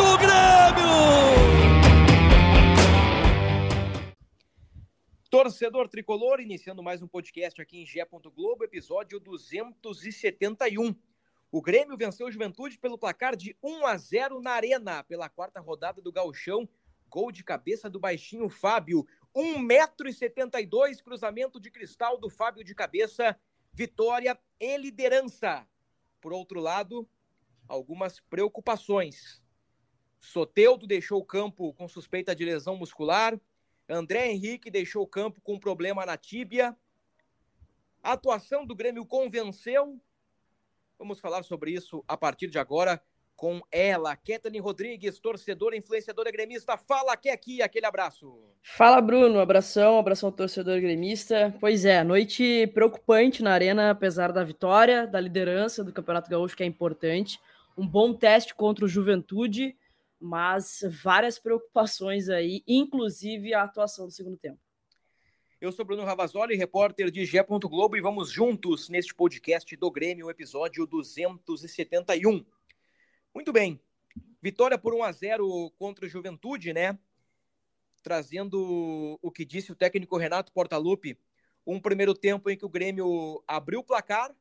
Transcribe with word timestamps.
do 0.00 0.16
Grêmio! 0.16 0.88
Torcedor 5.28 5.88
tricolor, 5.88 6.40
iniciando 6.40 6.82
mais 6.82 7.02
um 7.02 7.06
podcast 7.06 7.60
aqui 7.60 7.82
em 7.82 7.86
Gé. 7.86 8.06
Globo, 8.34 8.64
episódio 8.64 9.20
271. 9.20 10.96
O 11.52 11.60
Grêmio 11.60 11.98
venceu 11.98 12.28
o 12.28 12.32
Juventude 12.32 12.78
pelo 12.78 12.96
placar 12.96 13.36
de 13.36 13.54
1 13.62 13.86
a 13.86 13.98
0 13.98 14.40
na 14.40 14.52
Arena, 14.52 15.04
pela 15.04 15.28
quarta 15.28 15.60
rodada 15.60 16.00
do 16.00 16.10
Gauchão. 16.10 16.66
Gol 17.06 17.30
de 17.30 17.44
cabeça 17.44 17.90
do 17.90 18.00
baixinho 18.00 18.48
Fábio. 18.48 19.06
1,72m, 19.36 21.02
cruzamento 21.02 21.60
de 21.60 21.70
cristal 21.70 22.16
do 22.16 22.30
Fábio 22.30 22.64
de 22.64 22.74
cabeça. 22.74 23.38
Vitória 23.70 24.38
e 24.58 24.78
liderança. 24.78 25.68
Por 26.22 26.32
outro 26.32 26.58
lado, 26.58 27.06
algumas 27.68 28.18
preocupações. 28.18 29.39
Soteudo 30.20 30.86
deixou 30.86 31.18
o 31.18 31.24
campo 31.24 31.72
com 31.74 31.88
suspeita 31.88 32.34
de 32.34 32.44
lesão 32.44 32.76
muscular. 32.76 33.40
André 33.88 34.30
Henrique 34.30 34.70
deixou 34.70 35.02
o 35.02 35.06
campo 35.06 35.40
com 35.40 35.58
problema 35.58 36.04
na 36.06 36.16
tíbia. 36.16 36.76
A 38.02 38.12
atuação 38.12 38.64
do 38.64 38.74
Grêmio 38.74 39.04
convenceu. 39.04 40.00
Vamos 40.98 41.18
falar 41.18 41.42
sobre 41.42 41.72
isso 41.72 42.04
a 42.06 42.16
partir 42.16 42.48
de 42.48 42.58
agora 42.58 43.02
com 43.40 43.62
ela, 43.72 44.14
Kathleen 44.14 44.60
Rodrigues, 44.60 45.18
torcedora, 45.18 45.74
influenciadora 45.74 46.30
gremista. 46.30 46.76
Fala, 46.76 47.16
que 47.16 47.30
aqui, 47.30 47.62
aquele 47.62 47.86
abraço. 47.86 48.38
Fala, 48.62 49.00
Bruno. 49.00 49.40
Abração, 49.40 49.98
abração 49.98 50.30
torcedor 50.30 50.78
gremista. 50.78 51.56
Pois 51.58 51.86
é, 51.86 52.04
noite 52.04 52.66
preocupante 52.74 53.42
na 53.42 53.52
arena, 53.52 53.92
apesar 53.92 54.30
da 54.30 54.44
vitória, 54.44 55.06
da 55.06 55.18
liderança 55.18 55.82
do 55.82 55.90
Campeonato 55.90 56.28
Gaúcho, 56.28 56.54
que 56.54 56.62
é 56.62 56.66
importante. 56.66 57.40
Um 57.78 57.88
bom 57.88 58.12
teste 58.12 58.54
contra 58.54 58.84
o 58.84 58.88
Juventude 58.88 59.74
mas 60.20 60.80
várias 61.02 61.38
preocupações 61.38 62.28
aí, 62.28 62.62
inclusive 62.66 63.54
a 63.54 63.62
atuação 63.62 64.06
do 64.06 64.12
segundo 64.12 64.36
tempo. 64.36 64.58
Eu 65.60 65.72
sou 65.72 65.84
Bruno 65.84 66.04
Ravazoli, 66.04 66.56
repórter 66.56 67.10
de 67.10 67.24
Gé. 67.24 67.42
Globo, 67.42 67.96
e 67.96 68.00
vamos 68.00 68.30
juntos 68.30 68.88
neste 68.88 69.14
podcast 69.14 69.74
do 69.76 69.90
Grêmio, 69.90 70.30
episódio 70.30 70.86
271. 70.86 72.44
Muito 73.34 73.52
bem, 73.52 73.80
vitória 74.42 74.78
por 74.78 74.94
1 74.94 75.02
a 75.02 75.12
0 75.12 75.70
contra 75.78 76.06
o 76.06 76.08
Juventude, 76.08 76.72
né? 76.72 76.98
Trazendo 78.02 79.18
o 79.20 79.30
que 79.30 79.44
disse 79.44 79.70
o 79.70 79.76
técnico 79.76 80.16
Renato 80.16 80.52
Portaluppi, 80.52 81.18
um 81.66 81.78
primeiro 81.80 82.14
tempo 82.14 82.48
em 82.48 82.56
que 82.56 82.64
o 82.64 82.70
Grêmio 82.70 83.42
abriu 83.46 83.80
o 83.80 83.84
placar, 83.84 84.34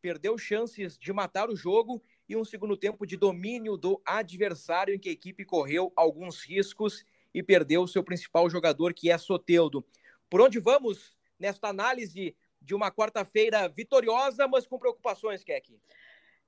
perdeu 0.00 0.38
chances 0.38 0.96
de 0.96 1.12
matar 1.12 1.50
o 1.50 1.56
jogo 1.56 2.02
e 2.28 2.36
um 2.36 2.44
segundo 2.44 2.76
tempo 2.76 3.06
de 3.06 3.16
domínio 3.16 3.76
do 3.76 4.00
adversário, 4.04 4.94
em 4.94 4.98
que 4.98 5.08
a 5.08 5.12
equipe 5.12 5.44
correu 5.44 5.92
alguns 5.96 6.42
riscos 6.42 7.04
e 7.32 7.42
perdeu 7.42 7.82
o 7.82 7.88
seu 7.88 8.02
principal 8.02 8.48
jogador, 8.50 8.92
que 8.92 9.10
é 9.10 9.16
Soteudo. 9.16 9.84
Por 10.28 10.40
onde 10.40 10.58
vamos 10.58 11.16
nesta 11.38 11.68
análise 11.68 12.36
de 12.60 12.74
uma 12.74 12.90
quarta-feira 12.90 13.68
vitoriosa, 13.68 14.46
mas 14.46 14.66
com 14.66 14.78
preocupações, 14.78 15.42
Keck? 15.42 15.78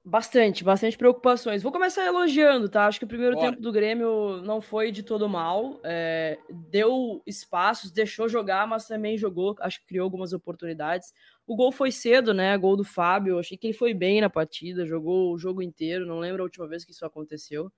Bastante, 0.02 0.64
bastante 0.64 0.96
preocupações. 0.96 1.62
Vou 1.62 1.70
começar 1.70 2.06
elogiando, 2.06 2.70
tá? 2.70 2.86
Acho 2.86 2.98
que 2.98 3.04
o 3.04 3.08
primeiro 3.08 3.36
Bora. 3.36 3.50
tempo 3.50 3.60
do 3.60 3.70
Grêmio 3.70 4.40
não 4.42 4.62
foi 4.62 4.90
de 4.90 5.02
todo 5.02 5.28
mal. 5.28 5.78
É, 5.84 6.38
deu 6.48 7.22
espaços, 7.26 7.90
deixou 7.90 8.26
jogar, 8.26 8.66
mas 8.66 8.86
também 8.86 9.18
jogou, 9.18 9.54
acho 9.60 9.78
que 9.80 9.86
criou 9.86 10.04
algumas 10.04 10.32
oportunidades. 10.32 11.12
O 11.50 11.56
gol 11.56 11.72
foi 11.72 11.90
cedo, 11.90 12.32
né? 12.32 12.56
Gol 12.56 12.76
do 12.76 12.84
Fábio. 12.84 13.36
Achei 13.36 13.58
que 13.58 13.66
ele 13.66 13.74
foi 13.74 13.92
bem 13.92 14.20
na 14.20 14.30
partida, 14.30 14.86
jogou 14.86 15.34
o 15.34 15.36
jogo 15.36 15.60
inteiro. 15.60 16.06
Não 16.06 16.20
lembro 16.20 16.42
a 16.42 16.44
última 16.44 16.68
vez 16.68 16.84
que 16.84 16.92
isso 16.92 17.04
aconteceu. 17.04 17.72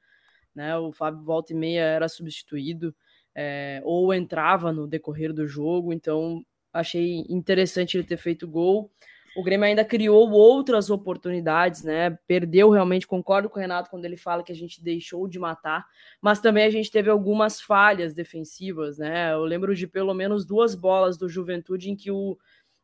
Né? 0.55 0.77
O 0.77 0.93
Fábio 0.93 1.25
volta 1.25 1.55
e 1.55 1.56
meia 1.56 1.81
era 1.81 2.06
substituído 2.06 2.94
é, 3.34 3.81
ou 3.83 4.12
entrava 4.12 4.75
no 4.75 4.87
decorrer 4.87 5.33
do 5.33 5.49
jogo. 5.49 5.91
Então 5.91 6.44
achei 6.71 7.25
interessante 7.31 7.97
ele 7.97 8.05
ter 8.05 8.19
feito 8.19 8.47
gol. 8.47 8.93
O 9.34 9.43
Grêmio 9.43 9.65
ainda 9.65 9.83
criou 9.83 10.31
outras 10.31 10.91
oportunidades, 10.91 11.83
né? 11.83 12.10
Perdeu 12.27 12.69
realmente, 12.69 13.06
concordo 13.06 13.49
com 13.49 13.59
o 13.59 13.60
Renato 13.60 13.89
quando 13.89 14.04
ele 14.04 14.19
fala 14.19 14.43
que 14.43 14.53
a 14.53 14.54
gente 14.54 14.84
deixou 14.84 15.27
de 15.27 15.39
matar, 15.39 15.87
mas 16.21 16.39
também 16.39 16.65
a 16.65 16.71
gente 16.71 16.91
teve 16.91 17.09
algumas 17.09 17.59
falhas 17.59 18.12
defensivas, 18.12 18.99
né? 18.99 19.33
Eu 19.33 19.44
lembro 19.44 19.75
de 19.75 19.87
pelo 19.87 20.12
menos 20.12 20.44
duas 20.44 20.75
bolas 20.75 21.16
do 21.16 21.31
Juventude 21.31 21.91
em 21.91 21.97
que 21.97 22.10
o, 22.10 22.37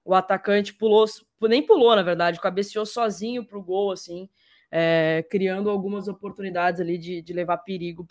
o 0.08 0.14
atacante 0.14 0.72
pulou, 0.72 1.04
nem 1.42 1.62
pulou, 1.62 1.94
na 1.94 2.02
verdade, 2.02 2.41
cabeceou 2.41 2.86
sozinho 2.86 3.44
pro 3.44 3.62
gol, 3.62 3.92
assim, 3.92 4.26
é, 4.70 5.22
criando 5.28 5.69
algumas 5.69 6.08
oportunidades 6.08 6.80
ali 6.80 6.96
de, 6.96 7.20
de 7.20 7.34
levar 7.34 7.58
perigo 7.58 8.06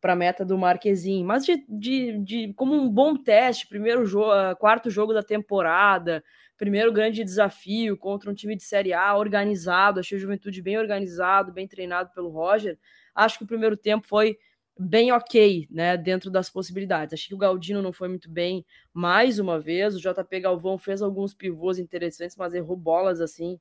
para 0.00 0.12
a 0.12 0.16
meta 0.16 0.44
do 0.44 0.56
Marquezinho, 0.56 1.26
mas 1.26 1.44
de, 1.44 1.64
de, 1.68 2.18
de, 2.20 2.52
como 2.54 2.74
um 2.74 2.88
bom 2.88 3.16
teste, 3.16 3.66
primeiro 3.66 4.06
jogo, 4.06 4.30
quarto 4.60 4.88
jogo 4.88 5.12
da 5.12 5.20
temporada, 5.20 6.22
primeiro 6.56 6.92
grande 6.92 7.24
desafio 7.24 7.96
contra 7.96 8.30
um 8.30 8.34
time 8.34 8.54
de 8.54 8.62
Série 8.62 8.92
A 8.92 9.16
organizado, 9.16 9.98
achei 9.98 10.16
o 10.16 10.20
Juventude 10.20 10.62
bem 10.62 10.78
organizado, 10.78 11.52
bem 11.52 11.66
treinado 11.66 12.08
pelo 12.14 12.28
Roger. 12.28 12.78
Acho 13.12 13.38
que 13.38 13.44
o 13.44 13.48
primeiro 13.48 13.76
tempo 13.76 14.06
foi 14.06 14.38
bem 14.78 15.10
ok, 15.10 15.66
né, 15.70 15.96
dentro 15.96 16.30
das 16.30 16.50
possibilidades. 16.50 17.14
Acho 17.14 17.28
que 17.28 17.34
o 17.34 17.38
Galdino 17.38 17.80
não 17.80 17.92
foi 17.92 18.08
muito 18.08 18.30
bem 18.30 18.64
mais 18.92 19.38
uma 19.38 19.58
vez, 19.58 19.94
o 19.94 20.00
JP 20.00 20.40
Galvão 20.40 20.78
fez 20.78 21.00
alguns 21.00 21.32
pivôs 21.32 21.78
interessantes, 21.78 22.36
mas 22.36 22.52
errou 22.52 22.76
bolas 22.76 23.20
assim, 23.20 23.58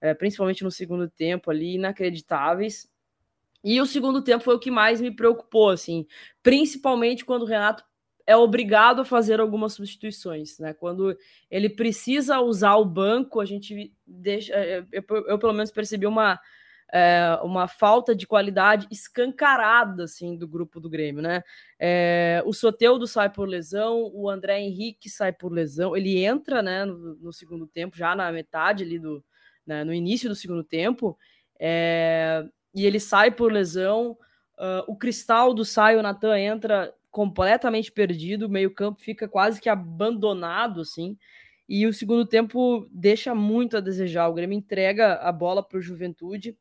é, 0.00 0.12
principalmente 0.12 0.64
no 0.64 0.70
segundo 0.70 1.08
tempo 1.08 1.50
ali, 1.50 1.74
inacreditáveis. 1.74 2.90
E 3.62 3.80
o 3.80 3.86
segundo 3.86 4.22
tempo 4.22 4.44
foi 4.44 4.54
o 4.54 4.60
que 4.60 4.70
mais 4.70 5.00
me 5.00 5.10
preocupou, 5.10 5.70
assim, 5.70 6.06
principalmente 6.42 7.24
quando 7.24 7.42
o 7.42 7.46
Renato 7.46 7.84
é 8.26 8.36
obrigado 8.36 9.00
a 9.00 9.04
fazer 9.04 9.40
algumas 9.40 9.74
substituições, 9.74 10.58
né? 10.58 10.74
Quando 10.74 11.16
ele 11.48 11.68
precisa 11.68 12.40
usar 12.40 12.74
o 12.74 12.84
banco, 12.84 13.40
a 13.40 13.44
gente 13.44 13.92
deixa. 14.04 14.52
Eu, 14.64 14.84
eu, 14.92 15.04
eu 15.28 15.38
pelo 15.38 15.52
menos 15.52 15.70
percebi 15.70 16.06
uma, 16.06 16.38
é, 16.92 17.38
uma 17.42 17.66
falta 17.66 18.14
de 18.14 18.26
qualidade 18.26 18.86
escancarada 18.90 20.04
assim 20.04 20.36
do 20.36 20.46
grupo 20.46 20.80
do 20.80 20.88
Grêmio, 20.88 21.22
né? 21.22 21.42
É, 21.78 22.42
o 22.46 22.52
Soteudo 22.52 23.06
sai 23.06 23.30
por 23.30 23.48
lesão, 23.48 24.10
o 24.14 24.28
André 24.28 24.60
Henrique 24.60 25.10
sai 25.10 25.32
por 25.32 25.52
lesão, 25.52 25.96
ele 25.96 26.24
entra, 26.24 26.62
né, 26.62 26.84
no, 26.84 27.16
no 27.16 27.32
segundo 27.32 27.66
tempo, 27.66 27.96
já 27.96 28.14
na 28.14 28.30
metade 28.30 28.84
ali 28.84 28.98
do, 28.98 29.24
né, 29.66 29.82
no 29.84 29.92
início 29.92 30.28
do 30.28 30.34
segundo 30.34 30.62
tempo, 30.62 31.18
é, 31.58 32.44
e 32.74 32.86
ele 32.86 33.00
sai 33.00 33.30
por 33.30 33.52
lesão. 33.52 34.16
Uh, 34.58 34.84
o 34.86 34.96
Cristal 34.96 35.52
do 35.52 35.64
sai, 35.64 35.96
o 35.96 36.02
Natan 36.02 36.38
entra 36.38 36.94
completamente 37.10 37.90
perdido, 37.90 38.46
o 38.46 38.50
meio-campo 38.50 39.00
fica 39.00 39.26
quase 39.26 39.60
que 39.60 39.68
abandonado, 39.68 40.82
assim. 40.82 41.16
E 41.68 41.86
o 41.86 41.92
segundo 41.92 42.24
tempo 42.26 42.86
deixa 42.90 43.34
muito 43.34 43.76
a 43.76 43.80
desejar. 43.80 44.28
O 44.28 44.34
Grêmio 44.34 44.56
entrega 44.56 45.14
a 45.14 45.32
bola 45.32 45.62
para 45.62 45.78
o 45.78 45.82
Juventude, 45.82 46.56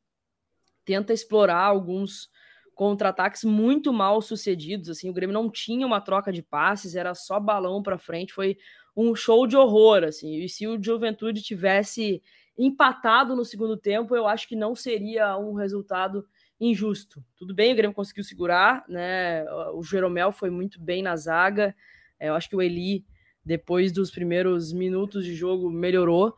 tenta 0.85 1.11
explorar 1.11 1.63
alguns 1.63 2.29
contra-ataques 2.75 3.43
muito 3.43 3.91
mal 3.91 4.21
sucedidos. 4.21 4.89
Assim, 4.89 5.09
o 5.09 5.13
Grêmio 5.13 5.33
não 5.33 5.49
tinha 5.49 5.85
uma 5.87 6.01
troca 6.01 6.31
de 6.31 6.43
passes, 6.43 6.95
era 6.95 7.15
só 7.15 7.39
balão 7.39 7.81
para 7.81 7.97
frente. 7.97 8.33
Foi 8.33 8.57
um 8.95 9.15
show 9.15 9.47
de 9.47 9.57
horror. 9.57 10.03
Assim. 10.03 10.35
E 10.35 10.49
se 10.49 10.67
o 10.67 10.81
Juventude 10.81 11.41
tivesse 11.41 12.21
empatado 12.57 13.35
no 13.35 13.43
segundo 13.43 13.75
tempo, 13.75 14.15
eu 14.15 14.27
acho 14.27 14.47
que 14.47 14.55
não 14.55 14.75
seria 14.75 15.37
um 15.37 15.53
resultado 15.53 16.25
injusto. 16.59 17.23
Tudo 17.37 17.53
bem, 17.53 17.73
o 17.73 17.75
Grêmio 17.75 17.95
conseguiu 17.95 18.23
segurar, 18.23 18.85
né? 18.87 19.43
O 19.73 19.83
Jeromel 19.83 20.31
foi 20.31 20.49
muito 20.49 20.79
bem 20.79 21.01
na 21.01 21.15
zaga. 21.15 21.75
É, 22.19 22.29
eu 22.29 22.35
acho 22.35 22.49
que 22.49 22.55
o 22.55 22.61
Eli, 22.61 23.05
depois 23.43 23.91
dos 23.91 24.09
primeiros 24.09 24.71
minutos 24.71 25.25
de 25.25 25.35
jogo, 25.35 25.69
melhorou. 25.69 26.35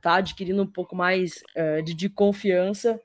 Tá 0.00 0.16
adquirindo 0.16 0.62
um 0.62 0.66
pouco 0.66 0.96
mais 0.96 1.42
é, 1.54 1.82
de, 1.82 1.94
de, 1.94 2.08
confiança, 2.08 3.00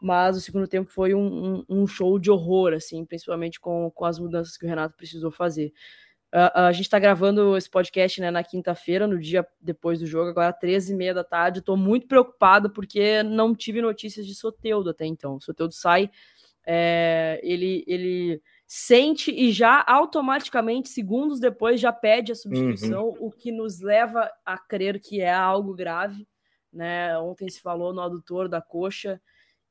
mas 0.00 0.36
o 0.36 0.40
segundo 0.40 0.66
tempo 0.66 0.90
foi 0.90 1.14
um, 1.14 1.56
um, 1.58 1.64
um, 1.68 1.86
show 1.86 2.18
de 2.18 2.30
horror, 2.30 2.72
assim, 2.72 3.04
principalmente 3.04 3.60
com, 3.60 3.90
com 3.94 4.04
as 4.04 4.18
mudanças 4.18 4.56
que 4.56 4.64
o 4.64 4.68
Renato 4.68 4.96
precisou 4.96 5.30
fazer. 5.30 5.72
Uh, 6.32 6.50
a 6.54 6.72
gente 6.72 6.84
está 6.84 6.98
gravando 6.98 7.56
esse 7.56 7.68
podcast 7.68 8.20
né, 8.20 8.30
na 8.30 8.44
quinta-feira, 8.44 9.04
no 9.04 9.18
dia 9.18 9.44
depois 9.60 9.98
do 9.98 10.06
jogo, 10.06 10.30
agora 10.30 10.52
13 10.52 10.92
e 10.92 10.96
meia 10.96 11.12
da 11.12 11.24
tarde. 11.24 11.58
Estou 11.58 11.76
muito 11.76 12.06
preocupado 12.06 12.70
porque 12.70 13.22
não 13.24 13.54
tive 13.54 13.82
notícias 13.82 14.24
de 14.24 14.34
Soteudo 14.34 14.90
até 14.90 15.04
então. 15.06 15.36
O 15.36 15.40
Soteudo 15.40 15.74
sai 15.74 16.08
é, 16.64 17.40
ele, 17.42 17.84
ele 17.86 18.40
sente 18.72 19.32
e 19.32 19.50
já 19.50 19.84
automaticamente, 19.84 20.90
segundos 20.90 21.40
depois, 21.40 21.80
já 21.80 21.92
pede 21.92 22.30
a 22.30 22.36
substituição, 22.36 23.08
uhum. 23.08 23.16
o 23.18 23.32
que 23.32 23.50
nos 23.50 23.80
leva 23.80 24.30
a 24.46 24.56
crer 24.56 25.00
que 25.00 25.20
é 25.20 25.32
algo 25.34 25.74
grave. 25.74 26.24
Né? 26.72 27.18
Ontem 27.18 27.50
se 27.50 27.60
falou 27.60 27.92
no 27.92 28.00
adutor 28.00 28.48
da 28.48 28.62
coxa, 28.62 29.20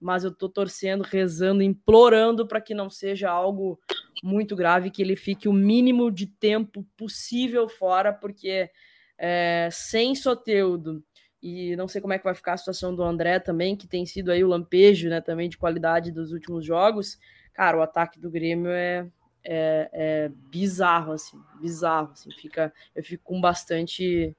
mas 0.01 0.25
eu 0.25 0.35
tô 0.35 0.49
torcendo, 0.49 1.01
rezando, 1.01 1.63
implorando 1.63 2.45
para 2.45 2.59
que 2.59 2.73
não 2.73 2.89
seja 2.89 3.29
algo 3.29 3.79
muito 4.21 4.53
grave, 4.53 4.91
que 4.91 5.01
ele 5.01 5.15
fique 5.15 5.47
o 5.47 5.53
mínimo 5.53 6.11
de 6.11 6.25
tempo 6.25 6.85
possível 6.97 7.69
fora, 7.69 8.11
porque 8.11 8.69
é, 9.17 9.69
sem 9.71 10.13
Soteudo 10.13 11.01
e 11.41 11.73
não 11.77 11.87
sei 11.87 12.01
como 12.01 12.11
é 12.11 12.17
que 12.17 12.25
vai 12.25 12.35
ficar 12.35 12.51
a 12.51 12.57
situação 12.57 12.93
do 12.93 13.01
André 13.01 13.39
também, 13.39 13.77
que 13.77 13.87
tem 13.87 14.05
sido 14.05 14.29
aí 14.29 14.43
o 14.43 14.49
lampejo, 14.49 15.07
né, 15.07 15.21
também 15.21 15.47
de 15.47 15.57
qualidade 15.57 16.11
dos 16.11 16.33
últimos 16.33 16.65
jogos 16.65 17.17
cara, 17.59 17.77
o 17.77 17.81
ataque 17.81 18.17
do 18.17 18.31
Grêmio 18.31 18.71
é, 18.71 19.05
é, 19.43 19.89
é 19.91 20.31
bizarro, 20.49 21.11
assim, 21.11 21.37
bizarro, 21.59 22.13
assim, 22.13 22.31
fica, 22.31 22.73
eu 22.95 23.03
fico 23.03 23.21
com 23.25 23.41
bastante 23.41 24.33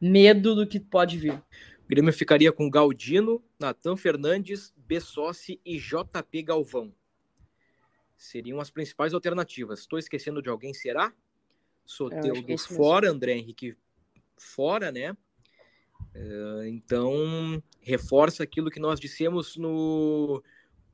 medo 0.00 0.52
do 0.52 0.66
que 0.66 0.80
pode 0.80 1.16
vir. 1.16 1.34
O 1.34 1.88
Grêmio 1.88 2.12
ficaria 2.12 2.50
com 2.50 2.68
Galdino, 2.68 3.40
Natan 3.56 3.96
Fernandes, 3.96 4.74
Bessossi 4.76 5.60
e 5.64 5.78
JP 5.78 6.42
Galvão. 6.42 6.92
Seriam 8.16 8.58
as 8.58 8.68
principais 8.68 9.14
alternativas. 9.14 9.78
Estou 9.78 9.96
esquecendo 9.96 10.42
de 10.42 10.48
alguém, 10.48 10.74
será? 10.74 11.12
Soteudo 11.84 12.52
é 12.52 12.58
fora, 12.58 13.08
André 13.08 13.34
Henrique 13.34 13.76
fora, 14.36 14.90
né? 14.90 15.16
É, 16.12 16.68
então, 16.68 17.62
reforça 17.80 18.42
aquilo 18.42 18.72
que 18.72 18.80
nós 18.80 18.98
dissemos 18.98 19.56
no 19.56 20.42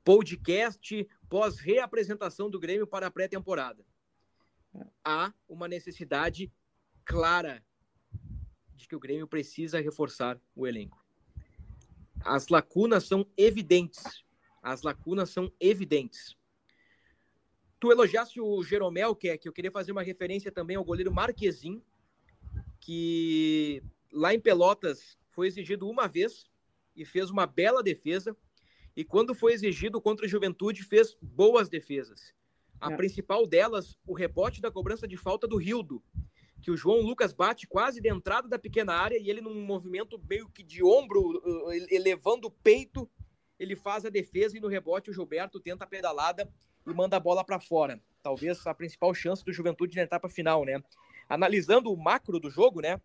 podcast 0.04 1.08
pós-reapresentação 1.32 2.50
do 2.50 2.60
Grêmio 2.60 2.86
para 2.86 3.06
a 3.06 3.10
pré-temporada. 3.10 3.82
Há 5.02 5.32
uma 5.48 5.66
necessidade 5.66 6.52
clara 7.06 7.64
de 8.76 8.86
que 8.86 8.94
o 8.94 9.00
Grêmio 9.00 9.26
precisa 9.26 9.80
reforçar 9.80 10.38
o 10.54 10.66
elenco. 10.66 11.02
As 12.20 12.48
lacunas 12.48 13.04
são 13.04 13.26
evidentes. 13.34 14.22
As 14.62 14.82
lacunas 14.82 15.30
são 15.30 15.50
evidentes. 15.58 16.36
Tu 17.80 17.90
elogiaste 17.90 18.38
o 18.38 18.62
Jeromel, 18.62 19.16
que 19.16 19.30
é 19.30 19.38
que 19.38 19.48
eu 19.48 19.54
queria 19.54 19.72
fazer 19.72 19.90
uma 19.90 20.02
referência 20.02 20.52
também 20.52 20.76
ao 20.76 20.84
goleiro 20.84 21.10
Marquezin, 21.10 21.82
que 22.78 23.82
lá 24.12 24.34
em 24.34 24.40
Pelotas 24.40 25.18
foi 25.30 25.46
exigido 25.46 25.88
uma 25.88 26.06
vez 26.06 26.44
e 26.94 27.06
fez 27.06 27.30
uma 27.30 27.46
bela 27.46 27.82
defesa 27.82 28.36
e 28.96 29.04
quando 29.04 29.34
foi 29.34 29.52
exigido 29.52 30.00
contra 30.00 30.26
a 30.26 30.28
Juventude, 30.28 30.82
fez 30.82 31.16
boas 31.20 31.68
defesas. 31.68 32.32
A 32.80 32.92
é. 32.92 32.96
principal 32.96 33.46
delas, 33.46 33.96
o 34.06 34.12
rebote 34.12 34.60
da 34.60 34.70
cobrança 34.70 35.06
de 35.06 35.16
falta 35.16 35.46
do 35.46 35.56
Rildo, 35.56 36.02
que 36.60 36.70
o 36.70 36.76
João 36.76 37.00
Lucas 37.00 37.32
bate 37.32 37.66
quase 37.66 38.00
de 38.00 38.08
entrada 38.08 38.48
da 38.48 38.58
pequena 38.58 38.94
área 38.94 39.18
e 39.18 39.28
ele, 39.28 39.40
num 39.40 39.64
movimento 39.64 40.20
meio 40.28 40.48
que 40.48 40.62
de 40.62 40.82
ombro, 40.82 41.20
uh, 41.20 41.72
elevando 41.90 42.48
o 42.48 42.50
peito, 42.50 43.10
ele 43.58 43.76
faz 43.76 44.04
a 44.04 44.10
defesa 44.10 44.56
e 44.56 44.60
no 44.60 44.68
rebote 44.68 45.10
o 45.10 45.12
Gilberto 45.12 45.60
tenta 45.60 45.84
a 45.84 45.86
pedalada 45.86 46.48
e 46.86 46.92
manda 46.92 47.16
a 47.16 47.20
bola 47.20 47.44
para 47.44 47.60
fora. 47.60 48.00
Talvez 48.22 48.64
a 48.66 48.74
principal 48.74 49.12
chance 49.14 49.44
do 49.44 49.52
Juventude 49.52 49.96
na 49.96 50.02
etapa 50.02 50.28
final, 50.28 50.64
né? 50.64 50.82
Analisando 51.28 51.92
o 51.92 51.96
macro 51.96 52.38
do 52.38 52.50
jogo, 52.50 52.80
né? 52.80 53.00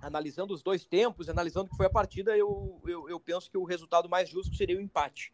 Analisando 0.00 0.54
os 0.54 0.62
dois 0.62 0.86
tempos, 0.86 1.28
analisando 1.28 1.66
o 1.66 1.70
que 1.70 1.76
foi 1.76 1.86
a 1.86 1.90
partida, 1.90 2.36
eu, 2.36 2.80
eu, 2.86 3.08
eu 3.08 3.20
penso 3.20 3.50
que 3.50 3.58
o 3.58 3.64
resultado 3.64 4.08
mais 4.08 4.28
justo 4.28 4.54
seria 4.54 4.76
o 4.76 4.80
empate. 4.80 5.32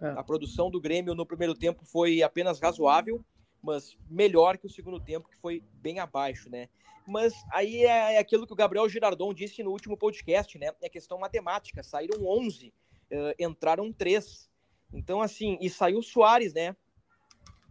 É. 0.00 0.08
A 0.10 0.22
produção 0.22 0.70
do 0.70 0.80
Grêmio 0.80 1.14
no 1.14 1.26
primeiro 1.26 1.54
tempo 1.54 1.84
foi 1.84 2.22
apenas 2.22 2.60
razoável, 2.60 3.24
mas 3.62 3.96
melhor 4.08 4.58
que 4.58 4.66
o 4.66 4.70
segundo 4.70 5.00
tempo, 5.00 5.28
que 5.28 5.36
foi 5.36 5.62
bem 5.74 5.98
abaixo, 5.98 6.50
né? 6.50 6.68
Mas 7.06 7.34
aí 7.52 7.84
é, 7.84 8.14
é 8.14 8.18
aquilo 8.18 8.46
que 8.46 8.52
o 8.52 8.56
Gabriel 8.56 8.88
Girardon 8.88 9.32
disse 9.34 9.62
no 9.62 9.70
último 9.70 9.96
podcast, 9.96 10.58
né? 10.58 10.72
É 10.80 10.88
questão 10.88 11.18
matemática. 11.18 11.82
Saíram 11.82 12.26
11, 12.26 12.68
uh, 12.68 12.72
eh, 13.10 13.34
entraram 13.40 13.92
3. 13.92 14.50
Então, 14.92 15.20
assim, 15.20 15.58
e 15.60 15.68
saiu 15.68 15.98
o 15.98 16.02
Soares, 16.02 16.54
né? 16.54 16.74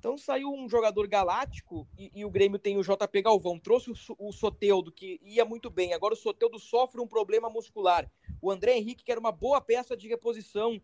Então 0.03 0.17
saiu 0.17 0.53
um 0.53 0.67
jogador 0.67 1.07
galáctico 1.07 1.87
e, 1.97 2.11
e, 2.13 2.25
o 2.25 2.29
Grêmio 2.29 2.59
tem 2.59 2.77
o 2.77 2.83
JP 2.83 3.21
Galvão. 3.21 3.57
Trouxe 3.57 3.89
o, 3.89 3.95
o 4.19 4.33
Soteudo, 4.33 4.91
que 4.91 5.17
ia 5.23 5.45
muito 5.45 5.69
bem. 5.69 5.93
Agora 5.93 6.13
o 6.13 6.17
Soteudo 6.17 6.59
sofre 6.59 6.99
um 6.99 7.07
problema 7.07 7.49
muscular. 7.49 8.11
O 8.41 8.51
André 8.51 8.75
Henrique, 8.75 9.01
que 9.01 9.11
era 9.13 9.19
uma 9.19 9.31
boa 9.31 9.61
peça 9.61 9.95
de 9.95 10.09
reposição, 10.09 10.81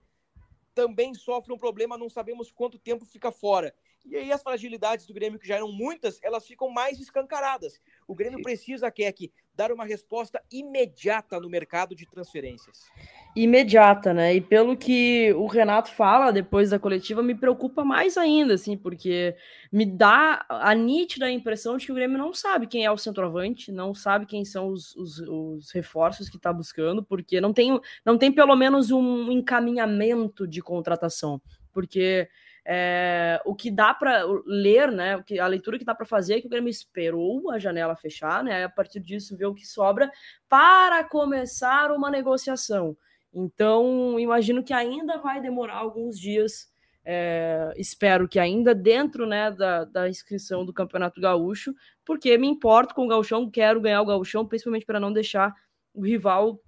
também 0.74 1.14
sofre 1.14 1.52
um 1.52 1.58
problema, 1.58 1.98
não 1.98 2.10
sabemos 2.10 2.50
quanto 2.50 2.80
tempo 2.80 3.04
fica 3.04 3.30
fora. 3.30 3.76
E 4.10 4.18
aí 4.18 4.32
as 4.32 4.42
fragilidades 4.42 5.06
do 5.06 5.14
Grêmio, 5.14 5.40
que 5.40 5.48
já 5.48 5.56
eram 5.56 5.72
muitas, 5.72 6.20
elas 6.22 6.46
ficam 6.46 6.70
mais 6.70 7.00
escancaradas. 7.00 7.80
O 8.08 8.16
Grêmio 8.16 8.42
precisa, 8.42 8.92
Keck, 8.92 9.32
dar 9.56 9.72
uma 9.72 9.86
resposta 9.86 10.42
imediata 10.52 11.40
no 11.40 11.50
mercado 11.50 11.96
de 11.96 12.06
transferências 12.06 12.90
imediata, 13.36 14.14
né? 14.14 14.36
E 14.36 14.42
pelo 14.42 14.76
que 14.76 15.32
o 15.34 15.46
Renato 15.46 15.92
fala 15.92 16.32
depois 16.32 16.72
da 16.72 16.80
coletiva, 16.80 17.22
me 17.22 17.36
preocupa 17.36 17.84
mais 17.84 18.18
ainda, 18.18 18.56
assim, 18.56 18.76
porque 18.76 19.36
me 19.72 19.86
dá 19.86 20.46
a 20.50 20.74
nítida 20.74 21.30
impressão 21.30 21.78
de 21.78 21.86
que 21.86 21.92
o 21.92 21.96
Grêmio 21.96 22.18
não 22.18 22.34
sabe 22.34 22.68
quem 22.68 22.86
é 22.86 22.92
o 22.92 22.98
centroavante, 22.98 23.72
não 23.72 23.94
sabe 23.94 24.26
quem 24.26 24.44
são 24.44 24.70
os, 24.70 24.96
os, 24.96 25.20
os 25.20 25.72
reforços 25.72 26.30
que 26.30 26.38
está 26.38 26.52
buscando, 26.52 27.04
porque 27.04 27.40
não 27.40 27.54
tem, 27.54 27.80
não 28.06 28.18
tem 28.18 28.32
pelo 28.32 28.56
menos 28.56 28.92
um 28.92 29.32
encaminhamento 29.32 30.48
de 30.48 30.62
contratação, 30.62 31.42
porque 31.72 32.28
é, 32.72 33.42
o 33.46 33.56
que 33.56 33.72
dá 33.72 33.96
para 33.96 34.24
ler, 34.46 34.92
né? 34.92 35.18
O 35.18 35.24
que, 35.24 35.40
a 35.40 35.48
leitura 35.48 35.80
que 35.80 35.84
dá 35.84 35.96
para 35.96 36.06
fazer 36.06 36.36
é 36.36 36.42
que 36.42 36.46
o 36.46 36.50
Grêmio 36.50 36.70
esperou 36.70 37.50
a 37.50 37.58
janela 37.58 37.96
fechar, 37.96 38.44
né? 38.44 38.64
A 38.64 38.70
partir 38.70 39.00
disso, 39.00 39.36
ver 39.36 39.48
o 39.48 39.56
que 39.56 39.66
sobra 39.66 40.12
para 40.48 41.04
começar 41.04 41.92
uma 41.92 42.12
negociação. 42.12 42.96
Então, 43.34 44.20
imagino 44.20 44.64
que 44.64 44.72
ainda 44.72 45.18
vai 45.18 45.42
demorar 45.42 45.78
alguns 45.78 46.20
dias. 46.20 46.72
É, 47.04 47.74
espero 47.76 48.28
que 48.28 48.38
ainda 48.38 48.76
dentro 48.76 49.26
né, 49.26 49.50
da, 49.50 49.86
da 49.86 50.08
inscrição 50.08 50.64
do 50.64 50.72
Campeonato 50.72 51.20
Gaúcho, 51.20 51.74
porque 52.06 52.38
me 52.38 52.46
importo 52.46 52.94
com 52.94 53.06
o 53.06 53.08
Gauchão, 53.08 53.50
quero 53.50 53.82
ganhar 53.82 54.00
o 54.04 54.06
Gauchão, 54.06 54.46
principalmente 54.46 54.86
para 54.86 55.00
não 55.00 55.12
deixar 55.12 55.56
o 55.92 56.06
rival 56.06 56.62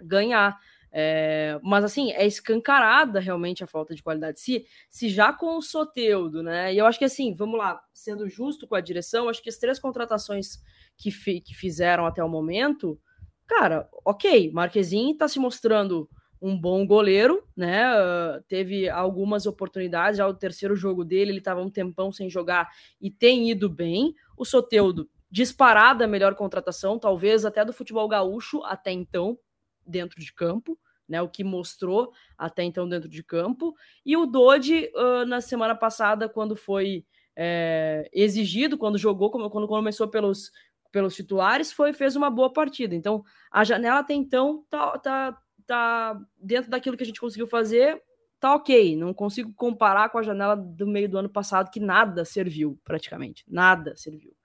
ganhar. 0.00 0.56
É, 0.96 1.58
mas 1.60 1.82
assim, 1.82 2.12
é 2.12 2.24
escancarada 2.24 3.18
realmente 3.18 3.64
a 3.64 3.66
falta 3.66 3.94
de 3.94 4.02
qualidade. 4.02 4.38
Se, 4.40 4.64
se 4.88 5.08
já 5.08 5.32
com 5.32 5.58
o 5.58 5.62
Soteudo, 5.62 6.40
né? 6.40 6.72
E 6.72 6.78
eu 6.78 6.86
acho 6.86 6.98
que 6.98 7.04
assim, 7.04 7.34
vamos 7.34 7.58
lá, 7.58 7.82
sendo 7.92 8.28
justo 8.28 8.66
com 8.68 8.76
a 8.76 8.80
direção, 8.80 9.28
acho 9.28 9.42
que 9.42 9.48
as 9.48 9.58
três 9.58 9.80
contratações 9.80 10.60
que, 10.96 11.10
fi, 11.10 11.40
que 11.40 11.52
fizeram 11.52 12.06
até 12.06 12.22
o 12.22 12.28
momento 12.28 13.00
cara, 13.46 13.88
ok, 14.04 14.50
Marquezin 14.52 15.12
está 15.12 15.28
se 15.28 15.38
mostrando 15.38 16.08
um 16.40 16.58
bom 16.58 16.86
goleiro, 16.86 17.42
né? 17.56 17.86
Uh, 17.94 18.42
teve 18.48 18.88
algumas 18.88 19.46
oportunidades, 19.46 20.18
já 20.18 20.26
o 20.26 20.34
terceiro 20.34 20.76
jogo 20.76 21.04
dele, 21.04 21.30
ele 21.30 21.38
estava 21.38 21.62
um 21.62 21.70
tempão 21.70 22.12
sem 22.12 22.28
jogar 22.28 22.68
e 23.00 23.10
tem 23.10 23.50
ido 23.50 23.68
bem. 23.68 24.14
O 24.36 24.44
Soteudo, 24.44 25.08
disparada 25.30 26.04
a 26.04 26.08
melhor 26.08 26.34
contratação, 26.34 26.98
talvez 26.98 27.44
até 27.44 27.64
do 27.64 27.72
futebol 27.72 28.06
gaúcho 28.08 28.62
até 28.64 28.92
então, 28.92 29.38
dentro 29.86 30.20
de 30.20 30.32
campo, 30.34 30.78
né? 31.08 31.20
O 31.22 31.28
que 31.28 31.44
mostrou 31.44 32.12
até 32.36 32.62
então 32.62 32.88
dentro 32.88 33.08
de 33.08 33.22
campo. 33.22 33.74
E 34.04 34.16
o 34.16 34.26
Dodi, 34.26 34.90
uh, 34.94 35.24
na 35.26 35.40
semana 35.40 35.74
passada, 35.74 36.28
quando 36.28 36.56
foi 36.56 37.04
é, 37.36 38.08
exigido, 38.12 38.78
quando 38.78 38.98
jogou, 38.98 39.30
quando 39.30 39.66
começou 39.66 40.08
pelos 40.08 40.50
pelos 40.94 41.16
titulares, 41.16 41.72
foi 41.72 41.92
fez 41.92 42.14
uma 42.14 42.30
boa 42.30 42.52
partida. 42.52 42.94
Então, 42.94 43.24
a 43.50 43.64
janela 43.64 43.98
até 43.98 44.14
então 44.14 44.64
tá, 44.70 44.96
tá, 44.98 45.38
tá 45.66 46.20
dentro 46.40 46.70
daquilo 46.70 46.96
que 46.96 47.02
a 47.02 47.06
gente 47.06 47.20
conseguiu 47.20 47.48
fazer, 47.48 48.00
tá 48.38 48.54
ok. 48.54 48.94
Não 48.94 49.12
consigo 49.12 49.52
comparar 49.54 50.08
com 50.10 50.18
a 50.18 50.22
janela 50.22 50.54
do 50.54 50.86
meio 50.86 51.08
do 51.08 51.18
ano 51.18 51.28
passado, 51.28 51.68
que 51.68 51.80
nada 51.80 52.24
serviu, 52.24 52.78
praticamente. 52.84 53.44
Nada 53.48 53.96
serviu. 53.96 54.36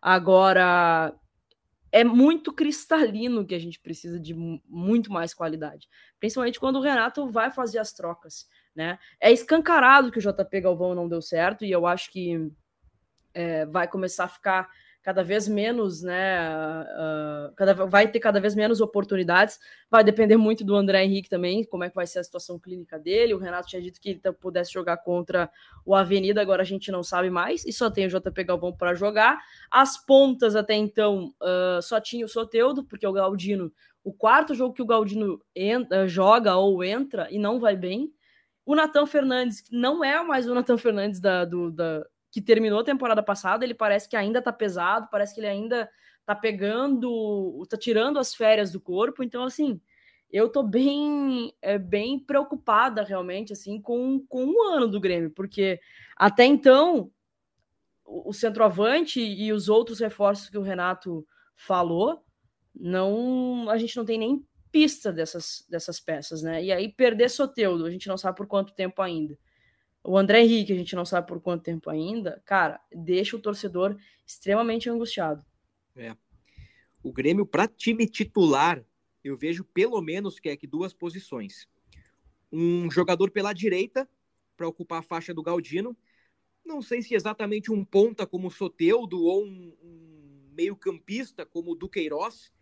Agora, 0.00 1.14
é 1.92 2.02
muito 2.02 2.52
cristalino 2.52 3.44
que 3.44 3.54
a 3.54 3.58
gente 3.58 3.78
precisa 3.78 4.18
de 4.18 4.34
muito 4.34 5.12
mais 5.12 5.34
qualidade. 5.34 5.86
Principalmente 6.18 6.58
quando 6.58 6.76
o 6.76 6.82
Renato 6.82 7.30
vai 7.30 7.50
fazer 7.50 7.78
as 7.78 7.92
trocas. 7.92 8.48
Né? 8.74 8.98
É 9.20 9.30
escancarado 9.30 10.10
que 10.10 10.18
o 10.18 10.22
JP 10.22 10.60
Galvão 10.62 10.94
não 10.94 11.06
deu 11.06 11.20
certo, 11.20 11.64
e 11.64 11.70
eu 11.70 11.86
acho 11.86 12.10
que 12.10 12.50
é, 13.34 13.66
vai 13.66 13.86
começar 13.86 14.24
a 14.24 14.28
ficar 14.28 14.70
cada 15.02 15.24
vez 15.24 15.48
menos, 15.48 16.02
né? 16.02 16.48
Uh, 16.48 17.52
cada, 17.56 17.74
vai 17.74 18.08
ter 18.08 18.20
cada 18.20 18.40
vez 18.40 18.54
menos 18.54 18.80
oportunidades. 18.80 19.58
Vai 19.90 20.04
depender 20.04 20.36
muito 20.36 20.64
do 20.64 20.76
André 20.76 21.04
Henrique 21.04 21.28
também, 21.28 21.64
como 21.64 21.82
é 21.82 21.88
que 21.88 21.94
vai 21.94 22.06
ser 22.06 22.20
a 22.20 22.24
situação 22.24 22.58
clínica 22.58 22.98
dele. 22.98 23.34
O 23.34 23.38
Renato 23.38 23.68
tinha 23.68 23.82
dito 23.82 24.00
que 24.00 24.10
ele 24.10 24.20
pudesse 24.40 24.72
jogar 24.72 24.98
contra 24.98 25.50
o 25.84 25.94
Avenida, 25.94 26.40
agora 26.40 26.62
a 26.62 26.64
gente 26.64 26.92
não 26.92 27.02
sabe 27.02 27.30
mais, 27.30 27.64
e 27.66 27.72
só 27.72 27.90
tem 27.90 28.06
o 28.06 28.08
JP 28.08 28.44
Galvão 28.44 28.72
para 28.72 28.94
jogar. 28.94 29.40
As 29.70 29.96
pontas 29.96 30.54
até 30.54 30.74
então 30.74 31.34
uh, 31.42 31.82
só 31.82 32.00
tinha 32.00 32.24
o 32.24 32.28
Soteudo, 32.28 32.84
porque 32.84 33.06
o 33.06 33.12
Galdino, 33.12 33.72
o 34.04 34.12
quarto 34.12 34.54
jogo 34.54 34.74
que 34.74 34.82
o 34.82 34.86
Galdino 34.86 35.42
entra, 35.54 36.06
joga 36.06 36.56
ou 36.56 36.84
entra 36.84 37.26
e 37.30 37.38
não 37.38 37.58
vai 37.58 37.76
bem. 37.76 38.12
O 38.64 38.76
Natan 38.76 39.06
Fernandes 39.06 39.64
não 39.72 40.04
é 40.04 40.22
mais 40.22 40.48
o 40.48 40.54
Natan 40.54 40.78
Fernandes 40.78 41.18
da, 41.18 41.44
do, 41.44 41.72
da, 41.72 42.06
que 42.32 42.40
terminou 42.40 42.80
a 42.80 42.84
temporada 42.84 43.22
passada, 43.22 43.62
ele 43.62 43.74
parece 43.74 44.08
que 44.08 44.16
ainda 44.16 44.40
tá 44.40 44.50
pesado, 44.50 45.06
parece 45.10 45.34
que 45.34 45.40
ele 45.40 45.48
ainda 45.48 45.88
tá 46.24 46.34
pegando, 46.34 47.62
tá 47.68 47.76
tirando 47.76 48.18
as 48.18 48.34
férias 48.34 48.72
do 48.72 48.80
corpo, 48.80 49.22
então 49.22 49.44
assim, 49.44 49.78
eu 50.30 50.48
tô 50.48 50.62
bem, 50.62 51.52
é, 51.60 51.78
bem 51.78 52.18
preocupada 52.18 53.02
realmente 53.02 53.52
assim 53.52 53.78
com, 53.80 54.24
com 54.26 54.46
um 54.46 54.62
ano 54.62 54.88
do 54.88 54.98
Grêmio, 54.98 55.30
porque 55.30 55.78
até 56.16 56.46
então 56.46 57.12
o, 58.02 58.30
o 58.30 58.32
centroavante 58.32 59.20
e 59.20 59.52
os 59.52 59.68
outros 59.68 60.00
reforços 60.00 60.48
que 60.48 60.56
o 60.56 60.62
Renato 60.62 61.26
falou, 61.54 62.24
não, 62.74 63.68
a 63.68 63.76
gente 63.76 63.94
não 63.94 64.06
tem 64.06 64.18
nem 64.18 64.42
pista 64.70 65.12
dessas, 65.12 65.66
dessas 65.68 66.00
peças, 66.00 66.42
né? 66.42 66.64
E 66.64 66.72
aí 66.72 66.88
perder 66.88 67.28
Soteudo, 67.28 67.84
a 67.84 67.90
gente 67.90 68.08
não 68.08 68.16
sabe 68.16 68.38
por 68.38 68.46
quanto 68.46 68.72
tempo 68.72 69.02
ainda. 69.02 69.38
O 70.04 70.18
André 70.18 70.42
Henrique, 70.42 70.72
a 70.72 70.76
gente 70.76 70.96
não 70.96 71.04
sabe 71.04 71.28
por 71.28 71.40
quanto 71.40 71.62
tempo 71.62 71.88
ainda, 71.88 72.42
cara, 72.44 72.80
deixa 72.92 73.36
o 73.36 73.40
torcedor 73.40 73.96
extremamente 74.26 74.90
angustiado. 74.90 75.44
É. 75.94 76.16
O 77.02 77.12
Grêmio, 77.12 77.46
para 77.46 77.68
time 77.68 78.06
titular, 78.06 78.84
eu 79.22 79.36
vejo 79.36 79.64
pelo 79.64 80.00
menos 80.00 80.40
que 80.40 80.48
é 80.48 80.56
que 80.56 80.66
duas 80.66 80.92
posições. 80.92 81.68
Um 82.50 82.90
jogador 82.90 83.30
pela 83.30 83.52
direita, 83.52 84.08
para 84.56 84.68
ocupar 84.68 85.00
a 85.00 85.02
faixa 85.02 85.32
do 85.32 85.42
Galdino. 85.42 85.96
Não 86.64 86.82
sei 86.82 87.02
se 87.02 87.14
exatamente 87.14 87.72
um 87.72 87.84
ponta 87.84 88.26
como 88.26 88.48
o 88.48 88.50
Soteudo 88.50 89.22
ou 89.22 89.44
um, 89.44 89.76
um 89.82 90.50
meio-campista 90.52 91.46
como 91.46 91.72
o 91.72 91.74
Duqueiroz 91.74 92.52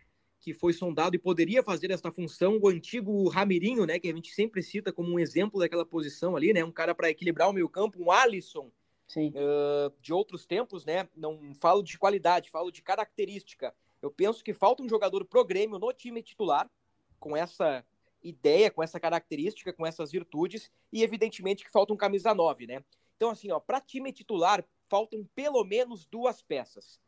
que 0.40 0.54
foi 0.54 0.73
sondado 0.73 1.14
e 1.14 1.18
poderia 1.18 1.62
fazer 1.62 1.90
esta 1.90 2.11
função, 2.11 2.59
o 2.61 2.68
antigo 2.68 3.28
Ramirinho, 3.28 3.85
né, 3.85 3.99
que 3.99 4.09
a 4.09 4.14
gente 4.14 4.32
sempre 4.32 4.62
cita 4.62 4.90
como 4.90 5.12
um 5.12 5.18
exemplo 5.18 5.61
daquela 5.61 5.85
posição 5.85 6.35
ali, 6.35 6.52
né, 6.52 6.64
um 6.64 6.73
cara 6.73 6.94
para 6.94 7.11
equilibrar 7.11 7.50
o 7.50 7.52
meio 7.52 7.68
campo, 7.68 8.02
um 8.02 8.11
Alisson 8.11 8.70
uh, 9.16 9.92
de 10.00 10.12
outros 10.12 10.47
tempos, 10.47 10.85
né, 10.87 11.06
não 11.14 11.54
falo 11.61 11.82
de 11.82 11.99
qualidade, 11.99 12.50
falo 12.50 12.70
de 12.70 12.80
característica. 12.80 13.75
Eu 14.00 14.11
penso 14.11 14.42
que 14.42 14.54
falta 14.54 14.82
um 14.82 14.88
jogador 14.88 15.26
pro 15.26 15.44
Grêmio 15.44 15.78
no 15.78 15.92
time 15.92 16.23
titular, 16.23 16.70
com 17.18 17.37
essa 17.37 17.85
ideia, 18.23 18.70
com 18.70 18.82
essa 18.82 18.99
característica, 18.99 19.75
com 19.75 19.87
essas 19.87 20.11
virtudes, 20.11 20.70
e 20.90 21.02
evidentemente 21.02 21.64
que 21.64 21.70
falta 21.70 21.92
um 21.92 21.99
camisa 21.99 22.35
9, 22.35 22.66
né. 22.66 22.82
Então, 23.16 23.28
assim, 23.28 23.50
ó, 23.50 23.61
para 23.61 23.82
time 23.82 24.11
titular, 24.11 24.64
faltam 24.88 25.28
pelo 25.35 25.62
menos 25.64 26.06
duas 26.06 26.40
peças. 26.42 26.99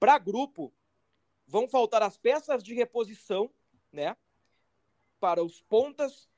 Para 0.00 0.18
grupo, 0.18 0.72
Vão 1.46 1.68
faltar 1.68 2.02
as 2.02 2.18
peças 2.18 2.62
de 2.62 2.74
reposição, 2.74 3.50
né? 3.92 4.16
Para 5.20 5.42
os 5.42 5.60
pontas, 5.62 6.28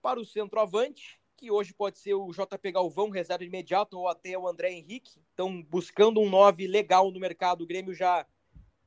para 0.00 0.20
o 0.20 0.24
centroavante, 0.24 1.20
que 1.36 1.50
hoje 1.50 1.72
pode 1.72 1.98
ser 1.98 2.14
o 2.14 2.30
JP 2.30 2.72
Galvão, 2.72 3.10
reserva 3.10 3.44
imediato, 3.44 3.98
ou 3.98 4.08
até 4.08 4.36
o 4.36 4.46
André 4.46 4.72
Henrique. 4.72 5.20
Então, 5.32 5.62
buscando 5.62 6.20
um 6.20 6.28
9 6.28 6.66
legal 6.66 7.10
no 7.10 7.20
mercado, 7.20 7.62
o 7.62 7.66
Grêmio 7.66 7.94
já 7.94 8.26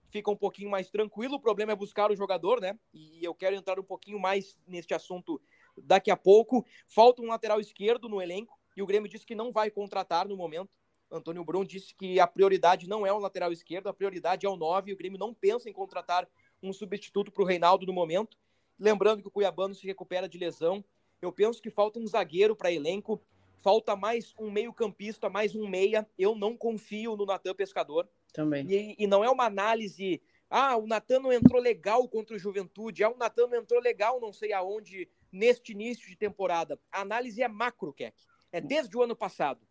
fica 0.09 0.31
um 0.31 0.35
pouquinho 0.37 0.69
mais 0.69 0.89
tranquilo. 0.89 1.35
O 1.35 1.39
problema 1.41 1.71
é 1.71 1.75
buscar 1.75 2.11
o 2.11 2.15
jogador, 2.15 2.61
né? 2.61 2.77
E 2.93 3.23
eu 3.23 3.35
quero 3.35 3.55
entrar 3.55 3.79
um 3.79 3.83
pouquinho 3.83 4.19
mais 4.19 4.57
neste 4.67 4.93
assunto 4.93 5.41
daqui 5.77 6.09
a 6.09 6.17
pouco. 6.17 6.65
Falta 6.87 7.21
um 7.21 7.27
lateral 7.27 7.59
esquerdo 7.59 8.07
no 8.07 8.21
elenco, 8.21 8.57
e 8.75 8.81
o 8.81 8.85
Grêmio 8.85 9.09
disse 9.09 9.25
que 9.25 9.35
não 9.35 9.51
vai 9.51 9.69
contratar 9.69 10.27
no 10.27 10.37
momento. 10.37 10.77
Antônio 11.11 11.43
Brum 11.43 11.63
disse 11.63 11.93
que 11.93 12.19
a 12.19 12.27
prioridade 12.27 12.87
não 12.87 13.05
é 13.05 13.13
o 13.13 13.19
lateral 13.19 13.51
esquerdo, 13.51 13.87
a 13.87 13.93
prioridade 13.93 14.45
é 14.45 14.49
o 14.49 14.55
9. 14.55 14.93
O 14.93 14.97
Grêmio 14.97 15.19
não 15.19 15.33
pensa 15.33 15.69
em 15.69 15.73
contratar 15.73 16.27
um 16.61 16.73
substituto 16.73 17.31
para 17.31 17.43
o 17.43 17.45
Reinaldo 17.45 17.85
no 17.85 17.93
momento. 17.93 18.37
Lembrando 18.77 19.21
que 19.21 19.27
o 19.27 19.31
Cuiabano 19.31 19.73
se 19.73 19.85
recupera 19.85 20.27
de 20.27 20.37
lesão. 20.37 20.83
Eu 21.21 21.31
penso 21.31 21.61
que 21.61 21.69
falta 21.69 21.99
um 21.99 22.07
zagueiro 22.07 22.55
para 22.55 22.71
elenco, 22.71 23.21
falta 23.57 23.95
mais 23.95 24.33
um 24.37 24.51
meio-campista, 24.51 25.29
mais 25.29 25.55
um 25.55 25.67
meia. 25.67 26.07
Eu 26.17 26.35
não 26.35 26.57
confio 26.57 27.15
no 27.15 27.25
Natan 27.25 27.55
Pescador. 27.55 28.07
Também. 28.33 28.65
E, 28.69 28.95
e, 28.99 29.07
não 29.07 29.23
é 29.23 29.29
uma 29.29 29.45
análise. 29.45 30.21
Ah, 30.49 30.75
o 30.75 30.85
Natan 30.85 31.19
não 31.19 31.31
entrou 31.31 31.61
legal 31.61 32.07
contra 32.09 32.35
o 32.35 32.39
Juventude. 32.39 33.03
Ah, 33.03 33.09
o 33.09 33.17
Natan 33.17 33.47
não 33.47 33.57
entrou 33.57 33.81
legal, 33.81 34.19
não 34.19 34.33
sei 34.33 34.51
aonde, 34.51 35.07
neste 35.31 35.71
início 35.71 36.07
de 36.09 36.17
temporada. 36.17 36.79
A 36.91 37.01
análise 37.01 37.41
é 37.41 37.47
macro, 37.47 37.93
Keck. 37.93 38.15
É 38.51 38.59
desde 38.59 38.95
o 38.97 39.01
ano 39.01 39.15
passado. 39.15 39.65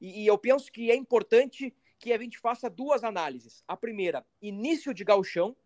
E, 0.00 0.22
e 0.22 0.26
eu 0.26 0.38
penso 0.38 0.70
que 0.70 0.90
é 0.90 0.96
importante 0.96 1.74
que 1.98 2.12
a 2.12 2.18
gente 2.18 2.38
faça 2.38 2.70
duas 2.70 3.02
análises. 3.02 3.62
A 3.66 3.76
primeira, 3.76 4.24
início 4.40 4.94
de 4.94 5.04
galchão, 5.04 5.56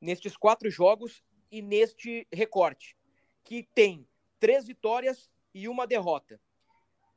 nestes 0.00 0.36
quatro 0.36 0.70
jogos 0.70 1.22
e 1.50 1.60
neste 1.60 2.26
recorte, 2.32 2.96
que 3.44 3.62
tem 3.74 4.06
três 4.38 4.66
vitórias 4.66 5.30
e 5.54 5.68
uma 5.68 5.86
derrota. 5.86 6.40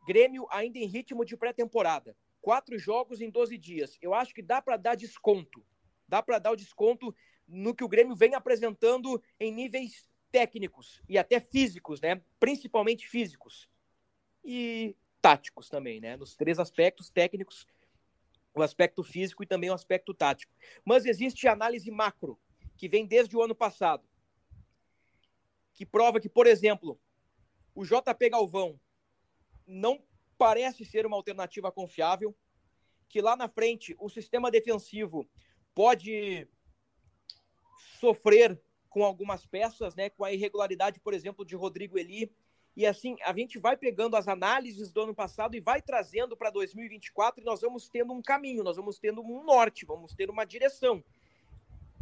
Grêmio 0.06 0.48
ainda 0.50 0.78
em 0.78 0.86
ritmo 0.86 1.24
de 1.24 1.38
pré-temporada. 1.38 2.16
Quatro 2.42 2.78
jogos 2.78 3.22
em 3.22 3.30
12 3.30 3.58
dias. 3.58 3.98
Eu 4.02 4.14
acho 4.14 4.34
que 4.34 4.42
dá 4.42 4.62
para 4.62 4.76
dar 4.76 4.96
desconto. 4.96 5.66
Dá 6.08 6.22
para 6.22 6.40
dar 6.40 6.52
o 6.52 6.58
desconto 6.58 7.16
no 7.48 7.74
que 7.74 7.84
o 7.84 7.88
Grêmio 7.88 8.16
vem 8.16 8.36
apresentando 8.36 9.22
em 9.40 9.52
níveis 9.52 10.10
técnicos 10.32 11.02
e 11.08 11.18
até 11.18 11.40
físicos, 11.40 12.02
né? 12.02 12.22
Principalmente 12.40 13.08
físicos. 13.08 13.70
E 14.44 14.96
táticos 15.24 15.70
também, 15.70 16.02
né? 16.02 16.18
Nos 16.18 16.36
três 16.36 16.60
aspectos 16.60 17.10
técnicos, 17.10 17.66
o 18.54 18.62
aspecto 18.62 19.02
físico 19.02 19.42
e 19.42 19.48
também 19.48 19.70
o 19.70 19.74
aspecto 19.74 20.14
tático. 20.14 20.54
Mas 20.84 21.06
existe 21.06 21.48
análise 21.48 21.90
macro, 21.90 22.38
que 22.76 22.90
vem 22.90 23.06
desde 23.06 23.38
o 23.38 23.42
ano 23.42 23.56
passado, 23.56 24.06
que 25.74 25.86
prova 25.86 26.20
que, 26.20 26.28
por 26.28 26.46
exemplo, 26.46 27.00
o 27.74 27.86
JP 27.86 28.30
Galvão 28.32 28.78
não 29.66 30.04
parece 30.38 30.84
ser 30.84 31.06
uma 31.06 31.16
alternativa 31.16 31.72
confiável, 31.72 32.36
que 33.08 33.22
lá 33.22 33.38
na 33.38 33.48
frente 33.48 33.96
o 34.00 34.10
sistema 34.10 34.52
defensivo 34.52 35.26
pode 35.74 36.50
sofrer 37.98 38.62
com 38.90 39.06
algumas 39.06 39.46
peças, 39.46 39.96
né, 39.96 40.10
com 40.10 40.26
a 40.26 40.34
irregularidade, 40.34 41.00
por 41.00 41.14
exemplo, 41.14 41.46
de 41.46 41.56
Rodrigo 41.56 41.98
Eli, 41.98 42.30
e 42.76 42.86
assim, 42.86 43.16
a 43.24 43.34
gente 43.34 43.60
vai 43.60 43.78
pegando 43.78 44.16
as 44.16 44.28
análises 44.28 44.92
do 44.92 45.02
ano 45.02 45.14
passado 45.14 45.56
e 45.56 45.60
vai 45.60 45.82
trazendo 45.82 46.36
para 46.36 46.50
2024 46.50 47.42
e 47.42 47.46
nós 47.46 47.62
vamos 47.62 47.88
tendo 47.88 48.14
um 48.14 48.22
caminho, 48.22 48.64
nós 48.64 48.78
vamos 48.78 48.98
tendo 48.98 49.22
um 49.22 49.44
norte, 49.44 49.86
vamos 49.86 50.14
ter 50.16 50.30
uma 50.30 50.44
direção. 50.44 51.04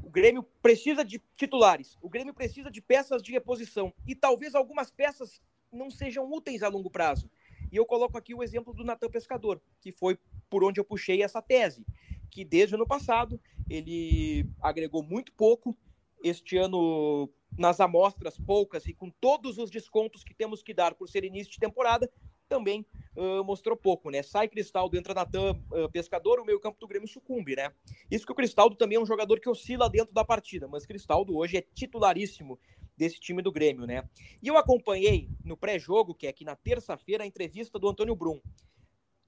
O 0.04 0.10
Grêmio 0.10 0.44
precisa 0.62 1.04
de 1.04 1.22
titulares, 1.36 1.98
o 2.02 2.10
Grêmio 2.10 2.34
precisa 2.34 2.72
de 2.72 2.82
peças 2.82 3.22
de 3.22 3.32
reposição 3.32 3.94
e 4.08 4.16
talvez 4.16 4.56
algumas 4.56 4.92
peças 4.92 5.42
não 5.72 5.90
sejam 5.90 6.32
úteis 6.32 6.64
a 6.64 6.70
longo 6.70 6.90
prazo. 6.90 7.30
E 7.70 7.76
eu 7.76 7.86
coloco 7.86 8.18
aqui 8.18 8.34
o 8.34 8.44
exemplo 8.44 8.74
do 8.74 8.84
Natan 8.84 9.10
Pescador, 9.10 9.62
que 9.80 9.92
foi 9.92 10.18
por 10.50 10.64
onde 10.64 10.80
eu 10.80 10.86
puxei 10.86 11.22
essa 11.22 11.42
tese, 11.42 11.86
que 12.30 12.44
desde 12.46 12.76
o 12.76 12.78
ano 12.78 12.88
passado 12.88 13.40
ele 13.70 14.46
agregou 14.62 15.04
muito 15.04 15.32
pouco, 15.34 15.78
este 16.24 16.58
ano 16.58 17.30
nas 17.58 17.80
amostras 17.80 18.38
poucas 18.38 18.86
e 18.86 18.94
com 18.94 19.10
todos 19.10 19.58
os 19.58 19.70
descontos 19.70 20.24
que 20.24 20.34
temos 20.34 20.64
que 20.64 20.74
dar 20.74 20.96
por 20.96 21.10
ser 21.10 21.24
início 21.24 21.52
de 21.52 21.60
temporada, 21.60 22.10
também 22.48 22.86
uh, 23.16 23.44
mostrou 23.46 23.78
pouco, 23.78 24.10
né? 24.10 24.22
Sai 24.22 24.48
Cristaldo, 24.50 24.98
entra 24.98 25.14
Natan, 25.14 25.54
uh, 25.72 25.90
Pescador, 25.90 26.40
o 26.40 26.46
meio 26.46 26.60
campo 26.60 26.78
do 26.80 26.88
Grêmio 26.88 27.08
sucumbe, 27.08 27.56
né? 27.56 27.72
Isso 28.10 28.26
que 28.26 28.32
o 28.34 28.36
Cristaldo 28.36 28.76
também 28.76 28.98
é 28.98 29.02
um 29.02 29.06
jogador 29.06 29.40
que 29.40 29.50
oscila 29.50 29.90
dentro 29.90 30.14
da 30.14 30.26
partida, 30.26 30.68
mas 30.68 30.86
Cristaldo 30.86 31.38
hoje 31.38 31.58
é 31.58 31.62
titularíssimo 31.62 32.60
desse 32.98 33.20
time 33.20 33.42
do 33.42 33.54
Grêmio, 33.54 33.86
né? 33.86 34.04
E 34.44 34.50
eu 34.50 34.58
acompanhei 34.58 35.30
no 35.46 35.56
pré-jogo, 35.56 36.14
que 36.14 36.28
é 36.28 36.30
aqui 36.30 36.44
na 36.44 36.56
terça-feira, 36.56 37.24
a 37.24 37.28
entrevista 37.28 37.80
do 37.80 37.88
Antônio 37.88 38.16
Brum, 38.16 38.42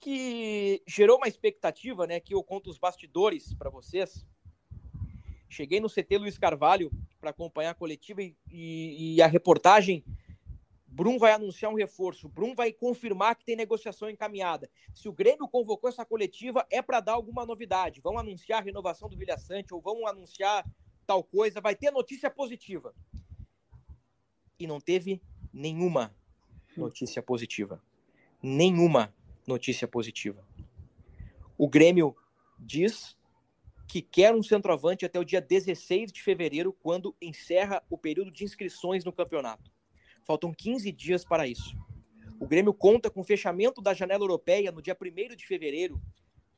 que 0.02 0.84
gerou 0.86 1.16
uma 1.16 1.30
expectativa, 1.30 2.06
né? 2.06 2.20
Que 2.20 2.36
eu 2.36 2.44
conto 2.44 2.70
os 2.70 2.78
bastidores 2.78 3.54
para 3.54 3.70
vocês. 3.70 4.28
Cheguei 5.54 5.80
no 5.80 5.88
CT 5.88 6.18
Luiz 6.18 6.36
Carvalho 6.36 6.92
para 7.22 7.30
acompanhar 7.30 7.70
a 7.70 7.76
coletiva 7.76 8.24
e, 8.24 8.36
e, 8.50 9.16
e, 9.16 9.22
a 9.22 9.28
reportagem. 9.28 10.04
Brum 10.88 11.20
vai 11.20 11.32
anunciar 11.32 11.72
um 11.72 11.76
reforço, 11.76 12.28
Brum 12.28 12.56
vai 12.56 12.74
confirmar 12.74 13.36
que 13.36 13.46
tem 13.46 13.56
negociação 13.56 14.10
encaminhada. 14.10 14.68
Se 14.96 15.08
o 15.08 15.14
Grêmio 15.14 15.48
convocou 15.48 15.88
essa 15.88 16.04
coletiva, 16.04 16.66
é 16.72 16.82
para 16.82 17.00
dar 17.00 17.14
alguma 17.14 17.46
novidade. 17.46 18.02
Vão 18.02 18.18
anunciar 18.18 18.62
a 18.62 18.66
renovação 18.66 19.08
do 19.08 19.16
Vilha 19.16 19.38
Sante 19.38 19.76
ou 19.76 19.80
vão 19.80 20.08
anunciar 20.08 20.66
tal 21.06 21.24
coisa, 21.24 21.62
vai 21.62 21.76
ter 21.76 21.92
notícia 21.92 22.32
positiva. 22.32 22.96
E 24.60 24.66
não 24.66 24.80
teve 24.80 25.22
nenhuma 25.54 26.16
notícia 26.76 27.22
positiva. 27.22 27.80
Nenhuma 28.42 29.14
notícia 29.46 29.88
positiva. 29.88 30.44
O 31.56 31.68
Grêmio 31.68 32.16
diz 32.58 33.16
que 33.94 34.02
quer 34.02 34.34
um 34.34 34.42
centroavante 34.42 35.06
até 35.06 35.20
o 35.20 35.24
dia 35.24 35.40
16 35.40 36.12
de 36.12 36.24
fevereiro, 36.24 36.74
quando 36.74 37.16
encerra 37.22 37.84
o 37.92 37.96
período 37.96 38.32
de 38.32 38.44
inscrições 38.44 39.06
no 39.06 39.14
campeonato. 39.14 39.72
Faltam 40.24 40.52
15 40.52 40.92
dias 40.92 41.24
para 41.24 41.46
isso. 41.46 41.78
O 42.40 42.48
Grêmio 42.48 42.74
conta 42.74 43.08
com 43.08 43.22
o 43.22 43.24
fechamento 43.24 43.84
da 43.84 43.94
janela 43.94 44.24
europeia 44.24 44.72
no 44.72 44.82
dia 44.82 44.98
1 45.00 45.36
de 45.36 45.46
fevereiro 45.46 46.02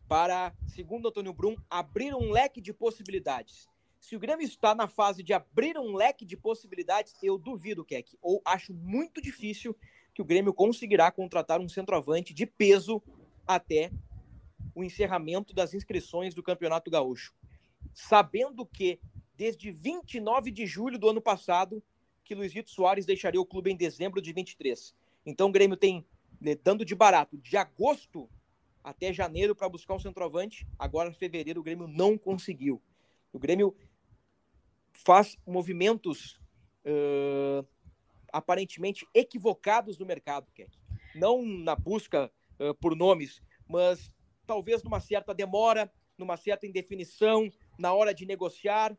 para, 0.08 0.56
segundo 0.65 1.10
Antônio 1.10 1.34
Brum, 1.34 1.58
abrir 1.70 2.15
um 2.15 2.32
leque 2.32 2.62
de 2.62 2.72
possibilidades. 2.72 3.68
Se 4.00 4.15
o 4.15 4.20
Grêmio 4.20 4.46
está 4.46 4.74
na 4.74 4.88
fase 4.88 5.22
de 5.22 5.34
abrir 5.34 5.77
um 5.77 5.94
leque 5.94 6.24
de 6.24 6.38
possibilidades, 6.38 7.15
eu 7.22 7.38
duvido, 7.38 7.84
Keck, 7.84 8.18
ou 8.22 8.42
acho 8.46 8.74
muito 8.74 9.22
difícil 9.22 9.75
que 10.13 10.22
o 10.22 10.25
Grêmio 10.25 10.54
conseguirá 10.54 11.12
contratar 11.12 11.60
um 11.60 11.68
centroavante 11.68 12.34
de 12.34 12.46
peso 12.46 13.04
até 13.46 13.92
o 14.75 14.84
encerramento 14.84 15.53
das 15.53 15.74
inscrições 15.74 16.36
do 16.36 16.44
Campeonato 16.44 16.91
Gaúcho. 16.91 17.34
Sabendo 17.94 18.65
que, 18.65 19.00
desde 19.36 19.72
29 19.72 20.51
de 20.51 20.65
julho 20.65 21.00
do 21.00 21.10
ano 21.10 21.22
passado, 21.22 21.82
que 22.24 22.36
Luizito 22.36 22.70
Soares 22.70 23.05
deixaria 23.05 23.39
o 23.39 23.46
clube 23.46 23.72
em 23.72 23.75
dezembro 23.75 24.22
de 24.22 24.34
23. 24.34 24.94
Então 25.25 25.48
o 25.48 25.51
Grêmio 25.51 25.77
tem, 25.77 26.05
né, 26.41 26.55
dando 26.55 26.84
de 26.84 26.94
barato, 26.94 27.38
de 27.38 27.55
agosto 27.55 28.29
até 28.84 29.12
janeiro 29.12 29.55
para 29.55 29.70
buscar 29.70 29.96
um 29.96 30.00
centroavante. 30.00 30.67
Agora, 30.77 31.10
em 31.10 31.13
fevereiro, 31.13 31.62
o 31.62 31.63
Grêmio 31.63 31.88
não 31.88 32.17
conseguiu. 32.17 32.82
O 33.32 33.39
Grêmio 33.39 33.75
faz 34.94 35.38
movimentos 35.46 36.39
uh, 36.86 37.65
aparentemente 38.32 39.08
equivocados 39.13 39.98
no 39.98 40.05
mercado, 40.05 40.51
Keck. 40.53 40.77
Não 41.15 41.44
na 41.46 41.75
busca 41.75 42.32
uh, 42.60 42.75
por 42.75 42.96
nomes, 42.96 43.41
mas 43.67 44.13
talvez 44.46 44.84
numa 44.84 45.00
certa 45.00 45.34
demora, 45.34 45.92
numa 46.18 46.38
certa 46.38 46.66
indefinição, 46.66 47.50
na 47.78 47.94
hora 47.94 48.14
de 48.14 48.25
negociar, 48.25 48.98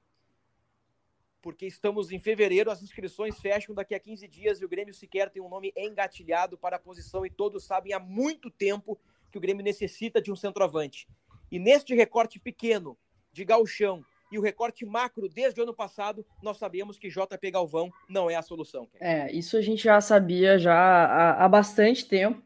porque 1.40 1.64
estamos 1.66 2.10
em 2.10 2.18
fevereiro, 2.18 2.70
as 2.70 2.82
inscrições 2.82 3.38
fecham 3.38 3.74
daqui 3.74 3.94
a 3.94 4.00
15 4.00 4.26
dias 4.26 4.60
e 4.60 4.64
o 4.64 4.68
Grêmio 4.68 4.92
sequer 4.92 5.30
tem 5.30 5.40
um 5.40 5.48
nome 5.48 5.72
engatilhado 5.76 6.58
para 6.58 6.76
a 6.76 6.78
posição 6.78 7.24
e 7.24 7.30
todos 7.30 7.64
sabem 7.64 7.92
há 7.92 8.00
muito 8.00 8.50
tempo 8.50 8.98
que 9.30 9.38
o 9.38 9.40
Grêmio 9.40 9.62
necessita 9.62 10.20
de 10.20 10.32
um 10.32 10.36
centroavante. 10.36 11.06
E 11.50 11.58
neste 11.58 11.94
recorte 11.94 12.40
pequeno 12.40 12.98
de 13.32 13.44
galchão 13.44 14.04
e 14.32 14.38
o 14.38 14.42
recorte 14.42 14.84
macro 14.84 15.28
desde 15.28 15.60
o 15.60 15.62
ano 15.62 15.74
passado, 15.74 16.26
nós 16.42 16.56
sabemos 16.56 16.98
que 16.98 17.08
JP 17.08 17.50
Galvão 17.50 17.92
não 18.08 18.28
é 18.28 18.34
a 18.34 18.42
solução. 18.42 18.88
É, 18.98 19.30
isso 19.32 19.56
a 19.56 19.62
gente 19.62 19.84
já 19.84 20.00
sabia 20.00 20.58
já 20.58 20.74
há, 20.74 21.44
há 21.44 21.48
bastante 21.48 22.06
tempo. 22.06 22.42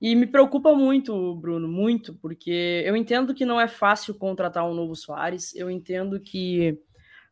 E 0.00 0.14
me 0.14 0.26
preocupa 0.26 0.74
muito, 0.74 1.34
Bruno, 1.36 1.66
muito, 1.66 2.14
porque 2.14 2.82
eu 2.86 2.94
entendo 2.94 3.34
que 3.34 3.44
não 3.44 3.60
é 3.60 3.66
fácil 3.66 4.14
contratar 4.14 4.64
um 4.64 4.74
novo 4.74 4.94
Soares, 4.94 5.54
eu 5.56 5.68
entendo 5.68 6.20
que 6.20 6.78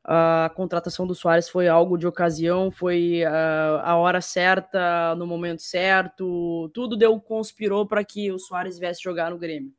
a 0.02 0.50
contratação 0.54 1.06
do 1.06 1.14
Soares 1.14 1.48
foi 1.48 1.68
algo 1.68 1.96
de 1.96 2.06
ocasião, 2.06 2.70
foi 2.70 3.22
uh, 3.24 3.80
a 3.82 3.96
hora 3.96 4.20
certa, 4.20 5.14
no 5.16 5.26
momento 5.26 5.62
certo, 5.62 6.70
tudo 6.72 6.96
deu 6.96 7.20
conspirou 7.20 7.86
para 7.86 8.04
que 8.04 8.30
o 8.30 8.38
Soares 8.38 8.78
viesse 8.78 9.02
jogar 9.02 9.30
no 9.30 9.38
Grêmio. 9.38 9.72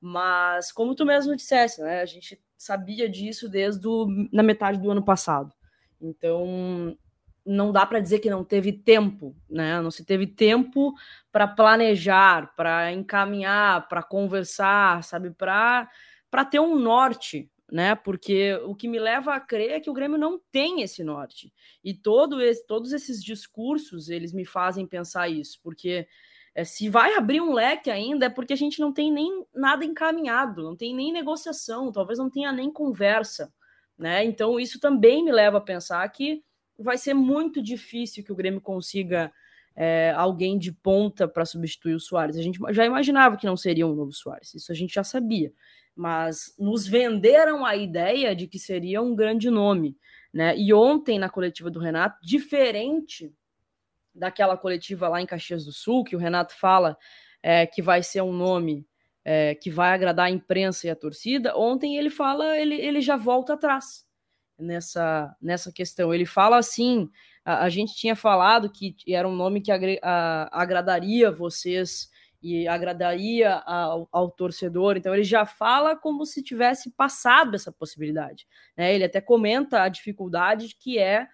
Mas, 0.00 0.70
como 0.70 0.94
tu 0.94 1.04
mesmo 1.04 1.34
disseste, 1.34 1.80
né, 1.80 2.02
a 2.02 2.06
gente 2.06 2.40
sabia 2.56 3.08
disso 3.08 3.48
desde 3.48 3.86
o, 3.86 4.06
na 4.32 4.42
metade 4.42 4.78
do 4.78 4.90
ano 4.90 5.04
passado. 5.04 5.52
Então, 6.00 6.96
não 7.44 7.72
dá 7.72 7.84
para 7.84 8.00
dizer 8.00 8.20
que 8.20 8.30
não 8.30 8.42
teve 8.44 8.72
tempo, 8.72 9.36
né? 9.48 9.80
Não 9.80 9.90
se 9.90 10.04
teve 10.04 10.26
tempo 10.26 10.94
para 11.30 11.46
planejar, 11.46 12.54
para 12.56 12.92
encaminhar, 12.92 13.86
para 13.88 14.02
conversar, 14.02 15.02
sabe? 15.04 15.30
Para 15.30 15.88
para 16.30 16.44
ter 16.44 16.58
um 16.58 16.76
norte, 16.76 17.48
né? 17.70 17.94
Porque 17.94 18.54
o 18.64 18.74
que 18.74 18.88
me 18.88 18.98
leva 18.98 19.34
a 19.34 19.40
crer 19.40 19.70
é 19.72 19.80
que 19.80 19.88
o 19.90 19.92
Grêmio 19.92 20.18
não 20.18 20.40
tem 20.50 20.82
esse 20.82 21.04
norte. 21.04 21.52
E 21.82 21.94
todo 21.94 22.40
esse, 22.42 22.66
todos 22.66 22.92
esses 22.92 23.22
discursos, 23.22 24.08
eles 24.08 24.32
me 24.32 24.44
fazem 24.44 24.86
pensar 24.86 25.28
isso, 25.28 25.60
porque 25.62 26.08
é, 26.54 26.64
se 26.64 26.88
vai 26.88 27.14
abrir 27.14 27.40
um 27.40 27.52
leque 27.52 27.90
ainda, 27.90 28.26
é 28.26 28.30
porque 28.30 28.52
a 28.52 28.56
gente 28.56 28.80
não 28.80 28.92
tem 28.92 29.12
nem 29.12 29.44
nada 29.54 29.84
encaminhado, 29.84 30.62
não 30.62 30.76
tem 30.76 30.94
nem 30.94 31.12
negociação, 31.12 31.92
talvez 31.92 32.18
não 32.18 32.30
tenha 32.30 32.52
nem 32.52 32.70
conversa, 32.72 33.52
né? 33.96 34.24
Então 34.24 34.58
isso 34.58 34.80
também 34.80 35.24
me 35.24 35.30
leva 35.32 35.58
a 35.58 35.60
pensar 35.60 36.08
que 36.08 36.42
vai 36.78 36.98
ser 36.98 37.14
muito 37.14 37.62
difícil 37.62 38.24
que 38.24 38.32
o 38.32 38.36
Grêmio 38.36 38.60
consiga 38.60 39.32
é, 39.76 40.12
alguém 40.16 40.58
de 40.58 40.72
ponta 40.72 41.26
para 41.26 41.44
substituir 41.44 41.94
o 41.94 42.00
Soares. 42.00 42.36
A 42.36 42.42
gente 42.42 42.58
já 42.70 42.84
imaginava 42.84 43.36
que 43.36 43.46
não 43.46 43.56
seria 43.56 43.86
um 43.86 43.94
novo 43.94 44.12
Soares, 44.12 44.54
isso 44.54 44.70
a 44.70 44.74
gente 44.74 44.94
já 44.94 45.04
sabia, 45.04 45.52
mas 45.94 46.54
nos 46.58 46.86
venderam 46.86 47.64
a 47.64 47.76
ideia 47.76 48.34
de 48.34 48.46
que 48.46 48.58
seria 48.58 49.02
um 49.02 49.14
grande 49.14 49.50
nome, 49.50 49.96
né? 50.32 50.56
E 50.56 50.72
ontem 50.72 51.18
na 51.18 51.28
coletiva 51.28 51.70
do 51.70 51.80
Renato, 51.80 52.18
diferente 52.22 53.32
daquela 54.14 54.56
coletiva 54.56 55.08
lá 55.08 55.20
em 55.20 55.26
Caxias 55.26 55.64
do 55.64 55.72
Sul, 55.72 56.04
que 56.04 56.14
o 56.14 56.18
Renato 56.18 56.54
fala 56.54 56.96
é, 57.42 57.66
que 57.66 57.82
vai 57.82 58.02
ser 58.02 58.22
um 58.22 58.32
nome 58.32 58.86
é, 59.24 59.54
que 59.54 59.70
vai 59.70 59.92
agradar 59.92 60.26
a 60.26 60.30
imprensa 60.30 60.86
e 60.86 60.90
a 60.90 60.96
torcida, 60.96 61.56
ontem 61.56 61.96
ele 61.96 62.10
fala, 62.10 62.58
ele, 62.58 62.74
ele 62.74 63.00
já 63.00 63.16
volta 63.16 63.54
atrás 63.54 64.03
nessa, 64.58 65.34
nessa 65.40 65.72
questão. 65.72 66.12
Ele 66.12 66.26
fala 66.26 66.56
assim: 66.56 67.08
a, 67.44 67.64
a 67.64 67.68
gente 67.68 67.94
tinha 67.94 68.16
falado 68.16 68.70
que 68.70 68.94
era 69.08 69.28
um 69.28 69.34
nome 69.34 69.60
que 69.60 69.70
agre, 69.70 69.98
a, 70.02 70.48
agradaria 70.52 71.30
vocês 71.30 72.08
e 72.42 72.68
agradaria 72.68 73.54
ao, 73.66 74.06
ao, 74.12 74.30
torcedor. 74.30 74.96
Então 74.96 75.14
ele 75.14 75.24
já 75.24 75.46
fala 75.46 75.96
como 75.96 76.26
se 76.26 76.42
tivesse 76.42 76.90
passado 76.90 77.54
essa 77.54 77.72
possibilidade. 77.72 78.46
Né? 78.76 78.94
Ele 78.94 79.04
até 79.04 79.20
comenta 79.20 79.82
a 79.82 79.88
dificuldade 79.88 80.76
que 80.78 80.98
é 80.98 81.26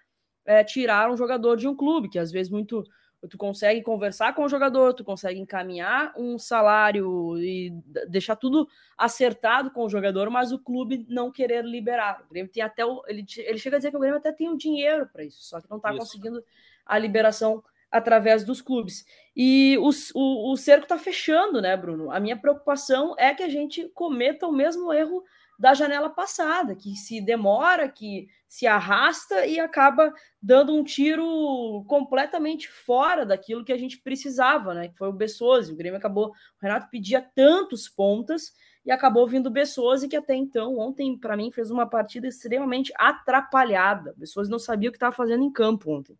é, 0.45 0.63
tirar 0.63 1.11
um 1.11 1.17
jogador 1.17 1.57
de 1.57 1.67
um 1.67 1.75
clube, 1.75 2.09
que 2.09 2.19
às 2.19 2.31
vezes 2.31 2.51
muito 2.51 2.83
tu 3.29 3.37
consegue 3.37 3.81
conversar 3.81 4.33
com 4.33 4.43
o 4.43 4.49
jogador, 4.49 4.93
tu 4.93 5.03
consegue 5.03 5.39
encaminhar 5.39 6.13
um 6.17 6.39
salário 6.39 7.37
e 7.37 7.71
deixar 8.07 8.35
tudo 8.35 8.67
acertado 8.97 9.71
com 9.71 9.83
o 9.83 9.89
jogador, 9.89 10.29
mas 10.29 10.51
o 10.51 10.59
clube 10.59 11.05
não 11.07 11.31
querer 11.31 11.63
liberar. 11.63 12.23
O 12.25 12.29
Grêmio 12.29 12.51
tem 12.51 12.63
até 12.63 12.85
o, 12.85 13.03
ele, 13.07 13.25
ele 13.37 13.59
chega 13.59 13.75
a 13.75 13.79
dizer 13.79 13.91
que 13.91 13.97
o 13.97 13.99
Grêmio 13.99 14.17
até 14.17 14.31
tem 14.31 14.49
o 14.49 14.57
dinheiro 14.57 15.07
para 15.07 15.23
isso, 15.23 15.43
só 15.43 15.61
que 15.61 15.69
não 15.69 15.77
está 15.77 15.95
conseguindo 15.95 16.43
a 16.85 16.97
liberação 16.97 17.63
através 17.91 18.43
dos 18.43 18.61
clubes. 18.61 19.05
E 19.35 19.77
o, 19.79 19.89
o, 20.15 20.53
o 20.53 20.57
cerco 20.57 20.83
está 20.83 20.97
fechando, 20.97 21.61
né, 21.61 21.75
Bruno? 21.75 22.09
A 22.09 22.19
minha 22.19 22.37
preocupação 22.37 23.13
é 23.17 23.33
que 23.33 23.43
a 23.43 23.49
gente 23.49 23.87
cometa 23.89 24.47
o 24.47 24.51
mesmo 24.51 24.91
erro 24.93 25.23
da 25.59 25.73
janela 25.73 26.09
passada, 26.09 26.73
que 26.73 26.95
se 26.95 27.21
demora, 27.21 27.87
que 27.87 28.27
se 28.51 28.67
arrasta 28.67 29.45
e 29.45 29.61
acaba 29.61 30.13
dando 30.41 30.75
um 30.75 30.83
tiro 30.83 31.85
completamente 31.87 32.67
fora 32.67 33.25
daquilo 33.25 33.63
que 33.63 33.71
a 33.71 33.77
gente 33.77 33.97
precisava, 33.99 34.73
né? 34.73 34.89
Que 34.89 34.97
foi 34.97 35.07
o 35.07 35.13
Bessosi. 35.13 35.71
O 35.71 35.75
Grêmio 35.77 35.97
acabou, 35.97 36.31
o 36.31 36.33
Renato 36.61 36.89
pedia 36.91 37.21
tantos 37.21 37.87
pontas 37.87 38.51
e 38.85 38.91
acabou 38.91 39.25
vindo 39.25 39.47
o 39.47 39.49
Bessosi, 39.49 40.09
que 40.09 40.17
até 40.17 40.35
então, 40.35 40.77
ontem, 40.77 41.17
para 41.17 41.37
mim, 41.37 41.49
fez 41.49 41.71
uma 41.71 41.89
partida 41.89 42.27
extremamente 42.27 42.91
atrapalhada. 42.97 44.13
O 44.19 44.41
não 44.49 44.59
sabia 44.59 44.89
o 44.89 44.91
que 44.91 44.97
estava 44.97 45.15
fazendo 45.15 45.45
em 45.45 45.51
campo 45.51 45.89
ontem. 45.89 46.19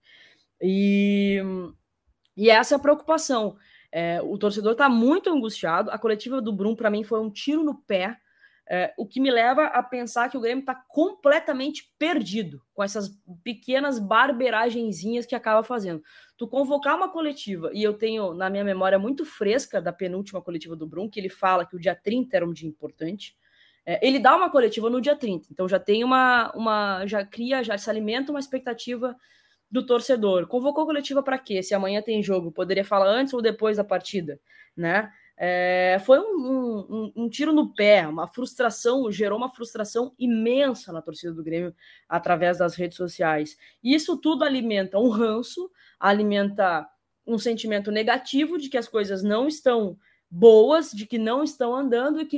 E, 0.62 1.44
e 2.38 2.50
essa 2.50 2.76
é 2.76 2.78
a 2.78 2.80
preocupação. 2.80 3.58
É, 3.92 4.22
o 4.22 4.38
torcedor 4.38 4.72
está 4.72 4.88
muito 4.88 5.30
angustiado. 5.30 5.92
A 5.92 5.98
coletiva 5.98 6.42
do 6.42 6.54
Brum, 6.54 6.78
para 6.78 6.90
mim, 6.90 7.04
foi 7.04 7.20
um 7.20 7.30
tiro 7.30 7.62
no 7.62 7.76
pé 7.76 8.18
é, 8.70 8.94
o 8.98 9.06
que 9.06 9.20
me 9.20 9.30
leva 9.30 9.66
a 9.66 9.84
pensar 9.84 10.30
que 10.30 10.38
o 10.38 10.42
Grêmio 10.42 10.62
está 10.62 10.76
completamente 10.88 11.92
perdido 11.98 12.62
com 12.74 12.84
essas 12.84 13.10
pequenas 13.44 14.00
barberagenzinhas 14.00 15.26
que 15.26 15.36
acaba 15.36 15.64
fazendo. 15.64 16.02
Tu 16.38 16.48
convocar 16.48 16.96
uma 16.96 17.10
coletiva, 17.10 17.70
e 17.74 17.84
eu 17.84 17.94
tenho 17.94 18.34
na 18.34 18.50
minha 18.50 18.64
memória 18.64 18.98
muito 18.98 19.26
fresca 19.26 19.82
da 19.82 19.92
penúltima 19.92 20.42
coletiva 20.42 20.76
do 20.76 20.88
Brum, 20.88 21.10
que 21.10 21.20
ele 21.20 21.30
fala 21.30 21.66
que 21.66 21.76
o 21.76 21.80
dia 21.80 21.96
30 21.96 22.36
era 22.36 22.46
um 22.46 22.54
dia 22.54 22.70
importante. 22.70 23.36
É, 23.86 24.06
ele 24.06 24.20
dá 24.20 24.36
uma 24.36 24.50
coletiva 24.50 24.90
no 24.90 25.02
dia 25.02 25.16
30, 25.16 25.48
então 25.52 25.68
já 25.68 25.80
tem 25.80 26.04
uma, 26.04 26.52
uma 26.56 27.06
já 27.08 27.26
cria, 27.26 27.64
já 27.64 27.78
se 27.78 27.90
alimenta 27.90 28.32
uma 28.32 28.40
expectativa 28.40 29.16
do 29.72 29.86
torcedor. 29.86 30.48
Convocou 30.48 30.86
coletiva 30.86 31.24
para 31.24 31.38
quê? 31.40 31.64
Se 31.64 31.74
amanhã 31.74 32.02
tem 32.02 32.22
jogo, 32.22 32.52
poderia 32.52 32.86
falar 32.86 33.08
antes 33.08 33.34
ou 33.34 33.42
depois 33.42 33.78
da 33.78 33.84
partida, 33.84 34.40
né? 34.76 35.12
É, 35.44 35.98
foi 36.06 36.20
um, 36.20 36.86
um, 36.88 37.14
um, 37.16 37.28
tiro 37.28 37.52
no 37.52 37.74
pé, 37.74 38.08
uma 38.08 38.28
frustração, 38.28 39.12
gerou 39.12 39.40
uma 39.40 39.50
frustração 39.50 40.14
imensa 40.20 40.94
na 40.94 41.02
torcida 41.02 41.34
do 41.34 41.44
Grêmio 41.44 41.74
através 42.08 42.60
das 42.60 42.76
redes 42.76 42.96
sociais. 42.96 43.58
Isso 43.84 44.16
tudo 44.18 44.44
alimenta 44.44 45.00
um 45.00 45.10
ranço, 45.10 45.72
alimenta 46.00 46.88
um 47.26 47.40
sentimento 47.40 47.90
negativo 47.90 48.60
de 48.60 48.70
que 48.70 48.78
as 48.78 48.88
coisas 48.88 49.24
não 49.24 49.48
estão 49.48 49.98
boas, 50.30 50.92
de 50.92 51.08
que 51.08 51.18
não 51.18 51.44
estão 51.44 51.74
andando 51.74 52.22
e 52.22 52.26
que 52.28 52.38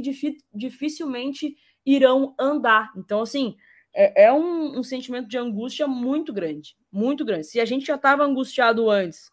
dificilmente 0.53 1.57
irão 1.85 2.33
andar. 2.39 2.89
Então, 2.95 3.21
assim, 3.21 3.57
é, 3.93 4.27
é 4.27 4.31
um, 4.31 4.79
um 4.79 4.83
sentimento 4.83 5.27
de 5.27 5.37
angústia 5.37 5.85
muito 5.89 6.31
grande, 6.31 6.77
muito 6.89 7.25
grande. 7.25 7.47
Se 7.47 7.59
a 7.59 7.65
gente 7.65 7.85
já 7.85 7.95
estava 7.95 8.23
angustiado 8.23 8.89
antes, 8.89 9.29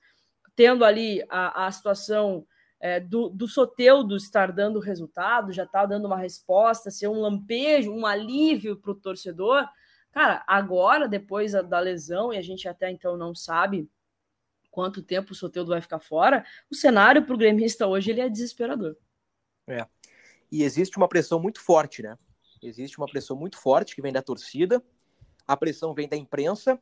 tendo 0.56 0.84
ali 0.84 1.24
a, 1.28 1.66
a 1.66 1.70
situação 1.70 2.44
é, 2.80 2.98
do, 2.98 3.28
do 3.28 3.46
Soteudo 3.46 4.16
estar 4.16 4.50
dando 4.50 4.80
resultado, 4.80 5.52
já 5.52 5.64
está 5.64 5.84
dando 5.84 6.06
uma 6.06 6.16
resposta, 6.16 6.90
ser 6.90 7.08
um 7.08 7.20
lampejo, 7.20 7.92
um 7.92 8.06
alívio 8.06 8.76
para 8.76 8.90
o 8.90 8.94
torcedor. 8.94 9.68
Cara, 10.10 10.42
agora, 10.46 11.06
depois 11.06 11.52
da 11.52 11.78
lesão, 11.78 12.32
e 12.32 12.38
a 12.38 12.42
gente 12.42 12.66
até 12.66 12.90
então 12.90 13.16
não 13.16 13.34
sabe 13.34 13.88
quanto 14.70 15.02
tempo 15.02 15.32
o 15.32 15.34
Soteudo 15.34 15.70
vai 15.70 15.80
ficar 15.80 16.00
fora, 16.00 16.44
o 16.70 16.74
cenário 16.74 17.24
para 17.24 17.34
o 17.34 17.38
gremista 17.38 17.86
hoje 17.86 18.10
ele 18.10 18.20
é 18.20 18.28
desesperador. 18.28 18.96
É. 19.66 19.86
E 20.50 20.62
existe 20.62 20.96
uma 20.96 21.08
pressão 21.08 21.38
muito 21.38 21.60
forte, 21.60 22.02
né? 22.02 22.16
Existe 22.62 22.98
uma 22.98 23.06
pressão 23.06 23.36
muito 23.36 23.56
forte 23.58 23.94
que 23.94 24.02
vem 24.02 24.12
da 24.12 24.22
torcida, 24.22 24.82
a 25.46 25.56
pressão 25.56 25.94
vem 25.94 26.08
da 26.08 26.16
imprensa, 26.16 26.80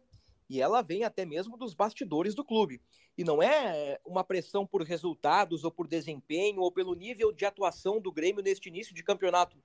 E 0.48 0.60
ela 0.62 0.80
vem 0.80 1.04
até 1.04 1.26
mesmo 1.26 1.56
dos 1.56 1.74
bastidores 1.74 2.34
do 2.34 2.44
clube. 2.44 2.80
E 3.16 3.22
não 3.22 3.42
é 3.42 4.00
uma 4.04 4.24
pressão 4.24 4.66
por 4.66 4.82
resultados 4.82 5.62
ou 5.62 5.70
por 5.70 5.86
desempenho 5.86 6.60
ou 6.60 6.72
pelo 6.72 6.94
nível 6.94 7.32
de 7.32 7.44
atuação 7.44 8.00
do 8.00 8.10
Grêmio 8.10 8.42
neste 8.42 8.68
início 8.68 8.94
de 8.94 9.02
campeonato. 9.02 9.58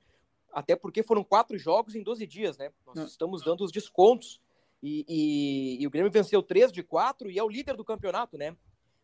Até 0.51 0.75
porque 0.75 1.01
foram 1.01 1.23
quatro 1.23 1.57
jogos 1.57 1.95
em 1.95 2.03
12 2.03 2.27
dias, 2.27 2.57
né? 2.57 2.71
Nós 2.85 2.95
não. 2.95 3.05
estamos 3.05 3.43
dando 3.43 3.63
os 3.63 3.71
descontos. 3.71 4.41
E, 4.81 5.05
e, 5.07 5.81
e, 5.81 5.87
o 5.87 5.89
Grêmio 5.89 6.11
venceu 6.11 6.43
três 6.43 6.71
de 6.71 6.83
quatro 6.83 7.31
e 7.31 7.39
é 7.39 7.43
o 7.43 7.49
líder 7.49 7.77
do 7.77 7.85
campeonato, 7.85 8.37
né? 8.37 8.55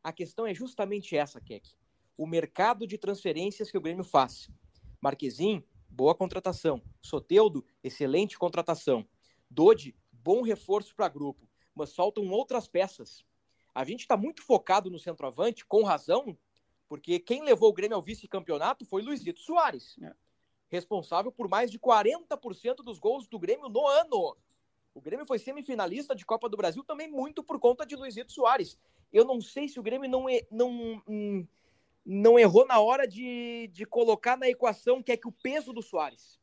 A 0.03 0.11
questão 0.11 0.45
é 0.45 0.53
justamente 0.53 1.15
essa, 1.15 1.39
Keck. 1.39 1.69
O 2.17 2.27
mercado 2.27 2.85
de 2.85 2.97
transferências 2.97 3.71
que 3.71 3.77
o 3.77 3.81
Grêmio 3.81 4.03
faz. 4.03 4.49
Marquezin, 5.01 5.63
boa 5.89 6.13
contratação. 6.13 6.81
Soteudo, 7.01 7.65
excelente 7.81 8.37
contratação. 8.37 9.07
Dodi, 9.49 9.95
bom 10.11 10.41
reforço 10.41 10.93
para 10.93 11.07
grupo. 11.07 11.48
Mas 11.79 11.95
faltam 11.95 12.29
outras 12.29 12.67
peças. 12.67 13.23
A 13.73 13.85
gente 13.85 14.01
está 14.01 14.17
muito 14.17 14.43
focado 14.43 14.89
no 14.89 14.99
centroavante, 14.99 15.65
com 15.65 15.81
razão, 15.81 16.37
porque 16.89 17.19
quem 17.19 17.41
levou 17.41 17.69
o 17.69 17.73
Grêmio 17.73 17.95
ao 17.95 18.03
vice-campeonato 18.03 18.85
foi 18.85 19.01
Luizito 19.01 19.39
Soares. 19.39 19.95
É. 20.01 20.13
Responsável 20.67 21.31
por 21.31 21.47
mais 21.47 21.71
de 21.71 21.79
40% 21.79 22.83
dos 22.83 22.99
gols 22.99 23.29
do 23.29 23.39
Grêmio 23.39 23.69
no 23.69 23.87
ano. 23.87 24.35
O 24.93 24.99
Grêmio 24.99 25.25
foi 25.25 25.39
semifinalista 25.39 26.13
de 26.13 26.25
Copa 26.25 26.49
do 26.49 26.57
Brasil 26.57 26.83
também 26.83 27.07
muito 27.07 27.41
por 27.41 27.57
conta 27.57 27.85
de 27.85 27.95
Luizito 27.95 28.33
Soares. 28.33 28.77
Eu 29.13 29.23
não 29.23 29.39
sei 29.39 29.69
se 29.69 29.79
o 29.79 29.83
Grêmio 29.83 30.09
não, 30.09 30.25
não, 30.51 31.01
hum, 31.07 31.47
não 32.05 32.37
errou 32.37 32.67
na 32.67 32.81
hora 32.81 33.07
de, 33.07 33.69
de 33.71 33.85
colocar 33.85 34.37
na 34.37 34.49
equação 34.49 35.01
que 35.01 35.13
é 35.13 35.17
que 35.17 35.29
o 35.29 35.31
peso 35.31 35.71
do 35.71 35.81
Soares. 35.81 36.37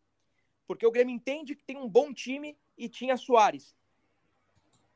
Porque 0.66 0.86
o 0.86 0.90
Grêmio 0.90 1.14
entende 1.14 1.54
que 1.54 1.64
tem 1.64 1.76
um 1.76 1.88
bom 1.88 2.14
time 2.14 2.56
e 2.78 2.88
tinha 2.88 3.18
Soares. 3.18 3.75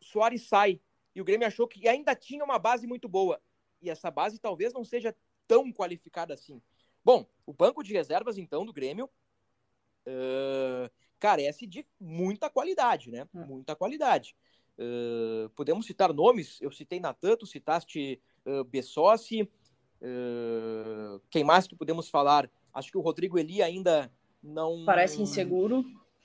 Soares 0.00 0.48
sai. 0.48 0.80
E 1.14 1.20
o 1.20 1.24
Grêmio 1.24 1.46
achou 1.46 1.66
que 1.66 1.86
ainda 1.88 2.14
tinha 2.14 2.44
uma 2.44 2.58
base 2.58 2.86
muito 2.86 3.08
boa. 3.08 3.40
E 3.82 3.90
essa 3.90 4.10
base 4.10 4.38
talvez 4.38 4.72
não 4.72 4.84
seja 4.84 5.14
tão 5.46 5.72
qualificada 5.72 6.34
assim. 6.34 6.62
Bom, 7.04 7.26
o 7.46 7.52
banco 7.52 7.82
de 7.82 7.92
reservas, 7.92 8.38
então, 8.38 8.64
do 8.64 8.72
Grêmio 8.72 9.10
uh, 10.06 10.90
carece 11.18 11.66
de 11.66 11.86
muita 11.98 12.50
qualidade, 12.50 13.10
né? 13.10 13.26
É. 13.34 13.44
Muita 13.44 13.74
qualidade. 13.74 14.36
Uh, 14.78 15.48
podemos 15.50 15.86
citar 15.86 16.12
nomes, 16.12 16.60
eu 16.60 16.70
citei 16.70 17.00
Natan, 17.00 17.36
tu 17.36 17.46
citaste 17.46 18.20
uh, 18.46 18.64
Bessossi, 18.64 19.42
uh, 19.42 21.20
quem 21.28 21.44
mais 21.44 21.66
que 21.66 21.76
podemos 21.76 22.08
falar? 22.08 22.50
Acho 22.72 22.90
que 22.90 22.98
o 22.98 23.02
Rodrigo 23.02 23.38
Eli 23.38 23.62
ainda 23.62 24.10
não... 24.42 24.84
Parece 24.84 25.20
inseguro. 25.20 25.84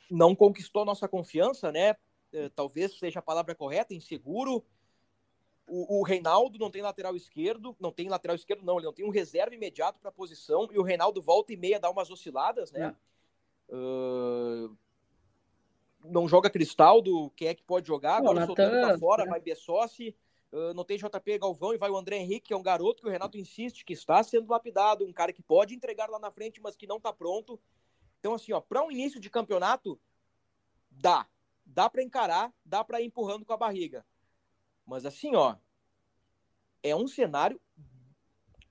Não 0.10 0.36
conquistou 0.36 0.86
nossa 0.86 1.08
confiança, 1.08 1.72
né? 1.72 1.96
Uh, 2.34 2.50
talvez 2.50 2.98
seja 2.98 3.20
a 3.20 3.22
palavra 3.22 3.56
correta, 3.56 3.94
inseguro. 3.94 4.64
O, 5.68 6.00
o, 6.00 6.04
Reinaldo 6.04 6.60
não 6.60 6.70
tem 6.70 6.82
lateral 6.82 7.16
esquerdo, 7.16 7.76
não 7.80 7.92
tem 7.92 8.08
lateral 8.08 8.36
esquerdo, 8.36 8.64
não, 8.64 8.78
ele 8.78 8.86
não 8.86 8.94
tem 8.94 9.06
um 9.06 9.10
reserva 9.10 9.56
imediato 9.56 10.00
para 10.00 10.10
a 10.10 10.14
posição, 10.14 10.70
e 10.72 10.78
o 10.78 10.84
Reinaldo 10.84 11.22
volta 11.24 11.54
e 11.54 11.58
meia 11.58 11.80
dá 11.80 11.90
umas 11.90 12.12
osciladas, 12.12 12.72
né? 12.72 12.96
É. 13.70 13.76
Uh, 13.76 14.78
não 16.04 16.28
joga 16.28 16.52
Cristaldo, 16.52 17.32
quem 17.36 17.48
é 17.48 17.56
que 17.56 17.64
pode 17.64 17.88
jogar? 17.88 18.18
Agora 18.18 18.44
o 18.44 18.46
Solteiro 18.46 18.80
tá 18.80 19.00
fora, 19.00 19.26
né? 19.26 19.32
vai 19.32 19.40
Bessossi, 19.40 20.16
uh, 20.52 20.74
não 20.74 20.84
tem 20.84 20.98
JP 20.98 21.40
Galvão 21.40 21.74
e 21.74 21.78
vai 21.78 21.90
o 21.90 21.98
André 21.98 22.18
Henrique, 22.18 22.48
que 22.48 22.54
é 22.54 22.58
um 22.58 22.62
garoto 22.62 23.02
que 23.02 23.08
o 23.08 23.12
Renato 23.12 23.38
insiste 23.38 23.84
que 23.84 23.94
está 23.94 24.22
sendo 24.24 24.52
lapidado, 24.52 25.06
um 25.06 25.14
cara 25.14 25.34
que 25.34 25.42
pode 25.42 25.74
entregar 25.74 26.10
lá 26.10 26.20
na 26.20 26.30
frente, 26.30 26.62
mas 26.62 26.76
que 26.76 26.86
não 26.86 26.98
está 26.98 27.12
pronto. 27.12 27.60
Então, 28.20 28.34
assim, 28.34 28.54
ó, 28.54 28.62
para 28.62 28.84
um 28.84 28.92
início 28.92 29.20
de 29.20 29.30
campeonato, 29.30 30.00
dá. 30.92 31.28
Dá 31.66 31.90
para 31.90 32.04
encarar, 32.04 32.54
dá 32.64 32.84
para 32.84 33.02
ir 33.02 33.06
empurrando 33.06 33.46
com 33.46 33.54
a 33.54 33.58
barriga. 33.58 34.06
Mas, 34.86 35.06
assim, 35.06 35.36
ó, 35.36 35.56
é 36.84 36.96
um 36.96 37.08
cenário 37.08 37.60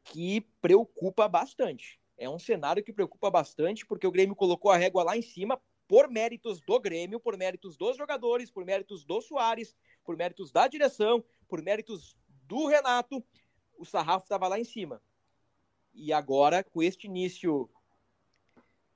que 0.04 0.42
preocupa 0.60 1.26
bastante. 1.28 2.00
É 2.16 2.28
um 2.28 2.38
cenário 2.38 2.84
que 2.84 2.92
preocupa 2.92 3.30
bastante, 3.30 3.84
porque 3.84 4.06
o 4.06 4.12
Grêmio 4.12 4.36
colocou 4.36 4.70
a 4.70 4.76
régua 4.76 5.02
lá 5.02 5.16
em 5.16 5.22
cima 5.22 5.60
por 5.88 6.08
méritos 6.08 6.60
do 6.60 6.78
Grêmio, 6.78 7.20
por 7.20 7.36
méritos 7.36 7.76
dos 7.76 7.96
jogadores, 7.96 8.50
por 8.50 8.64
méritos 8.64 9.04
do 9.04 9.20
Soares, 9.20 9.76
por 10.04 10.16
méritos 10.16 10.50
da 10.50 10.68
direção, 10.68 11.24
por 11.48 11.62
méritos 11.62 12.16
do 12.46 12.66
Renato, 12.66 13.24
o 13.76 13.84
sarrafo 13.84 14.24
estava 14.24 14.48
lá 14.48 14.58
em 14.58 14.64
cima. 14.64 15.02
E 15.92 16.12
agora, 16.12 16.62
com 16.62 16.82
este 16.82 17.06
início 17.06 17.68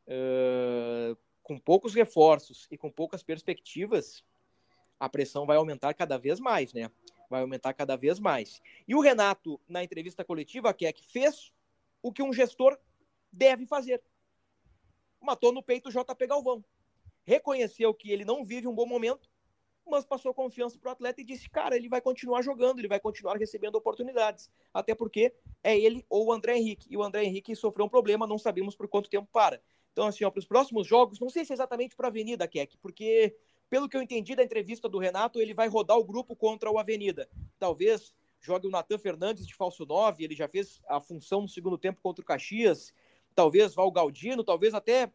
uh, 0.07 1.17
com 1.49 1.59
poucos 1.59 1.95
reforços 1.95 2.69
e 2.71 2.77
com 2.79 2.91
poucas 2.91 3.23
perspectivas, 3.23 4.23
a 5.01 5.09
pressão 5.09 5.47
vai 5.47 5.57
aumentar 5.57 5.95
cada 5.95 6.19
vez 6.19 6.39
mais, 6.39 6.73
né? 6.73 6.91
Vai 7.29 7.41
aumentar 7.41 7.73
cada 7.73 7.97
vez 7.97 8.21
mais. 8.21 8.61
E 8.87 8.95
o 8.95 9.01
Renato, 9.01 9.61
na 9.67 9.83
entrevista 9.83 10.23
coletiva, 10.23 10.75
que 10.75 10.87
é 10.87 10.93
que 10.93 11.05
fez 11.05 11.53
o 12.03 12.13
que 12.13 12.23
um 12.23 12.33
gestor 12.33 12.79
deve 13.33 13.65
fazer. 13.67 14.01
Matou 15.21 15.53
no 15.53 15.63
peito 15.63 15.89
o 15.89 15.93
JP 15.93 16.27
Galvão 16.27 16.63
reconheceu 17.29 17.93
que 17.93 18.11
ele 18.11 18.25
não 18.25 18.43
vive 18.43 18.67
um 18.67 18.75
bom 18.75 18.87
momento, 18.87 19.29
mas 19.87 20.03
passou 20.03 20.33
confiança 20.33 20.79
para 20.79 20.89
o 20.89 20.93
atleta 20.93 21.21
e 21.21 21.25
disse: 21.25 21.49
cara, 21.51 21.77
ele 21.77 21.87
vai 21.87 22.01
continuar 22.01 22.41
jogando, 22.41 22.79
ele 22.79 22.89
vai 22.89 22.99
continuar 22.99 23.37
recebendo 23.37 23.75
oportunidades. 23.75 24.51
Até 24.73 24.95
porque 24.95 25.35
é 25.63 25.79
ele 25.79 26.05
ou 26.09 26.29
o 26.29 26.33
André 26.33 26.57
Henrique. 26.57 26.89
E 26.91 26.97
o 26.97 27.03
André 27.03 27.25
Henrique 27.25 27.55
sofreu 27.55 27.85
um 27.85 27.89
problema, 27.89 28.27
não 28.27 28.39
sabemos 28.39 28.75
por 28.75 28.89
quanto 28.89 29.11
tempo 29.11 29.29
para. 29.31 29.61
Então, 29.99 30.07
assim, 30.07 30.31
para 30.31 30.39
os 30.39 30.47
próximos 30.47 30.87
jogos, 30.87 31.19
não 31.19 31.29
sei 31.29 31.45
se 31.45 31.53
é 31.53 31.55
exatamente 31.55 31.97
para 31.97 32.07
a 32.07 32.09
Avenida, 32.11 32.47
Keck, 32.47 32.79
porque, 32.79 33.35
pelo 33.69 33.89
que 33.89 33.97
eu 33.97 34.01
entendi 34.01 34.37
da 34.37 34.45
entrevista 34.45 34.89
do 34.89 34.97
Renato, 34.97 35.41
ele 35.41 35.53
vai 35.53 35.67
rodar 35.67 35.99
o 35.99 36.05
grupo 36.05 36.37
contra 36.37 36.71
o 36.71 36.79
Avenida. 36.79 37.29
Talvez 37.59 38.15
jogue 38.41 38.69
o 38.69 38.71
Natan 38.71 38.97
Fernandes 38.97 39.45
de 39.45 39.57
falso 39.57 39.85
9, 39.85 40.23
ele 40.23 40.37
já 40.37 40.47
fez 40.47 40.81
a 40.87 41.01
função 41.01 41.41
no 41.43 41.49
segundo 41.49 41.77
tempo 41.77 42.01
contra 42.01 42.23
o 42.23 42.25
Caxias. 42.25 42.95
Talvez 43.35 43.75
vá 43.75 43.83
o 43.83 43.91
Galdino, 43.91 44.45
talvez 44.45 44.73
até 44.73 45.13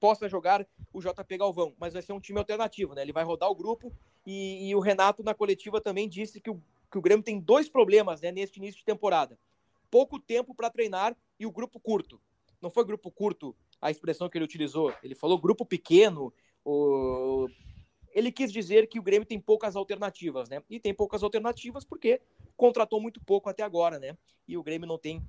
possa 0.00 0.28
jogar 0.28 0.66
o 0.92 1.00
JP 1.00 1.38
Galvão, 1.38 1.72
mas 1.78 1.92
vai 1.92 2.02
ser 2.02 2.12
um 2.12 2.18
time 2.18 2.40
alternativo, 2.40 2.96
né? 2.96 3.02
Ele 3.02 3.12
vai 3.12 3.22
rodar 3.22 3.48
o 3.48 3.54
grupo 3.54 3.94
e, 4.26 4.70
e 4.70 4.74
o 4.74 4.80
Renato 4.80 5.22
na 5.22 5.34
coletiva 5.34 5.80
também 5.80 6.08
disse 6.08 6.40
que 6.40 6.50
o, 6.50 6.60
que 6.90 6.98
o 6.98 7.00
Grêmio 7.00 7.22
tem 7.22 7.38
dois 7.38 7.68
problemas, 7.68 8.20
né, 8.20 8.32
neste 8.32 8.58
início 8.58 8.80
de 8.80 8.84
temporada. 8.84 9.38
Pouco 9.88 10.18
tempo 10.18 10.52
para 10.52 10.68
treinar 10.68 11.16
e 11.38 11.46
o 11.46 11.52
grupo 11.52 11.78
curto. 11.78 12.20
Não 12.60 12.70
foi 12.70 12.84
grupo 12.84 13.08
curto 13.08 13.56
a 13.80 13.90
expressão 13.90 14.28
que 14.28 14.36
ele 14.36 14.44
utilizou, 14.44 14.92
ele 15.02 15.14
falou 15.14 15.38
grupo 15.38 15.64
pequeno, 15.64 16.32
o... 16.64 17.48
ele 18.12 18.30
quis 18.30 18.52
dizer 18.52 18.86
que 18.88 18.98
o 18.98 19.02
Grêmio 19.02 19.26
tem 19.26 19.40
poucas 19.40 19.76
alternativas, 19.76 20.48
né? 20.48 20.62
E 20.68 20.78
tem 20.78 20.92
poucas 20.92 21.22
alternativas 21.22 21.84
porque 21.84 22.20
contratou 22.56 23.00
muito 23.00 23.20
pouco 23.24 23.48
até 23.48 23.62
agora, 23.62 23.98
né? 23.98 24.16
E 24.46 24.56
o 24.56 24.62
Grêmio 24.62 24.86
não 24.86 24.98
tem 24.98 25.22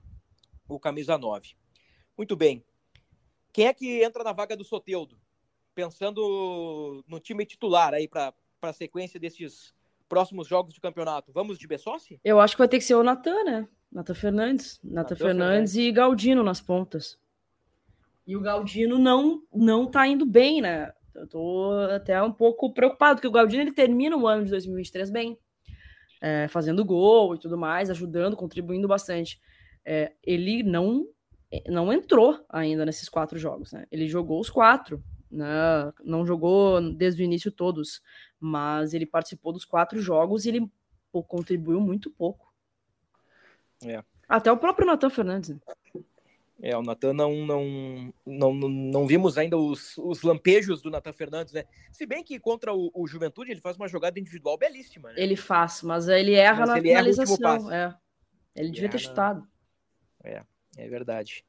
o 0.68 0.80
camisa 0.80 1.18
9. 1.18 1.56
Muito 2.18 2.36
bem. 2.36 2.64
Quem 3.54 3.68
é 3.68 3.74
que 3.74 4.04
entra 4.04 4.24
na 4.24 4.34
vaga 4.34 4.56
do 4.56 4.64
Soteudo? 4.64 5.18
Pensando 5.74 7.04
no 7.08 7.20
time 7.20 7.46
titular 7.46 7.94
aí 7.94 8.08
para 8.08 8.34
a 8.62 8.74
sequência 8.74 9.20
desses 9.20 9.74
próximos 10.08 10.48
jogos 10.48 10.74
de 10.74 10.82
campeonato. 10.82 11.32
Vamos 11.32 11.58
de 11.58 11.66
Bessossi? 11.66 12.20
Eu 12.24 12.40
acho 12.40 12.56
que 12.56 12.60
vai 12.60 12.68
ter 12.68 12.78
que 12.78 12.84
ser 12.84 12.96
o 12.96 13.04
Natan, 13.04 13.44
né? 13.46 13.68
Natan 13.90 14.14
Fernandes. 14.14 14.80
Natan 14.84 15.16
Fernandes, 15.16 15.72
Fernandes 15.74 15.76
e 15.76 15.92
Galdino 15.92 16.44
nas 16.44 16.62
pontas. 16.62 17.18
E 18.26 18.36
o 18.36 18.42
Galdino 18.42 18.98
não, 18.98 19.42
não 19.54 19.90
tá 19.90 20.08
indo 20.08 20.26
bem, 20.26 20.62
né? 20.62 20.92
Eu 21.14 21.28
tô 21.28 21.72
até 21.94 22.22
um 22.22 22.32
pouco 22.32 22.74
preocupado, 22.74 23.16
porque 23.16 23.28
o 23.28 23.32
Galdino 23.32 23.64
ele 23.64 23.74
termina 23.74 24.16
o 24.16 24.28
ano 24.28 24.46
de 24.46 24.52
2023 24.52 25.10
bem, 25.10 25.38
é, 26.22 26.48
fazendo 26.48 26.86
gol 26.86 27.36
e 27.36 27.40
tudo 27.40 27.58
mais, 27.58 27.90
ajudando, 27.90 28.38
contribuindo 28.38 28.88
bastante. 28.88 29.40
É, 29.84 30.14
ele 30.24 30.64
não 30.64 31.08
não 31.68 31.92
entrou 31.92 32.46
ainda 32.48 32.86
nesses 32.86 33.10
quatro 33.10 33.38
jogos, 33.38 33.74
né? 33.74 33.86
Ele 33.92 34.08
jogou 34.08 34.40
os 34.40 34.50
quatro, 34.50 35.04
né? 35.30 35.92
Não 36.02 36.26
jogou 36.26 36.80
desde 36.94 37.22
o 37.22 37.26
início 37.26 37.52
todos, 37.52 38.02
mas 38.40 38.94
ele 38.94 39.06
participou 39.06 39.52
dos 39.52 39.66
quatro 39.66 40.00
jogos 40.00 40.46
e 40.46 40.50
ele 40.50 40.72
pô, 41.12 41.22
contribuiu 41.22 41.82
muito 41.82 42.10
pouco. 42.10 42.54
É. 43.86 44.02
Até 44.30 44.50
o 44.50 44.58
próprio 44.58 44.88
Natan 44.88 45.10
Fernandes. 45.10 45.50
Né? 45.50 45.60
É, 46.64 46.78
o 46.78 46.84
Natan 46.84 47.14
não, 47.14 47.34
não, 47.44 48.14
não, 48.24 48.54
não 48.54 49.08
vimos 49.08 49.36
ainda 49.36 49.58
os, 49.58 49.98
os 49.98 50.22
lampejos 50.22 50.80
do 50.82 50.92
Natan 50.92 51.12
Fernandes, 51.12 51.54
né? 51.54 51.66
Se 51.92 52.06
bem 52.06 52.24
que 52.24 52.40
contra 52.40 52.72
o, 52.72 52.92
o, 52.94 53.08
Juventude 53.08 53.50
ele 53.50 53.60
faz 53.60 53.78
uma 53.78 53.88
jogada 53.88 54.20
individual 54.20 54.60
belíssima, 54.60 55.10
né? 55.10 55.16
Ele 55.18 55.36
faz, 55.36 55.82
mas 55.82 56.08
ele 56.08 56.34
erra 56.34 56.60
mas 56.60 56.70
na 56.70 56.78
ele 56.78 56.88
finalização. 56.90 57.72
Erra 57.72 58.00
é. 58.56 58.62
Ele, 58.62 58.70
devia 58.70 58.90
ter 58.90 59.00
chutado. 59.00 59.48
É. 60.24 60.44
É 60.78 60.88
verdade. 60.88 61.44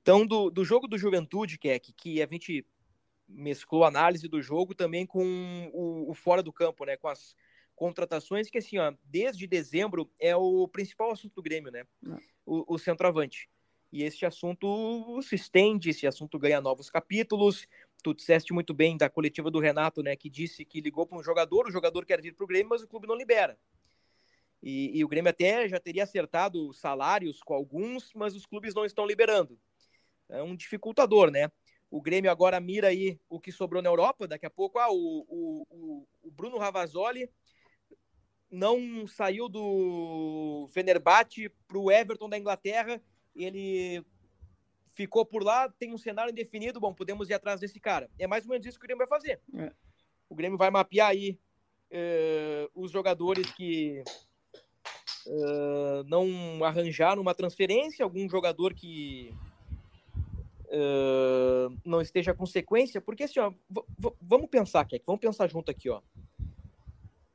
Então, 0.00 0.26
do, 0.26 0.50
do 0.50 0.64
jogo 0.64 0.86
do 0.86 0.98
Juventude, 0.98 1.58
Keck, 1.58 1.92
que 1.92 2.22
a 2.22 2.26
gente 2.26 2.64
mesclou 3.28 3.84
a 3.84 3.88
análise 3.88 4.28
do 4.28 4.40
jogo 4.40 4.74
também 4.74 5.06
com 5.06 5.70
o, 5.72 6.10
o, 6.10 6.14
fora 6.14 6.42
do 6.42 6.52
campo, 6.52 6.84
né? 6.84 6.96
Com 6.96 7.08
as 7.08 7.34
contratações, 7.74 8.48
que 8.48 8.58
assim, 8.58 8.78
ó, 8.78 8.94
desde 9.02 9.46
dezembro 9.46 10.10
é 10.20 10.36
o 10.36 10.68
principal 10.68 11.10
assunto 11.10 11.34
do 11.34 11.42
Grêmio, 11.42 11.72
né? 11.72 11.84
O, 12.46 12.74
o 12.74 12.78
centroavante. 12.78 13.48
E 13.94 14.02
esse 14.02 14.26
assunto 14.26 15.22
se 15.22 15.36
estende, 15.36 15.90
esse 15.90 16.04
assunto 16.04 16.36
ganha 16.36 16.60
novos 16.60 16.90
capítulos. 16.90 17.64
Tu 18.02 18.12
disseste 18.12 18.52
muito 18.52 18.74
bem 18.74 18.96
da 18.96 19.08
coletiva 19.08 19.52
do 19.52 19.60
Renato, 19.60 20.02
né, 20.02 20.16
que 20.16 20.28
disse 20.28 20.64
que 20.64 20.80
ligou 20.80 21.06
para 21.06 21.16
um 21.16 21.22
jogador, 21.22 21.68
o 21.68 21.70
jogador 21.70 22.04
quer 22.04 22.20
vir 22.20 22.34
para 22.34 22.42
o 22.42 22.46
Grêmio, 22.48 22.70
mas 22.70 22.82
o 22.82 22.88
clube 22.88 23.06
não 23.06 23.14
libera. 23.14 23.56
E, 24.60 24.98
e, 24.98 25.04
o 25.04 25.06
Grêmio 25.06 25.30
até 25.30 25.68
já 25.68 25.78
teria 25.78 26.02
acertado 26.02 26.72
salários 26.72 27.40
com 27.40 27.54
alguns, 27.54 28.12
mas 28.16 28.34
os 28.34 28.44
clubes 28.44 28.74
não 28.74 28.84
estão 28.84 29.06
liberando. 29.06 29.56
É 30.28 30.42
um 30.42 30.56
dificultador, 30.56 31.30
né? 31.30 31.52
O 31.88 32.02
Grêmio 32.02 32.32
agora 32.32 32.58
mira 32.58 32.88
aí 32.88 33.20
o 33.28 33.38
que 33.38 33.52
sobrou 33.52 33.80
na 33.80 33.90
Europa. 33.90 34.26
Daqui 34.26 34.44
a 34.44 34.50
pouco, 34.50 34.80
ah, 34.80 34.90
o, 34.90 35.24
o, 35.28 36.06
o 36.20 36.30
Bruno 36.32 36.58
Ravazoli 36.58 37.30
não 38.50 39.06
saiu 39.06 39.48
do 39.48 40.66
Fenerbahçe 40.72 41.48
para 41.68 41.78
o 41.78 41.92
Everton 41.92 42.28
da 42.28 42.36
Inglaterra. 42.36 43.00
Ele 43.34 44.04
ficou 44.94 45.24
por 45.24 45.42
lá, 45.42 45.68
tem 45.68 45.92
um 45.92 45.98
cenário 45.98 46.30
indefinido. 46.30 46.80
Bom, 46.80 46.94
podemos 46.94 47.28
ir 47.28 47.34
atrás 47.34 47.60
desse 47.60 47.80
cara. 47.80 48.08
É 48.18 48.26
mais 48.26 48.44
ou 48.44 48.50
menos 48.50 48.66
isso 48.66 48.78
que 48.78 48.84
o 48.84 48.88
Grêmio 48.88 49.06
vai 49.06 49.08
fazer. 49.08 49.40
É. 49.56 49.72
O 50.28 50.34
Grêmio 50.34 50.56
vai 50.56 50.70
mapear 50.70 51.10
aí 51.10 51.38
uh, 51.90 52.70
os 52.74 52.90
jogadores 52.90 53.50
que 53.52 54.02
uh, 55.26 56.04
não 56.06 56.64
arranjaram 56.64 57.20
uma 57.20 57.34
transferência, 57.34 58.04
algum 58.04 58.28
jogador 58.28 58.74
que 58.74 59.34
uh, 60.66 61.76
não 61.84 62.00
esteja 62.00 62.34
com 62.34 62.46
sequência, 62.46 63.00
porque 63.00 63.24
assim, 63.24 63.40
ó, 63.40 63.52
vamos 64.20 64.48
pensar, 64.48 64.80
aqui, 64.80 65.00
vamos 65.06 65.20
pensar 65.20 65.48
junto 65.48 65.70
aqui, 65.70 65.88
ó. 65.90 66.00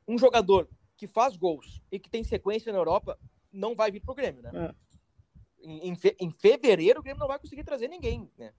Um 0.06 0.18
jogador 0.18 0.68
que 0.96 1.06
faz 1.06 1.36
gols 1.36 1.80
e 1.90 1.98
que 1.98 2.10
tem 2.10 2.24
sequência 2.24 2.72
na 2.72 2.78
Europa 2.78 3.18
não 3.52 3.74
vai 3.74 3.90
vir 3.90 4.00
pro 4.00 4.14
Grêmio, 4.14 4.42
né? 4.42 4.50
É. 4.54 4.89
Em, 5.62 5.94
fe 5.94 6.16
em, 6.18 6.30
fevereiro 6.30 7.00
o 7.00 7.02
Grêmio 7.02 7.20
não 7.20 7.28
vai 7.28 7.38
conseguir 7.38 7.64
trazer 7.64 7.88
ninguém, 7.88 8.30
né? 8.38 8.52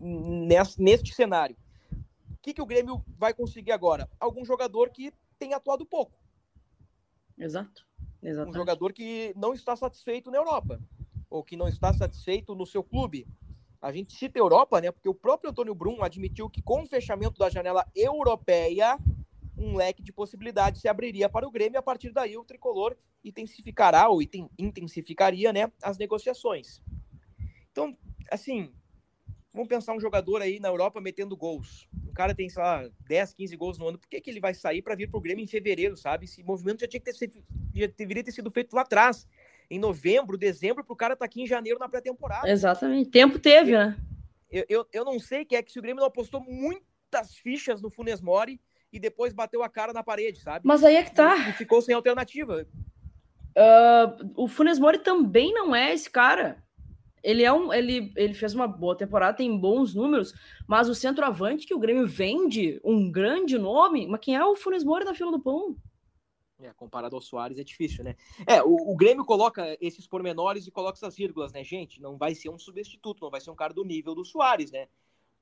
Neste, 0.00 0.80
neste 0.80 1.14
cenário. 1.14 1.56
O 2.30 2.36
que, 2.42 2.54
que 2.54 2.62
o 2.62 2.66
Grêmio 2.66 3.04
vai 3.18 3.34
conseguir 3.34 3.72
agora? 3.72 4.08
Algum 4.18 4.44
jogador 4.44 4.90
que 4.90 5.12
tem 5.38 5.54
atuado 5.54 5.84
pouco. 5.84 6.12
Exato. 7.38 7.86
Exatamente. 8.22 8.54
Um 8.54 8.58
jogador 8.58 8.92
que 8.92 9.32
não 9.36 9.52
está 9.52 9.74
satisfeito 9.74 10.30
na 10.30 10.38
Europa, 10.38 10.80
ou 11.28 11.42
que 11.42 11.56
não 11.56 11.68
está 11.68 11.92
satisfeito 11.92 12.54
no 12.54 12.66
seu 12.66 12.82
clube. 12.84 13.26
A 13.80 13.92
gente 13.92 14.14
cita 14.14 14.38
a 14.38 14.42
Europa, 14.42 14.80
né? 14.80 14.92
Porque 14.92 15.08
o 15.08 15.14
próprio 15.14 15.50
Antônio 15.50 15.74
Brum 15.74 16.02
admitiu 16.04 16.48
que 16.48 16.62
com 16.62 16.82
o 16.82 16.86
fechamento 16.86 17.38
da 17.38 17.50
janela 17.50 17.84
europeia, 17.96 18.96
um 19.56 19.76
leque 19.76 20.02
de 20.02 20.12
possibilidades 20.12 20.80
se 20.80 20.88
abriria 20.88 21.28
para 21.28 21.46
o 21.46 21.50
Grêmio 21.50 21.76
e 21.76 21.78
a 21.78 21.82
partir 21.82 22.10
daí 22.10 22.36
o 22.36 22.44
tricolor 22.44 22.96
intensificará 23.24 24.08
ou 24.08 24.20
intensificaria 24.58 25.52
né, 25.52 25.70
as 25.82 25.98
negociações. 25.98 26.80
Então, 27.70 27.96
assim, 28.30 28.72
vamos 29.52 29.68
pensar 29.68 29.94
um 29.94 30.00
jogador 30.00 30.42
aí 30.42 30.58
na 30.58 30.68
Europa 30.68 31.00
metendo 31.00 31.36
gols. 31.36 31.88
O 32.06 32.12
cara 32.12 32.34
tem, 32.34 32.48
sei 32.48 32.62
lá, 32.62 32.88
10, 33.08 33.34
15 33.34 33.56
gols 33.56 33.78
no 33.78 33.88
ano. 33.88 33.98
Por 33.98 34.08
que, 34.08 34.20
que 34.20 34.30
ele 34.30 34.40
vai 34.40 34.54
sair 34.54 34.82
para 34.82 34.94
vir 34.94 35.08
para 35.08 35.18
o 35.18 35.20
Grêmio 35.20 35.42
em 35.42 35.46
fevereiro, 35.46 35.96
sabe? 35.96 36.24
Esse 36.24 36.42
movimento 36.42 36.80
já 36.80 36.88
tinha 36.88 37.00
que 37.00 37.12
ter 37.12 37.32
já 37.74 37.86
deveria 37.86 38.24
ter 38.24 38.32
sido 38.32 38.50
feito 38.50 38.74
lá 38.74 38.82
atrás. 38.82 39.26
Em 39.70 39.78
novembro, 39.78 40.36
dezembro, 40.36 40.84
para 40.84 40.92
o 40.92 40.96
cara 40.96 41.14
estar 41.14 41.24
tá 41.24 41.26
aqui 41.26 41.42
em 41.42 41.46
janeiro 41.46 41.78
na 41.78 41.88
pré-temporada. 41.88 42.48
Exatamente. 42.50 43.10
Tempo 43.10 43.38
teve, 43.38 43.72
né? 43.72 43.96
Eu, 44.50 44.66
eu, 44.68 44.86
eu 44.92 45.04
não 45.04 45.18
sei 45.18 45.46
que 45.46 45.56
é 45.56 45.62
que 45.62 45.72
se 45.72 45.78
o 45.78 45.82
Grêmio 45.82 46.00
não 46.00 46.08
apostou 46.08 46.40
muitas 46.40 47.34
fichas 47.36 47.80
no 47.80 47.88
Funes 47.88 48.20
Mori 48.20 48.60
e 48.92 49.00
depois 49.00 49.32
bateu 49.32 49.62
a 49.62 49.68
cara 49.68 49.92
na 49.92 50.02
parede, 50.02 50.40
sabe? 50.40 50.60
Mas 50.66 50.84
aí 50.84 50.96
é 50.96 51.02
que 51.02 51.14
tá. 51.14 51.48
E 51.48 51.52
ficou 51.52 51.80
sem 51.80 51.94
alternativa. 51.94 52.66
Uh, 53.56 54.32
o 54.36 54.48
Funes 54.48 54.78
Mori 54.78 54.98
também 54.98 55.52
não 55.52 55.74
é 55.74 55.92
esse 55.92 56.10
cara. 56.10 56.62
Ele 57.22 57.44
é 57.44 57.52
um, 57.52 57.72
ele, 57.72 58.12
ele 58.16 58.34
fez 58.34 58.52
uma 58.52 58.66
boa 58.66 58.96
temporada, 58.96 59.36
tem 59.36 59.56
bons 59.56 59.94
números, 59.94 60.34
mas 60.66 60.88
o 60.88 60.94
centroavante 60.94 61.66
que 61.66 61.74
o 61.74 61.78
Grêmio 61.78 62.06
vende, 62.06 62.80
um 62.84 63.10
grande 63.10 63.56
nome, 63.56 64.08
mas 64.08 64.20
quem 64.20 64.34
é 64.34 64.44
o 64.44 64.56
Funes 64.56 64.82
Mori 64.82 65.04
da 65.04 65.14
fila 65.14 65.30
do 65.30 65.40
pão? 65.40 65.76
É, 66.60 66.72
comparado 66.74 67.16
ao 67.16 67.22
Soares 67.22 67.58
é 67.58 67.64
difícil, 67.64 68.04
né? 68.04 68.14
É, 68.46 68.62
o, 68.62 68.92
o, 68.92 68.96
Grêmio 68.96 69.24
coloca 69.24 69.76
esses 69.80 70.06
pormenores 70.06 70.66
e 70.66 70.70
coloca 70.70 70.96
essas 70.96 71.16
vírgulas, 71.16 71.52
né, 71.52 71.64
gente? 71.64 72.00
Não 72.00 72.16
vai 72.16 72.34
ser 72.34 72.50
um 72.50 72.58
substituto, 72.58 73.20
não 73.20 73.30
vai 73.30 73.40
ser 73.40 73.50
um 73.50 73.56
cara 73.56 73.74
do 73.74 73.84
nível 73.84 74.14
do 74.14 74.24
Soares, 74.24 74.70
né? 74.70 74.86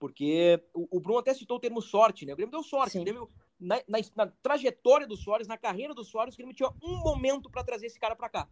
Porque 0.01 0.59
o, 0.73 0.97
o 0.97 0.99
Bruno 0.99 1.19
até 1.19 1.35
citou 1.35 1.59
o 1.59 1.61
termo 1.61 1.83
sorte, 1.83 2.25
né? 2.25 2.33
O 2.33 2.37
Grêmio 2.37 2.51
deu 2.51 2.63
sorte. 2.63 2.99
O 2.99 3.05
Grêmio, 3.05 3.31
na, 3.61 3.77
na, 3.87 3.99
na, 4.17 4.27
trajetória 4.43 5.07
do 5.07 5.15
Soares, 5.15 5.47
na 5.47 5.59
carreira 5.59 5.95
do 5.95 6.03
Soares, 6.03 6.33
o 6.33 6.37
Grêmio 6.39 6.57
tinha 6.57 6.71
um 6.83 6.97
momento 7.01 7.51
para 7.51 7.63
trazer 7.63 7.87
esse 7.87 8.01
cara 8.01 8.17
para 8.17 8.31
cá. 8.31 8.49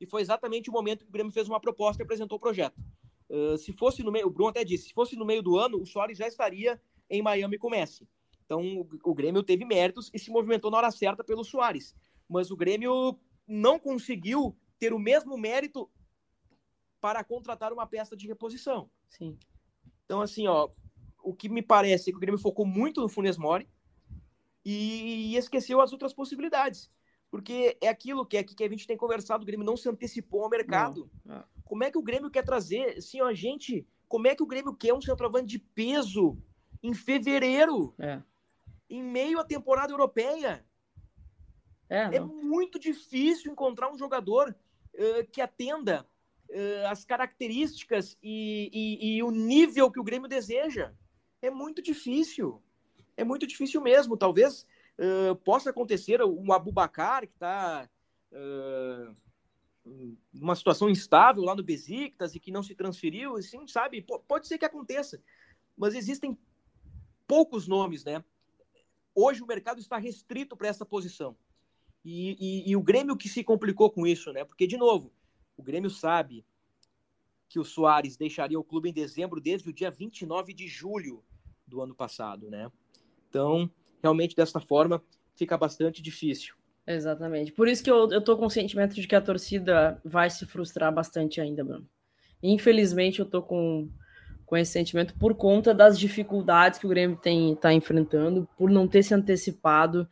E 0.00 0.04
foi 0.04 0.20
exatamente 0.20 0.68
o 0.68 0.72
momento 0.72 1.04
que 1.04 1.08
o 1.08 1.12
Grêmio 1.12 1.32
fez 1.32 1.48
uma 1.48 1.60
proposta 1.60 2.02
e 2.02 2.04
apresentou 2.04 2.36
o 2.36 2.40
projeto. 2.40 2.82
Uh, 3.28 3.56
se 3.56 3.72
fosse 3.72 4.02
no 4.02 4.10
meio, 4.10 4.26
o 4.26 4.30
Bruno 4.30 4.50
até 4.50 4.64
disse, 4.64 4.88
se 4.88 4.92
fosse 4.92 5.14
no 5.14 5.24
meio 5.24 5.42
do 5.42 5.56
ano, 5.56 5.80
o 5.80 5.86
Soares 5.86 6.18
já 6.18 6.26
estaria 6.26 6.82
em 7.08 7.22
Miami 7.22 7.56
com 7.56 7.68
o 7.68 7.70
Messi. 7.70 8.08
Então 8.44 8.60
o, 8.80 8.88
o 9.04 9.14
Grêmio 9.14 9.44
teve 9.44 9.64
méritos 9.64 10.10
e 10.12 10.18
se 10.18 10.28
movimentou 10.28 10.72
na 10.72 10.78
hora 10.78 10.90
certa 10.90 11.22
pelo 11.22 11.44
Soares. 11.44 11.94
Mas 12.28 12.50
o 12.50 12.56
Grêmio 12.56 13.16
não 13.46 13.78
conseguiu 13.78 14.56
ter 14.76 14.92
o 14.92 14.98
mesmo 14.98 15.38
mérito 15.38 15.88
para 17.00 17.22
contratar 17.22 17.72
uma 17.72 17.86
peça 17.86 18.16
de 18.16 18.26
reposição. 18.26 18.90
Sim. 19.08 19.38
Então, 20.10 20.22
assim, 20.22 20.48
ó, 20.48 20.68
o 21.22 21.32
que 21.32 21.48
me 21.48 21.62
parece 21.62 22.10
é 22.10 22.12
que 22.12 22.16
o 22.16 22.20
Grêmio 22.20 22.40
focou 22.40 22.66
muito 22.66 23.00
no 23.00 23.08
Funes 23.08 23.38
Mori 23.38 23.68
e 24.64 25.36
esqueceu 25.36 25.80
as 25.80 25.92
outras 25.92 26.12
possibilidades. 26.12 26.90
Porque 27.30 27.78
é 27.80 27.86
aquilo 27.86 28.26
que, 28.26 28.36
é 28.36 28.42
que 28.42 28.64
a 28.64 28.68
gente 28.68 28.88
tem 28.88 28.96
conversado, 28.96 29.44
o 29.44 29.46
Grêmio 29.46 29.64
não 29.64 29.76
se 29.76 29.88
antecipou 29.88 30.42
ao 30.42 30.50
mercado. 30.50 31.08
Não. 31.24 31.44
Como 31.62 31.84
é 31.84 31.92
que 31.92 31.96
o 31.96 32.02
Grêmio 32.02 32.28
quer 32.28 32.42
trazer, 32.42 32.98
assim, 32.98 33.20
ó, 33.20 33.32
gente, 33.32 33.86
como 34.08 34.26
é 34.26 34.34
que 34.34 34.42
o 34.42 34.46
Grêmio 34.48 34.74
quer 34.74 34.92
um 34.92 35.00
centroavante 35.00 35.46
de 35.46 35.60
peso 35.60 36.36
em 36.82 36.92
fevereiro? 36.92 37.94
É. 37.96 38.20
Em 38.88 39.04
meio 39.04 39.38
à 39.38 39.44
temporada 39.44 39.92
europeia? 39.92 40.66
É, 41.88 42.16
é 42.16 42.20
muito 42.20 42.80
difícil 42.80 43.52
encontrar 43.52 43.92
um 43.92 43.96
jogador 43.96 44.56
uh, 44.92 45.30
que 45.30 45.40
atenda 45.40 46.04
uh, 46.50 46.86
as 46.88 47.04
características 47.04 48.16
e, 48.22 48.70
e, 48.72 49.16
e 49.16 49.22
o 49.22 49.30
nível 49.30 49.90
que 49.90 50.00
o 50.00 50.04
Grêmio 50.04 50.28
deseja. 50.28 50.92
É 51.42 51.50
muito 51.50 51.80
difícil. 51.80 52.62
É 53.16 53.24
muito 53.24 53.46
difícil 53.46 53.80
mesmo. 53.80 54.16
Talvez 54.16 54.66
uh, 54.98 55.34
possa 55.36 55.70
acontecer 55.70 56.22
um 56.22 56.52
Abubacar 56.52 57.26
que 57.26 57.34
está 57.34 57.88
uh, 58.32 59.16
numa 60.32 60.54
situação 60.54 60.88
instável 60.88 61.42
lá 61.42 61.54
no 61.54 61.62
Besiktas 61.62 62.34
e 62.34 62.40
que 62.40 62.52
não 62.52 62.62
se 62.62 62.74
transferiu, 62.74 63.36
assim, 63.36 63.66
sabe? 63.66 64.02
P 64.02 64.18
pode 64.28 64.46
ser 64.46 64.58
que 64.58 64.64
aconteça. 64.64 65.22
Mas 65.76 65.94
existem 65.94 66.36
poucos 67.26 67.66
nomes, 67.66 68.04
né? 68.04 68.22
Hoje 69.14 69.42
o 69.42 69.46
mercado 69.46 69.80
está 69.80 69.96
restrito 69.96 70.56
para 70.56 70.68
essa 70.68 70.84
posição. 70.84 71.36
E, 72.04 72.36
e, 72.40 72.70
e, 72.70 72.76
o 72.76 72.82
Grêmio 72.82 73.16
que 73.16 73.28
se 73.28 73.44
complicou 73.44 73.90
com 73.90 74.06
isso, 74.06 74.32
né? 74.32 74.44
Porque, 74.44 74.66
de 74.66 74.76
novo, 74.76 75.12
o 75.60 75.62
Grêmio 75.62 75.90
sabe 75.90 76.42
que 77.46 77.58
o 77.58 77.64
Soares 77.64 78.16
deixaria 78.16 78.58
o 78.58 78.64
clube 78.64 78.88
em 78.88 78.92
dezembro 78.92 79.40
desde 79.40 79.68
o 79.68 79.72
dia 79.72 79.90
29 79.90 80.54
de 80.54 80.66
julho 80.66 81.22
do 81.66 81.82
ano 81.82 81.94
passado, 81.94 82.50
né? 82.50 82.72
Então, 83.28 83.70
realmente, 84.02 84.34
dessa 84.34 84.58
forma, 84.58 85.02
fica 85.36 85.58
bastante 85.58 86.00
difícil. 86.00 86.54
Exatamente. 86.86 87.52
Por 87.52 87.68
isso 87.68 87.84
que 87.84 87.90
eu, 87.90 88.10
eu 88.10 88.22
tô 88.22 88.38
com 88.38 88.46
o 88.46 88.50
sentimento 88.50 88.94
de 88.94 89.06
que 89.06 89.14
a 89.14 89.20
torcida 89.20 90.00
vai 90.02 90.30
se 90.30 90.46
frustrar 90.46 90.92
bastante 90.92 91.40
ainda, 91.40 91.62
Bruno. 91.62 91.86
Infelizmente, 92.42 93.20
eu 93.20 93.26
tô 93.26 93.42
com, 93.42 93.90
com 94.46 94.56
esse 94.56 94.72
sentimento 94.72 95.14
por 95.18 95.34
conta 95.34 95.74
das 95.74 95.98
dificuldades 95.98 96.78
que 96.78 96.86
o 96.86 96.88
Grêmio 96.90 97.18
tem 97.18 97.54
tá 97.54 97.72
enfrentando, 97.72 98.48
por 98.56 98.70
não 98.70 98.88
ter 98.88 99.02
se 99.02 99.12
antecipado. 99.12 100.08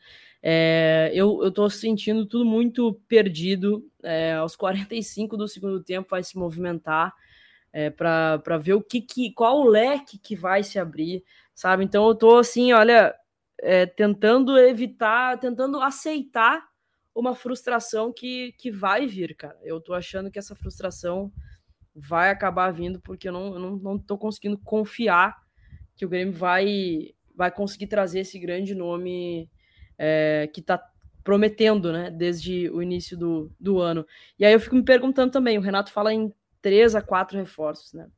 É, 0.51 1.11
eu, 1.13 1.43
eu 1.43 1.69
sentindo 1.69 2.25
tudo 2.25 2.43
muito 2.47 2.95
perdido. 3.07 3.87
É, 4.03 4.33
aos 4.33 4.57
45 4.57 5.37
do 5.37 5.47
segundo 5.47 5.85
tempo 5.85 6.09
vai 6.09 6.25
se 6.25 6.39
movimentar 6.39 7.15
é, 7.71 7.91
para 7.91 8.57
ver 8.59 8.73
o 8.73 8.81
que, 8.81 9.03
que 9.03 9.31
qual 9.35 9.61
o 9.61 9.69
leque 9.69 10.17
que 10.19 10.35
vai 10.35 10.63
se 10.63 10.79
abrir, 10.79 11.23
sabe? 11.55 11.85
Então 11.85 12.09
eu 12.09 12.15
tô 12.15 12.39
assim, 12.39 12.73
olha, 12.73 13.15
é, 13.61 13.85
tentando 13.85 14.59
evitar, 14.59 15.39
tentando 15.39 15.83
aceitar 15.83 16.67
uma 17.15 17.35
frustração 17.35 18.11
que, 18.11 18.53
que 18.53 18.71
vai 18.71 19.07
vir, 19.07 19.37
cara. 19.37 19.59
Eu 19.63 19.83
tô 19.83 19.93
achando 19.93 20.31
que 20.31 20.39
essa 20.39 20.57
frustração 20.57 21.31
vai 21.95 22.31
acabar 22.31 22.71
vindo 22.71 22.99
porque 23.03 23.29
eu 23.29 23.33
não, 23.33 23.53
eu 23.53 23.59
não, 23.59 24.03
não 24.09 24.17
conseguindo 24.17 24.57
confiar 24.57 25.37
que 25.95 26.07
o 26.07 26.09
Grêmio 26.09 26.33
vai, 26.33 27.11
vai 27.35 27.51
conseguir 27.51 27.89
trazer 27.89 28.21
esse 28.21 28.39
grande 28.39 28.75
nome 28.75 29.51
é, 29.99 30.49
que 30.53 30.63
tá 30.63 30.83
prometendo, 31.25 31.93
né, 31.93 32.11
desde 32.11 32.71
o 32.71 32.83
início 32.83 33.17
do, 33.17 33.53
do 33.61 33.81
ano. 33.81 34.07
E 34.39 34.47
aí 34.47 34.53
eu 34.53 34.61
fico 34.61 34.77
me 34.77 34.83
perguntando 34.83 35.31
também, 35.31 35.59
o 35.59 35.61
Renato 35.61 35.93
fala 35.93 36.13
em 36.15 36.33
três 36.63 36.95
a 36.95 37.03
quatro 37.03 37.37
reforços, 37.37 37.93
né? 37.93 38.09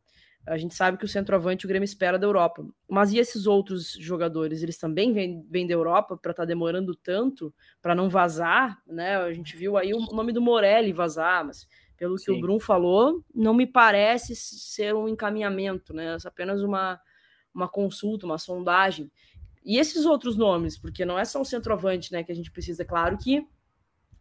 A 0.47 0.57
gente 0.57 0.75
sabe 0.75 0.97
que 0.97 1.05
o 1.05 1.09
centroavante 1.09 1.65
o 1.65 1.69
Grêmio 1.69 1.85
espera 1.85 2.19
da 2.19 2.27
Europa. 2.27 2.67
Mas 2.89 3.13
e 3.13 3.19
esses 3.19 3.47
outros 3.47 3.93
jogadores? 3.93 4.63
Eles 4.63 4.79
também 4.79 5.13
vêm, 5.13 5.45
vêm 5.49 5.67
da 5.67 5.75
Europa 5.75 6.17
para 6.17 6.31
estar 6.31 6.43
tá 6.43 6.47
demorando 6.47 6.95
tanto 6.95 7.55
para 7.81 7.95
não 7.95 8.09
vazar, 8.09 8.81
né? 8.87 9.17
A 9.17 9.33
gente 9.33 9.57
viu 9.57 9.77
aí 9.77 9.93
o 9.93 10.01
nome 10.13 10.33
do 10.33 10.41
Morelli 10.41 10.93
vazar, 10.93 11.45
mas 11.45 11.69
Pelo 11.97 12.19
Sim. 12.19 12.25
que 12.25 12.31
o 12.33 12.41
Brum 12.41 12.59
falou, 12.59 13.23
não 13.35 13.53
me 13.53 13.67
parece 13.67 14.35
ser 14.35 14.95
um 14.95 15.07
encaminhamento, 15.07 15.93
né? 15.93 16.17
É 16.17 16.29
apenas 16.29 16.63
uma, 16.63 16.99
uma 17.55 17.69
consulta, 17.69 18.25
uma 18.25 18.39
sondagem. 18.39 19.11
E 19.65 19.79
esses 19.79 20.07
outros 20.07 20.37
nomes, 20.37 20.79
porque 20.79 21.05
não 21.05 21.19
é 21.19 21.25
só 21.25 21.41
o 21.41 21.45
centroavante, 21.45 22.13
né, 22.13 22.23
que 22.23 22.33
a 22.33 22.35
gente 22.35 22.51
precisa, 22.51 22.85
claro 22.85 23.19
que 23.19 23.47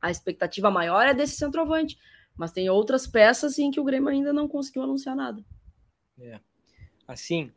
a 0.01 0.11
expectativa 0.11 0.69
maior 0.69 1.05
é 1.07 1.13
desse 1.13 1.35
centroavante, 1.35 1.97
mas 2.35 2.51
tem 2.51 2.69
outras 2.69 3.07
peças 3.07 3.57
em 3.57 3.71
que 3.71 3.79
o 3.79 3.83
Grêmio 3.83 4.09
ainda 4.09 4.31
não 4.31 4.47
conseguiu 4.47 4.83
anunciar 4.83 5.15
nada. 5.15 5.43
É. 6.19 6.39
Assim, 7.07 7.51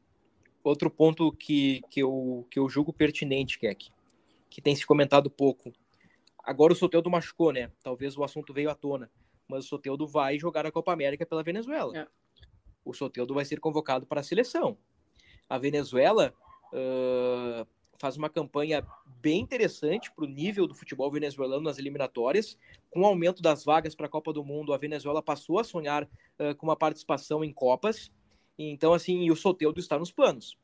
outro 0.62 0.90
ponto 0.90 1.32
que, 1.32 1.82
que, 1.90 2.00
eu, 2.00 2.46
que 2.50 2.58
eu 2.58 2.68
julgo 2.68 2.92
pertinente, 2.92 3.58
Keck, 3.58 3.90
que 4.48 4.60
tem 4.62 4.74
se 4.74 4.86
comentado 4.86 5.30
pouco. 5.30 5.72
Agora 6.42 6.72
o 6.72 6.76
Soteldo 6.76 7.10
machucou, 7.10 7.52
né? 7.52 7.70
Talvez 7.82 8.16
o 8.16 8.24
assunto 8.24 8.52
veio 8.52 8.70
à 8.70 8.74
tona 8.74 9.10
mas 9.52 9.66
o 9.66 9.68
Soteldo 9.68 10.06
vai 10.06 10.38
jogar 10.38 10.64
a 10.64 10.72
Copa 10.72 10.92
América 10.92 11.26
pela 11.26 11.42
Venezuela. 11.42 11.96
É. 11.96 12.06
O 12.82 12.94
Soteldo 12.94 13.34
vai 13.34 13.44
ser 13.44 13.60
convocado 13.60 14.06
para 14.06 14.20
a 14.20 14.24
seleção. 14.24 14.78
A 15.46 15.58
Venezuela 15.58 16.34
uh, 16.72 17.66
faz 17.98 18.16
uma 18.16 18.28
campanha 18.28 18.86
bem 19.20 19.40
interessante 19.40 20.10
para 20.10 20.24
o 20.24 20.28
nível 20.28 20.66
do 20.66 20.74
futebol 20.74 21.10
venezuelano 21.10 21.62
nas 21.62 21.78
eliminatórias. 21.78 22.58
Com 22.90 23.02
o 23.02 23.06
aumento 23.06 23.40
das 23.40 23.64
vagas 23.64 23.94
para 23.94 24.06
a 24.06 24.08
Copa 24.08 24.32
do 24.32 24.44
Mundo, 24.44 24.74
a 24.74 24.78
Venezuela 24.78 25.22
passou 25.22 25.58
a 25.58 25.64
sonhar 25.64 26.04
uh, 26.04 26.54
com 26.56 26.66
uma 26.66 26.76
participação 26.76 27.44
em 27.44 27.52
Copas. 27.52 28.10
Então, 28.58 28.92
assim, 28.92 29.30
o 29.30 29.36
Soteldo 29.36 29.80
está 29.80 29.98
nos 29.98 30.10
planos. 30.10 30.56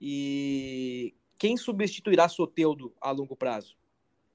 E 0.00 1.14
quem 1.38 1.56
substituirá 1.56 2.28
Soteldo 2.28 2.92
a 3.00 3.10
longo 3.10 3.36
prazo? 3.36 3.76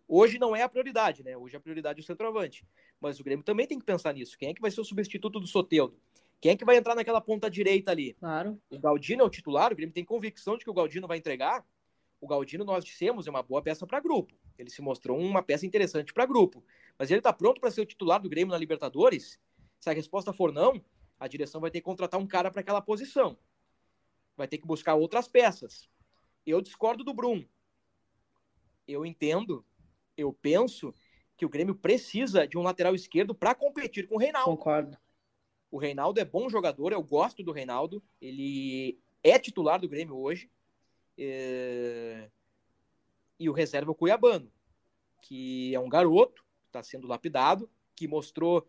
Hoje 0.07 0.37
não 0.37 0.55
é 0.55 0.61
a 0.61 0.69
prioridade, 0.69 1.23
né? 1.23 1.35
Hoje 1.35 1.55
a 1.55 1.59
prioridade 1.59 1.99
é 1.99 2.03
o 2.03 2.05
centroavante. 2.05 2.65
Mas 2.99 3.19
o 3.19 3.23
Grêmio 3.23 3.43
também 3.43 3.65
tem 3.65 3.79
que 3.79 3.85
pensar 3.85 4.13
nisso. 4.13 4.37
Quem 4.37 4.49
é 4.49 4.53
que 4.53 4.61
vai 4.61 4.71
ser 4.71 4.81
o 4.81 4.85
substituto 4.85 5.39
do 5.39 5.47
Soteldo? 5.47 5.97
Quem 6.43 6.51
é 6.51 6.57
que 6.57 6.65
vai 6.65 6.75
entrar 6.75 6.93
naquela 6.93 7.21
ponta 7.21 7.49
direita 7.49 7.89
ali? 7.91 8.15
Claro. 8.15 8.61
O 8.69 8.77
Galdino 8.77 9.23
é 9.23 9.25
o 9.25 9.29
titular, 9.29 9.71
o 9.71 9.75
Grêmio 9.77 9.93
tem 9.93 10.03
convicção 10.03 10.57
de 10.57 10.65
que 10.65 10.69
o 10.69 10.73
Galdino 10.73 11.07
vai 11.07 11.17
entregar. 11.17 11.65
O 12.19 12.27
Galdino, 12.27 12.65
nós 12.65 12.83
dissemos, 12.83 13.27
é 13.27 13.29
uma 13.29 13.41
boa 13.41 13.61
peça 13.61 13.87
para 13.87 14.01
grupo. 14.01 14.35
Ele 14.57 14.69
se 14.69 14.81
mostrou 14.81 15.17
uma 15.17 15.41
peça 15.41 15.65
interessante 15.65 16.13
para 16.13 16.25
grupo. 16.25 16.61
Mas 16.99 17.09
ele 17.09 17.21
está 17.21 17.31
pronto 17.31 17.61
para 17.61 17.71
ser 17.71 17.79
o 17.79 17.85
titular 17.85 18.21
do 18.21 18.27
Grêmio 18.27 18.51
na 18.51 18.57
Libertadores? 18.57 19.39
Se 19.79 19.89
a 19.89 19.93
resposta 19.93 20.33
for 20.33 20.51
não, 20.51 20.83
a 21.17 21.29
direção 21.29 21.61
vai 21.61 21.71
ter 21.71 21.79
que 21.79 21.85
contratar 21.85 22.19
um 22.19 22.27
cara 22.27 22.51
para 22.51 22.59
aquela 22.59 22.81
posição. 22.81 23.37
Vai 24.35 24.45
ter 24.45 24.57
que 24.57 24.67
buscar 24.67 24.95
outras 24.95 25.29
peças. 25.29 25.89
Eu 26.45 26.61
discordo 26.61 27.05
do 27.05 27.13
Brum. 27.13 27.45
Eu 28.85 29.05
entendo, 29.05 29.65
eu 30.17 30.33
penso 30.33 30.93
que 31.37 31.45
o 31.45 31.49
Grêmio 31.49 31.73
precisa 31.73 32.45
de 32.45 32.57
um 32.57 32.63
lateral 32.63 32.93
esquerdo 32.93 33.33
para 33.33 33.55
competir 33.55 34.09
com 34.09 34.15
o 34.15 34.19
Reinaldo. 34.19 34.49
Concordo. 34.57 34.97
O 35.73 35.79
Reinaldo 35.79 36.19
é 36.19 36.23
bom 36.23 36.47
jogador, 36.47 36.93
eu 36.93 37.01
gosto 37.01 37.41
do 37.41 37.51
Reinaldo. 37.51 37.99
Ele 38.21 38.95
é 39.23 39.39
titular 39.39 39.81
do 39.81 39.89
Grêmio 39.89 40.15
hoje. 40.15 40.47
É... 41.17 42.29
E 43.39 43.49
o 43.49 43.53
reserva 43.53 43.89
é 43.89 43.91
o 43.91 43.95
Cuiabano, 43.95 44.51
que 45.19 45.73
é 45.73 45.79
um 45.79 45.89
garoto, 45.89 46.45
está 46.67 46.83
sendo 46.83 47.07
lapidado, 47.07 47.67
que 47.95 48.07
mostrou 48.07 48.67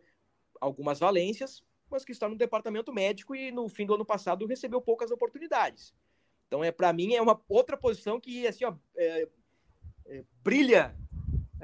algumas 0.59 0.99
valências, 0.99 1.63
mas 1.91 2.07
que 2.07 2.13
está 2.13 2.27
no 2.27 2.39
departamento 2.39 2.91
médico 2.91 3.37
e 3.37 3.53
no 3.53 3.69
fim 3.69 3.85
do 3.85 3.97
ano 3.97 4.07
passado 4.07 4.47
recebeu 4.47 4.81
poucas 4.81 5.11
oportunidades. 5.11 5.95
Então, 6.47 6.65
é 6.65 6.73
para 6.73 6.91
mim, 6.91 7.13
é 7.13 7.21
uma 7.21 7.39
outra 7.51 7.77
posição 7.77 8.19
que 8.19 8.47
assim, 8.47 8.65
ó, 8.65 8.75
é, 8.97 9.29
é, 10.07 10.25
brilha 10.43 10.97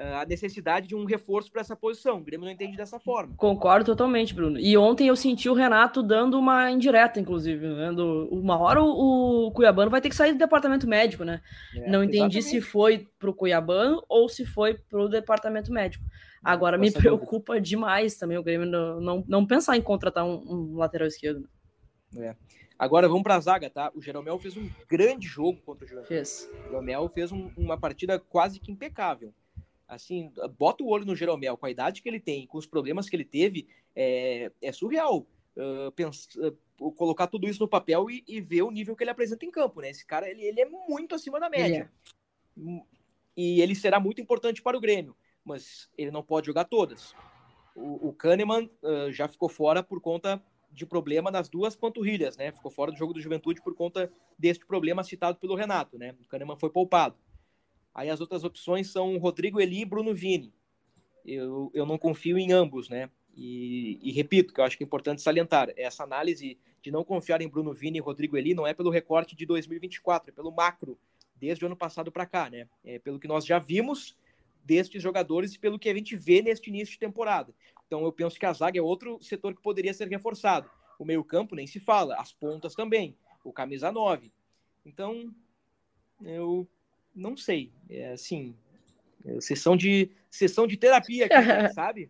a 0.01 0.25
necessidade 0.25 0.87
de 0.87 0.95
um 0.95 1.05
reforço 1.05 1.51
para 1.51 1.61
essa 1.61 1.75
posição. 1.75 2.17
O 2.17 2.23
Grêmio 2.23 2.45
não 2.45 2.51
entende 2.51 2.75
dessa 2.75 2.99
forma. 2.99 3.35
Concordo 3.37 3.85
totalmente, 3.85 4.33
Bruno. 4.33 4.59
E 4.59 4.77
ontem 4.77 5.07
eu 5.07 5.15
senti 5.15 5.49
o 5.49 5.53
Renato 5.53 6.01
dando 6.01 6.39
uma 6.39 6.71
indireta, 6.71 7.19
inclusive. 7.19 7.67
Né? 7.67 7.91
uma 8.31 8.57
hora 8.57 8.81
o, 8.81 9.47
o, 9.47 9.51
Cuiabano 9.51 9.91
vai 9.91 10.01
ter 10.01 10.09
que 10.09 10.15
sair 10.15 10.33
do 10.33 10.39
departamento 10.39 10.87
médico, 10.87 11.23
né? 11.23 11.41
É, 11.75 11.89
não 11.89 12.03
entendi 12.03 12.39
exatamente. 12.39 12.43
se 12.43 12.61
foi 12.61 13.07
para 13.19 13.29
o 13.29 13.33
Cuiabano 13.33 14.03
ou 14.09 14.27
se 14.27 14.45
foi 14.45 14.73
para 14.73 14.99
o 14.99 15.09
departamento 15.09 15.71
médico. 15.71 16.03
Agora 16.43 16.77
me 16.77 16.91
preocupa 16.91 17.61
demais 17.61 18.17
também 18.17 18.37
o 18.37 18.43
Grêmio 18.43 18.65
não, 18.65 18.99
não, 18.99 19.23
não 19.27 19.45
pensar 19.45 19.77
em 19.77 19.81
contratar 19.81 20.25
um, 20.25 20.41
um 20.47 20.77
lateral 20.77 21.07
esquerdo. 21.07 21.47
É. 22.17 22.35
Agora 22.79 23.07
vamos 23.07 23.21
para 23.21 23.35
a 23.35 23.39
zaga, 23.39 23.69
tá? 23.69 23.91
O 23.93 24.01
Jeromel 24.01 24.39
fez 24.39 24.57
um 24.57 24.67
grande 24.89 25.27
jogo 25.27 25.61
contra 25.61 25.85
o 25.85 25.87
Juventude. 25.87 26.15
Fez. 26.15 26.49
O 26.61 26.63
Jeromel 26.63 27.07
fez 27.09 27.31
um, 27.31 27.51
uma 27.55 27.77
partida 27.77 28.17
quase 28.17 28.59
que 28.59 28.71
impecável 28.71 29.31
assim, 29.91 30.31
bota 30.57 30.83
o 30.83 30.87
olho 30.87 31.05
no 31.05 31.15
Jeromel, 31.15 31.57
com 31.57 31.65
a 31.65 31.69
idade 31.69 32.01
que 32.01 32.07
ele 32.07 32.19
tem, 32.19 32.47
com 32.47 32.57
os 32.57 32.65
problemas 32.65 33.09
que 33.09 33.15
ele 33.15 33.25
teve, 33.25 33.67
é, 33.93 34.49
é 34.61 34.71
surreal. 34.71 35.27
Uh, 35.53 36.49
uh, 36.79 36.91
colocar 36.93 37.27
tudo 37.27 37.45
isso 37.45 37.59
no 37.59 37.67
papel 37.67 38.09
e, 38.09 38.23
e, 38.25 38.39
ver 38.39 38.61
o 38.61 38.71
nível 38.71 38.95
que 38.95 39.03
ele 39.03 39.11
apresenta 39.11 39.45
em 39.45 39.51
campo, 39.51 39.81
né? 39.81 39.89
Esse 39.89 40.05
cara, 40.05 40.29
ele, 40.29 40.41
ele 40.43 40.61
é 40.61 40.65
muito 40.65 41.13
acima 41.13 41.41
da 41.41 41.49
média. 41.49 41.91
É. 42.57 42.81
E 43.35 43.59
ele 43.61 43.75
será 43.75 43.99
muito 43.99 44.21
importante 44.21 44.61
para 44.61 44.77
o 44.77 44.79
Grêmio, 44.79 45.13
mas 45.43 45.89
ele 45.97 46.09
não 46.09 46.23
pode 46.23 46.47
jogar 46.47 46.63
todas. 46.63 47.13
O, 47.75 48.07
o 48.07 48.13
Kahneman 48.13 48.69
uh, 48.81 49.11
já 49.11 49.27
ficou 49.27 49.49
fora 49.49 49.83
por 49.83 49.99
conta 49.99 50.41
de 50.71 50.85
problema 50.85 51.29
nas 51.29 51.49
duas 51.49 51.75
panturrilhas, 51.75 52.37
né? 52.37 52.53
Ficou 52.53 52.71
fora 52.71 52.93
do 52.93 52.97
jogo 52.97 53.13
do 53.13 53.19
Juventude 53.19 53.61
por 53.61 53.75
conta 53.75 54.09
deste 54.39 54.65
problema 54.65 55.03
citado 55.03 55.37
pelo 55.37 55.55
Renato, 55.55 55.97
né? 55.97 56.15
O 56.21 56.27
Kahneman 56.29 56.55
foi 56.55 56.69
poupado. 56.69 57.17
Aí 57.93 58.09
as 58.09 58.21
outras 58.21 58.43
opções 58.43 58.89
são 58.91 59.17
Rodrigo 59.17 59.59
Eli 59.59 59.81
e 59.81 59.85
Bruno 59.85 60.13
Vini. 60.13 60.53
Eu, 61.25 61.71
eu 61.73 61.85
não 61.85 61.97
confio 61.97 62.37
em 62.37 62.51
ambos, 62.51 62.89
né? 62.89 63.09
E, 63.35 63.99
e, 64.01 64.11
repito, 64.11 64.53
que 64.53 64.59
eu 64.59 64.65
acho 64.65 64.77
que 64.77 64.83
é 64.83 64.85
importante 64.85 65.21
salientar, 65.21 65.71
essa 65.77 66.03
análise 66.03 66.57
de 66.81 66.91
não 66.91 67.03
confiar 67.03 67.41
em 67.41 67.47
Bruno 67.47 67.73
Vini 67.73 67.99
e 67.99 68.01
Rodrigo 68.01 68.35
Eli 68.35 68.53
não 68.53 68.67
é 68.67 68.73
pelo 68.73 68.89
recorte 68.89 69.35
de 69.35 69.45
2024, 69.45 70.31
é 70.31 70.33
pelo 70.33 70.51
macro, 70.51 70.97
desde 71.35 71.63
o 71.63 71.67
ano 71.67 71.75
passado 71.75 72.11
para 72.11 72.25
cá, 72.25 72.49
né? 72.49 72.67
É 72.83 72.99
pelo 72.99 73.19
que 73.19 73.27
nós 73.27 73.45
já 73.45 73.59
vimos 73.59 74.15
destes 74.63 75.01
jogadores 75.01 75.53
e 75.53 75.59
pelo 75.59 75.79
que 75.79 75.89
a 75.89 75.93
gente 75.93 76.15
vê 76.15 76.41
neste 76.41 76.69
início 76.69 76.93
de 76.93 76.99
temporada. 76.99 77.53
Então 77.87 78.03
eu 78.03 78.11
penso 78.11 78.39
que 78.39 78.45
a 78.45 78.53
zaga 78.53 78.77
é 78.77 78.81
outro 78.81 79.21
setor 79.21 79.55
que 79.55 79.61
poderia 79.61 79.93
ser 79.93 80.07
reforçado. 80.07 80.69
O 80.99 81.05
meio-campo 81.05 81.55
nem 81.55 81.65
se 81.65 81.79
fala, 81.79 82.15
as 82.15 82.31
pontas 82.31 82.75
também, 82.75 83.15
o 83.43 83.51
camisa 83.51 83.91
9. 83.91 84.31
Então, 84.85 85.33
eu 86.21 86.67
não 87.15 87.35
sei. 87.35 87.71
É 87.89 88.13
assim, 88.13 88.55
é 89.25 89.39
sessão 89.39 89.75
de 89.75 90.11
sessão 90.29 90.65
de 90.65 90.77
terapia, 90.77 91.25
aqui, 91.25 91.35
sabe? 91.75 92.09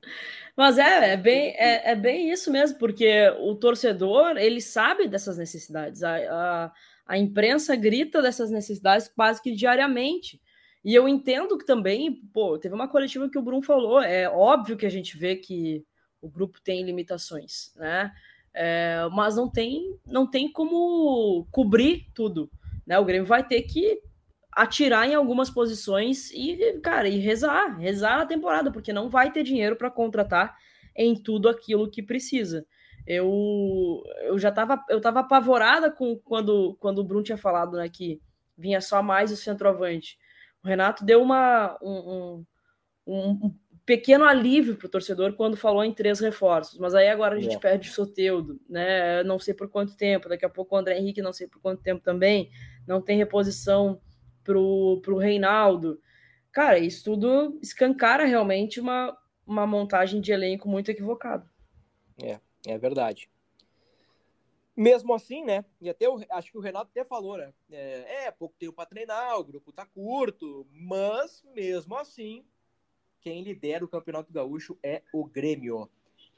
Mas 0.56 0.78
é, 0.78 1.14
é 1.14 1.18
bem, 1.18 1.56
é, 1.58 1.92
é, 1.92 1.96
bem 1.96 2.32
isso 2.32 2.52
mesmo, 2.52 2.78
porque 2.78 3.30
o 3.40 3.56
torcedor 3.56 4.38
ele 4.38 4.62
sabe 4.62 5.08
dessas 5.08 5.38
necessidades. 5.38 6.04
A, 6.04 6.16
a, 6.16 6.72
a 7.08 7.18
imprensa 7.18 7.76
grita 7.76 8.22
dessas 8.22 8.52
necessidades 8.52 9.08
quase 9.08 9.42
que 9.42 9.52
diariamente. 9.52 10.40
E 10.84 10.96
eu 10.96 11.08
entendo 11.08 11.58
que 11.58 11.66
também, 11.66 12.14
pô, 12.34 12.58
teve 12.58 12.74
uma 12.74 12.88
coletiva 12.88 13.30
que 13.30 13.38
o 13.38 13.42
Bruno 13.42 13.62
falou, 13.62 14.02
é 14.02 14.30
óbvio 14.30 14.78
que 14.78 14.86
a 14.86 14.90
gente 14.90 15.18
vê 15.18 15.36
que 15.36 15.84
o 16.22 16.30
grupo 16.30 16.60
tem 16.62 16.84
limitações, 16.84 17.74
né? 17.76 18.12
É, 18.54 19.08
mas 19.12 19.36
não 19.36 19.50
tem, 19.50 19.98
não 20.06 20.30
tem 20.30 20.52
como 20.52 21.48
cobrir 21.52 22.08
tudo. 22.14 22.52
Né? 22.86 23.00
O 23.00 23.06
Grêmio 23.06 23.26
vai 23.26 23.48
ter 23.48 23.62
que 23.64 24.02
atirar 24.52 25.08
em 25.08 25.16
algumas 25.16 25.50
posições 25.50 26.30
e, 26.32 26.80
cara, 26.82 27.08
e 27.08 27.18
rezar, 27.20 27.78
rezar 27.78 28.22
a 28.22 28.26
temporada, 28.26 28.72
porque 28.72 28.92
não 28.92 29.10
vai 29.10 29.32
ter 29.32 29.44
dinheiro 29.44 29.76
para 29.76 29.90
contratar 29.90 30.58
em 30.96 31.16
tudo 31.16 31.48
aquilo 31.48 31.90
que 31.90 32.04
precisa. 32.04 32.66
Eu, 33.08 34.04
eu 34.24 34.38
já 34.38 34.50
estava 34.50 34.84
eu 34.90 35.02
tava 35.02 35.22
apavorada 35.22 35.90
com 35.90 36.16
quando, 36.18 36.76
quando 36.80 37.00
o 37.00 37.04
Bruno 37.04 37.24
tinha 37.24 37.38
falado 37.38 37.78
né, 37.78 37.90
que 37.90 38.22
vinha 38.58 38.82
só 38.82 39.02
mais 39.02 39.32
o 39.32 39.38
centroavante. 39.38 40.18
O 40.64 40.68
Renato 40.68 41.04
deu 41.04 41.22
uma, 41.22 41.78
um, 41.82 42.46
um, 43.08 43.16
um 43.16 43.56
pequeno 43.86 44.26
alívio 44.26 44.76
para 44.76 44.86
o 44.86 44.90
torcedor 44.90 45.34
quando 45.34 45.58
falou 45.58 45.84
em 45.84 45.94
três 45.94 46.20
reforços, 46.20 46.78
mas 46.78 46.94
aí 46.94 47.10
agora 47.10 47.36
a 47.36 47.40
gente 47.40 47.56
é. 47.56 47.60
perde 47.60 47.90
o 47.90 47.94
Soteudo, 47.94 48.60
né? 48.70 49.24
Não 49.24 49.40
sei 49.40 49.54
por 49.54 49.68
quanto 49.70 49.98
tempo, 49.98 50.30
daqui 50.30 50.46
a 50.46 50.50
pouco 50.50 50.76
o 50.76 50.78
André 50.78 51.00
Henrique 51.00 51.22
não 51.22 51.34
sei 51.34 51.48
por 51.48 51.60
quanto 51.60 51.82
tempo 51.82 52.04
também, 52.04 52.52
não 52.88 53.02
tem 53.02 53.18
reposição 53.18 54.00
pro, 54.44 55.00
pro 55.02 55.18
Reinaldo. 55.18 56.02
Cara, 56.52 56.80
isso 56.80 57.04
tudo 57.04 57.58
escancara 57.62 58.26
realmente 58.26 58.80
uma, 58.80 59.18
uma 59.46 59.66
montagem 59.66 60.20
de 60.20 60.32
elenco 60.32 60.68
muito 60.68 60.89
equivocada. 60.89 61.50
É, 62.22 62.39
é 62.68 62.78
verdade. 62.78 63.30
Mesmo 64.76 65.14
assim, 65.14 65.44
né? 65.44 65.64
E 65.80 65.89
até 65.89 66.08
eu 66.08 66.20
acho 66.32 66.52
que 66.52 66.58
o 66.58 66.62
Renato 66.62 66.89
até 66.92 67.04
falou, 67.04 67.38
né? 67.38 67.54
É, 67.72 68.26
é 68.26 68.32
pouco 68.32 68.56
tempo 68.58 68.74
para 68.74 68.86
treinar, 68.86 69.38
o 69.38 69.44
grupo 69.44 69.72
tá 69.72 69.86
curto, 69.86 70.66
mas 70.72 71.44
mesmo 71.54 71.96
assim, 71.96 72.44
quem 73.22 73.44
lidera 73.44 73.86
o 73.86 73.88
Campeonato 73.88 74.34
Gaúcho 74.34 74.78
é 74.82 75.04
o 75.14 75.26
Grêmio. 75.26 75.89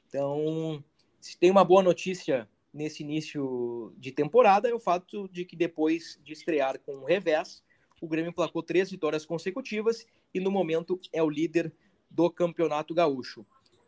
Então, 0.06 0.84
se 1.20 1.38
tem 1.38 1.50
uma 1.50 1.64
boa 1.64 1.82
notícia 1.82 2.48
nesse 2.72 3.02
início 3.02 3.94
de 3.96 4.12
temporada 4.12 4.68
é 4.68 4.74
o 4.74 4.80
fato 4.80 5.28
de 5.28 5.44
que 5.44 5.56
depois 5.56 6.20
de 6.22 6.32
estrear 6.32 6.78
com 6.80 6.96
o 6.96 7.04
revés, 7.04 7.63
o 8.00 8.08
Grêmio 8.08 8.30
emplacou 8.30 8.62
três 8.62 8.90
vitórias 8.90 9.24
consecutivas 9.24 10.06
e 10.32 10.40
no 10.40 10.50
momento 10.50 10.98
é 11.12 11.22
o 11.22 11.30
líder 11.30 11.72
do 12.10 12.30
Campeonato 12.30 12.94
Gaúcho. 12.94 13.46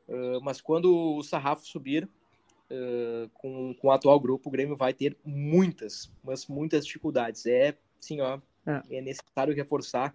uh, 0.09 0.41
mas 0.43 0.61
quando 0.61 1.17
o 1.17 1.23
sarrafo 1.23 1.67
subir 1.67 2.09
uh, 2.71 3.29
com, 3.35 3.75
com 3.75 3.89
o 3.89 3.91
atual 3.91 4.19
grupo, 4.19 4.49
o 4.49 4.53
Grêmio 4.53 4.77
vai 4.77 4.93
ter 4.93 5.17
muitas, 5.25 6.11
mas 6.23 6.47
muitas 6.47 6.87
dificuldades. 6.87 7.47
É, 7.47 7.77
sim, 7.99 8.21
ó, 8.21 8.41
é. 8.67 8.99
é 8.99 9.01
necessário 9.01 9.55
reforçar 9.55 10.15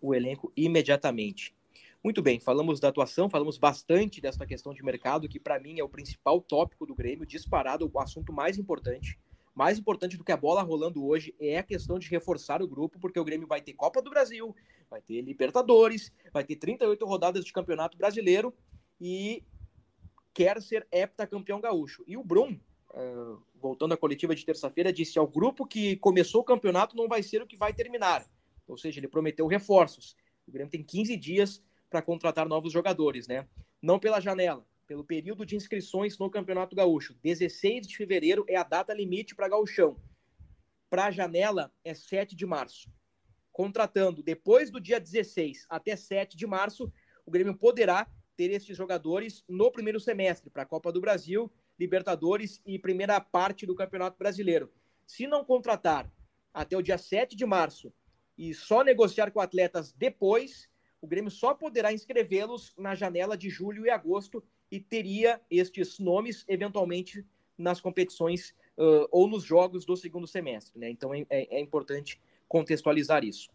o 0.00 0.14
elenco 0.14 0.52
imediatamente. 0.56 1.54
Muito 2.04 2.22
bem, 2.22 2.38
falamos 2.38 2.78
da 2.78 2.88
atuação, 2.88 3.28
falamos 3.28 3.58
bastante 3.58 4.20
dessa 4.20 4.46
questão 4.46 4.72
de 4.72 4.84
mercado, 4.84 5.28
que 5.28 5.40
para 5.40 5.58
mim 5.58 5.80
é 5.80 5.82
o 5.82 5.88
principal 5.88 6.40
tópico 6.40 6.86
do 6.86 6.94
Grêmio, 6.94 7.26
disparado, 7.26 7.90
o 7.92 7.98
assunto 7.98 8.32
mais 8.32 8.58
importante. 8.58 9.18
Mais 9.56 9.78
importante 9.78 10.18
do 10.18 10.22
que 10.22 10.30
a 10.30 10.36
bola 10.36 10.60
rolando 10.60 11.02
hoje 11.06 11.34
é 11.40 11.56
a 11.56 11.62
questão 11.62 11.98
de 11.98 12.10
reforçar 12.10 12.60
o 12.60 12.68
grupo, 12.68 13.00
porque 13.00 13.18
o 13.18 13.24
Grêmio 13.24 13.48
vai 13.48 13.62
ter 13.62 13.72
Copa 13.72 14.02
do 14.02 14.10
Brasil, 14.10 14.54
vai 14.90 15.00
ter 15.00 15.22
Libertadores, 15.22 16.12
vai 16.30 16.44
ter 16.44 16.56
38 16.56 17.06
rodadas 17.06 17.42
de 17.42 17.54
Campeonato 17.54 17.96
Brasileiro 17.96 18.52
e 19.00 19.42
quer 20.34 20.60
ser 20.60 20.86
heptacampeão 20.92 21.58
gaúcho. 21.58 22.04
E 22.06 22.18
o 22.18 22.22
Brum, 22.22 22.60
uh, 22.90 23.42
voltando 23.54 23.94
à 23.94 23.96
coletiva 23.96 24.34
de 24.34 24.44
terça-feira, 24.44 24.92
disse 24.92 25.18
ao 25.18 25.26
grupo 25.26 25.66
que 25.66 25.96
começou 25.96 26.42
o 26.42 26.44
campeonato 26.44 26.94
não 26.94 27.08
vai 27.08 27.22
ser 27.22 27.40
o 27.40 27.46
que 27.46 27.56
vai 27.56 27.72
terminar. 27.72 28.26
Ou 28.68 28.76
seja, 28.76 29.00
ele 29.00 29.08
prometeu 29.08 29.46
reforços. 29.46 30.14
O 30.46 30.52
Grêmio 30.52 30.70
tem 30.70 30.82
15 30.82 31.16
dias 31.16 31.62
para 31.88 32.02
contratar 32.02 32.46
novos 32.46 32.74
jogadores, 32.74 33.26
né? 33.26 33.48
Não 33.80 33.98
pela 33.98 34.20
janela, 34.20 34.66
pelo 34.86 35.04
período 35.04 35.44
de 35.44 35.56
inscrições 35.56 36.18
no 36.18 36.30
Campeonato 36.30 36.76
Gaúcho. 36.76 37.14
16 37.22 37.86
de 37.86 37.96
fevereiro 37.96 38.44
é 38.48 38.56
a 38.56 38.62
data 38.62 38.94
limite 38.94 39.34
para 39.34 39.48
Gauchão. 39.48 40.00
Para 40.88 41.06
a 41.06 41.10
janela 41.10 41.72
é 41.84 41.94
7 41.94 42.36
de 42.36 42.46
março. 42.46 42.90
Contratando 43.52 44.22
depois 44.22 44.70
do 44.70 44.80
dia 44.80 45.00
16 45.00 45.66
até 45.68 45.96
7 45.96 46.36
de 46.36 46.46
março, 46.46 46.92
o 47.24 47.30
Grêmio 47.30 47.56
poderá 47.56 48.06
ter 48.36 48.50
esses 48.50 48.76
jogadores 48.76 49.42
no 49.48 49.72
primeiro 49.72 49.98
semestre 49.98 50.50
para 50.50 50.62
a 50.62 50.66
Copa 50.66 50.92
do 50.92 51.00
Brasil, 51.00 51.50
Libertadores 51.78 52.60
e 52.64 52.78
primeira 52.78 53.20
parte 53.20 53.66
do 53.66 53.74
Campeonato 53.74 54.18
Brasileiro. 54.18 54.72
Se 55.06 55.26
não 55.26 55.44
contratar 55.44 56.10
até 56.52 56.76
o 56.76 56.82
dia 56.82 56.98
7 56.98 57.34
de 57.34 57.44
março 57.44 57.92
e 58.36 58.54
só 58.54 58.84
negociar 58.84 59.30
com 59.30 59.40
atletas 59.40 59.92
depois, 59.92 60.68
o 61.00 61.06
Grêmio 61.06 61.30
só 61.30 61.54
poderá 61.54 61.92
inscrevê-los 61.92 62.74
na 62.78 62.94
janela 62.94 63.36
de 63.36 63.50
julho 63.50 63.86
e 63.86 63.90
agosto 63.90 64.42
e 64.70 64.80
teria 64.80 65.40
estes 65.50 65.98
nomes 65.98 66.44
eventualmente 66.48 67.24
nas 67.56 67.80
competições 67.80 68.54
uh, 68.76 69.08
ou 69.10 69.28
nos 69.28 69.44
jogos 69.44 69.84
do 69.84 69.96
segundo 69.96 70.26
semestre. 70.26 70.78
Né? 70.78 70.90
Então 70.90 71.14
é, 71.14 71.24
é, 71.30 71.56
é 71.56 71.60
importante 71.60 72.20
contextualizar 72.48 73.24
isso. 73.24 73.48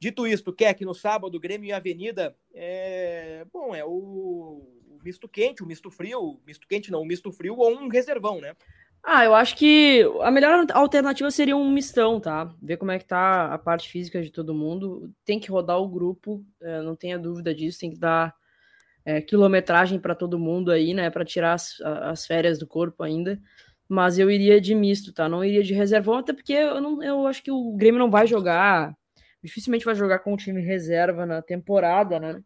Dito 0.00 0.26
isto, 0.26 0.52
quer 0.52 0.74
que 0.74 0.84
no 0.84 0.94
sábado 0.94 1.40
Grêmio 1.40 1.68
e 1.68 1.72
Avenida 1.72 2.36
é 2.54 3.44
bom, 3.52 3.74
é 3.74 3.84
o, 3.84 3.90
o 3.90 5.00
misto 5.02 5.28
quente, 5.28 5.62
o 5.62 5.66
misto 5.66 5.90
frio, 5.90 6.40
misto 6.46 6.68
quente 6.68 6.90
não, 6.90 7.02
o 7.02 7.04
misto 7.04 7.32
frio 7.32 7.56
ou 7.56 7.72
um 7.72 7.88
reservão, 7.88 8.40
né? 8.40 8.54
Ah, 9.02 9.24
eu 9.24 9.34
acho 9.34 9.56
que 9.56 10.02
a 10.20 10.30
melhor 10.30 10.66
alternativa 10.72 11.30
seria 11.30 11.56
um 11.56 11.70
mistão, 11.70 12.20
tá? 12.20 12.52
Ver 12.60 12.76
como 12.76 12.90
é 12.90 12.98
que 12.98 13.04
tá 13.04 13.52
a 13.52 13.58
parte 13.58 13.88
física 13.88 14.20
de 14.20 14.30
todo 14.30 14.54
mundo. 14.54 15.12
Tem 15.24 15.38
que 15.38 15.50
rodar 15.50 15.80
o 15.80 15.88
grupo, 15.88 16.44
é, 16.60 16.82
não 16.82 16.96
tenha 16.96 17.18
dúvida 17.18 17.54
disso. 17.54 17.80
Tem 17.80 17.90
que 17.90 17.98
dar 17.98 18.34
é, 19.08 19.22
quilometragem 19.22 19.98
para 19.98 20.14
todo 20.14 20.38
mundo 20.38 20.70
aí, 20.70 20.92
né? 20.92 21.08
Para 21.08 21.24
tirar 21.24 21.54
as, 21.54 21.80
as, 21.80 22.26
férias 22.26 22.58
do 22.58 22.66
corpo 22.66 23.02
ainda. 23.02 23.40
Mas 23.88 24.18
eu 24.18 24.30
iria 24.30 24.60
de 24.60 24.74
misto, 24.74 25.14
tá? 25.14 25.26
Não 25.26 25.42
iria 25.42 25.62
de 25.62 25.72
reservão, 25.72 26.18
até 26.18 26.34
porque 26.34 26.52
eu, 26.52 26.78
não, 26.78 27.02
eu 27.02 27.26
acho 27.26 27.42
que 27.42 27.50
o 27.50 27.72
Grêmio 27.72 27.98
não 27.98 28.10
vai 28.10 28.26
jogar. 28.26 28.94
Dificilmente 29.42 29.86
vai 29.86 29.94
jogar 29.94 30.18
com 30.18 30.34
o 30.34 30.36
time 30.36 30.60
reserva 30.60 31.24
na 31.24 31.40
temporada, 31.40 32.20
né? 32.20 32.42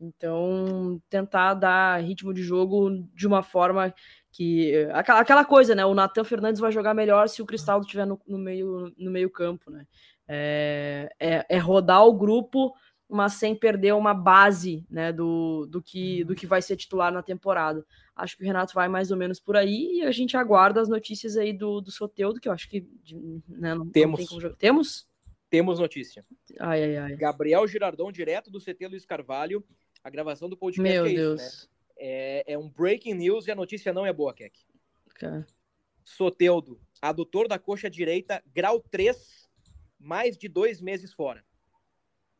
Então, 0.00 0.98
tentar 1.10 1.52
dar 1.52 2.02
ritmo 2.02 2.32
de 2.32 2.42
jogo 2.42 3.06
de 3.14 3.26
uma 3.26 3.42
forma 3.42 3.94
que 4.32 4.88
aquela, 4.94 5.44
coisa, 5.44 5.74
né? 5.74 5.84
O 5.84 5.94
Natan 5.94 6.24
Fernandes 6.24 6.62
vai 6.62 6.72
jogar 6.72 6.94
melhor 6.94 7.28
se 7.28 7.42
o 7.42 7.46
Cristaldo 7.46 7.84
estiver 7.84 8.06
no, 8.06 8.18
no, 8.26 8.38
meio 8.38 8.90
no 8.96 9.10
meio 9.10 9.28
campo, 9.28 9.70
né? 9.70 9.84
É, 10.26 11.10
é, 11.20 11.46
é, 11.46 11.58
rodar 11.58 12.06
o 12.06 12.14
grupo, 12.14 12.72
mas 13.08 13.34
sem 13.34 13.54
perder 13.54 13.94
uma 13.94 14.12
base, 14.12 14.84
né? 14.90 15.12
Do, 15.12 15.66
do 15.66 15.80
que 15.80 16.24
do 16.24 16.34
que 16.34 16.46
vai 16.46 16.60
ser 16.60 16.76
titular 16.76 17.12
na 17.12 17.22
temporada. 17.22 17.84
Acho 18.14 18.36
que 18.36 18.42
o 18.42 18.46
Renato 18.46 18.74
vai 18.74 18.88
mais 18.88 19.10
ou 19.10 19.16
menos 19.16 19.38
por 19.38 19.56
aí 19.56 19.98
e 19.98 20.02
a 20.02 20.10
gente 20.10 20.36
aguarda 20.36 20.80
as 20.80 20.88
notícias 20.88 21.36
aí 21.36 21.52
do, 21.52 21.80
do 21.80 21.90
Soteudo, 21.90 22.40
que 22.40 22.48
eu 22.48 22.52
acho 22.52 22.68
que 22.68 22.86
né, 23.48 23.74
não, 23.74 23.88
temos 23.88 24.30
não 24.30 24.54
temos 24.54 25.08
temos 25.48 25.78
notícia. 25.78 26.24
Ai, 26.58 26.82
ai, 26.82 26.96
ai. 26.96 27.16
Gabriel 27.16 27.66
Girardon, 27.66 28.10
direto 28.10 28.50
do 28.50 28.60
CT 28.60 28.88
Luiz 28.88 29.06
Carvalho. 29.06 29.64
A 30.02 30.10
gravação 30.10 30.48
do 30.48 30.56
podcast 30.56 30.92
Meu 30.92 31.06
é 31.06 31.14
Deus. 31.14 31.42
Isso, 31.42 31.66
né? 31.66 31.72
É, 31.98 32.52
é, 32.52 32.58
um 32.58 32.68
breaking 32.68 33.14
news 33.14 33.46
e 33.46 33.50
a 33.50 33.54
notícia 33.54 33.92
não 33.92 34.04
é 34.04 34.12
boa, 34.12 34.34
Keck. 34.34 34.58
Okay. 35.10 35.44
Soteudo, 36.04 36.80
adutor 37.00 37.48
da 37.48 37.58
coxa 37.58 37.88
direita, 37.88 38.42
grau 38.54 38.80
3, 38.80 39.48
mais 39.98 40.36
de 40.36 40.48
dois 40.48 40.80
meses 40.80 41.12
fora. 41.12 41.44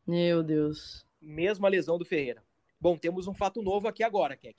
Meu 0.07 0.41
Deus. 0.41 1.05
Mesma 1.21 1.67
lesão 1.67 1.97
do 1.97 2.05
Ferreira. 2.05 2.41
Bom, 2.79 2.97
temos 2.97 3.27
um 3.27 3.33
fato 3.33 3.61
novo 3.61 3.87
aqui 3.87 4.03
agora, 4.03 4.37
Keck. 4.37 4.57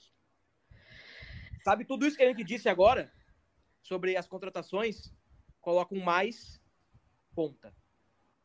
Sabe 1.63 1.85
tudo 1.85 2.05
isso 2.05 2.15
que 2.15 2.23
a 2.23 2.27
gente 2.27 2.43
disse 2.43 2.69
agora 2.69 3.11
sobre 3.81 4.15
as 4.15 4.27
contratações? 4.27 5.11
Coloca 5.59 5.95
um 5.95 6.01
mais 6.01 6.61
ponta. 7.33 7.73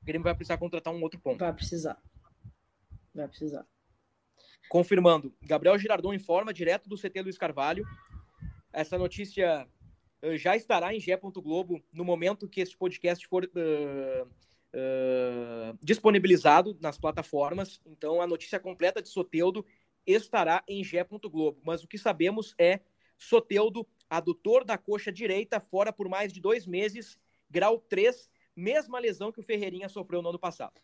O 0.00 0.04
Grêmio 0.04 0.24
vai 0.24 0.34
precisar 0.34 0.56
contratar 0.56 0.94
um 0.94 1.02
outro 1.02 1.20
ponto. 1.20 1.38
Vai 1.38 1.52
precisar. 1.52 2.02
Vai 3.14 3.28
precisar. 3.28 3.66
Confirmando, 4.68 5.34
Gabriel 5.42 5.78
Girardon 5.78 6.14
informa 6.14 6.54
direto 6.54 6.88
do 6.88 6.96
CT 6.96 7.20
Luiz 7.22 7.36
Carvalho. 7.36 7.84
Essa 8.72 8.96
notícia 8.96 9.68
uh, 10.22 10.36
já 10.36 10.56
estará 10.56 10.94
em. 10.94 11.00
Globo 11.42 11.84
no 11.92 12.04
momento 12.04 12.48
que 12.48 12.60
este 12.60 12.76
podcast 12.76 13.26
for 13.28 13.44
uh, 13.44 14.28
disponibilizado 15.82 16.76
nas 16.80 16.98
plataformas. 16.98 17.80
Então, 17.86 18.20
a 18.20 18.26
notícia 18.26 18.58
completa 18.58 19.00
de 19.00 19.08
Soteudo 19.08 19.64
estará 20.06 20.62
em 20.68 20.82
Gé. 20.82 21.04
Globo. 21.04 21.60
Mas 21.64 21.82
o 21.82 21.88
que 21.88 21.98
sabemos 21.98 22.54
é 22.58 22.80
Soteudo, 23.16 23.86
adutor 24.08 24.64
da 24.64 24.76
coxa 24.76 25.12
direita, 25.12 25.60
fora 25.60 25.92
por 25.92 26.08
mais 26.08 26.32
de 26.32 26.40
dois 26.40 26.66
meses, 26.66 27.18
grau 27.48 27.78
3, 27.78 28.28
mesma 28.56 28.98
lesão 28.98 29.32
que 29.32 29.40
o 29.40 29.44
Ferreirinha 29.44 29.88
sofreu 29.88 30.20
no 30.20 30.30
ano 30.30 30.38
passado. 30.38 30.80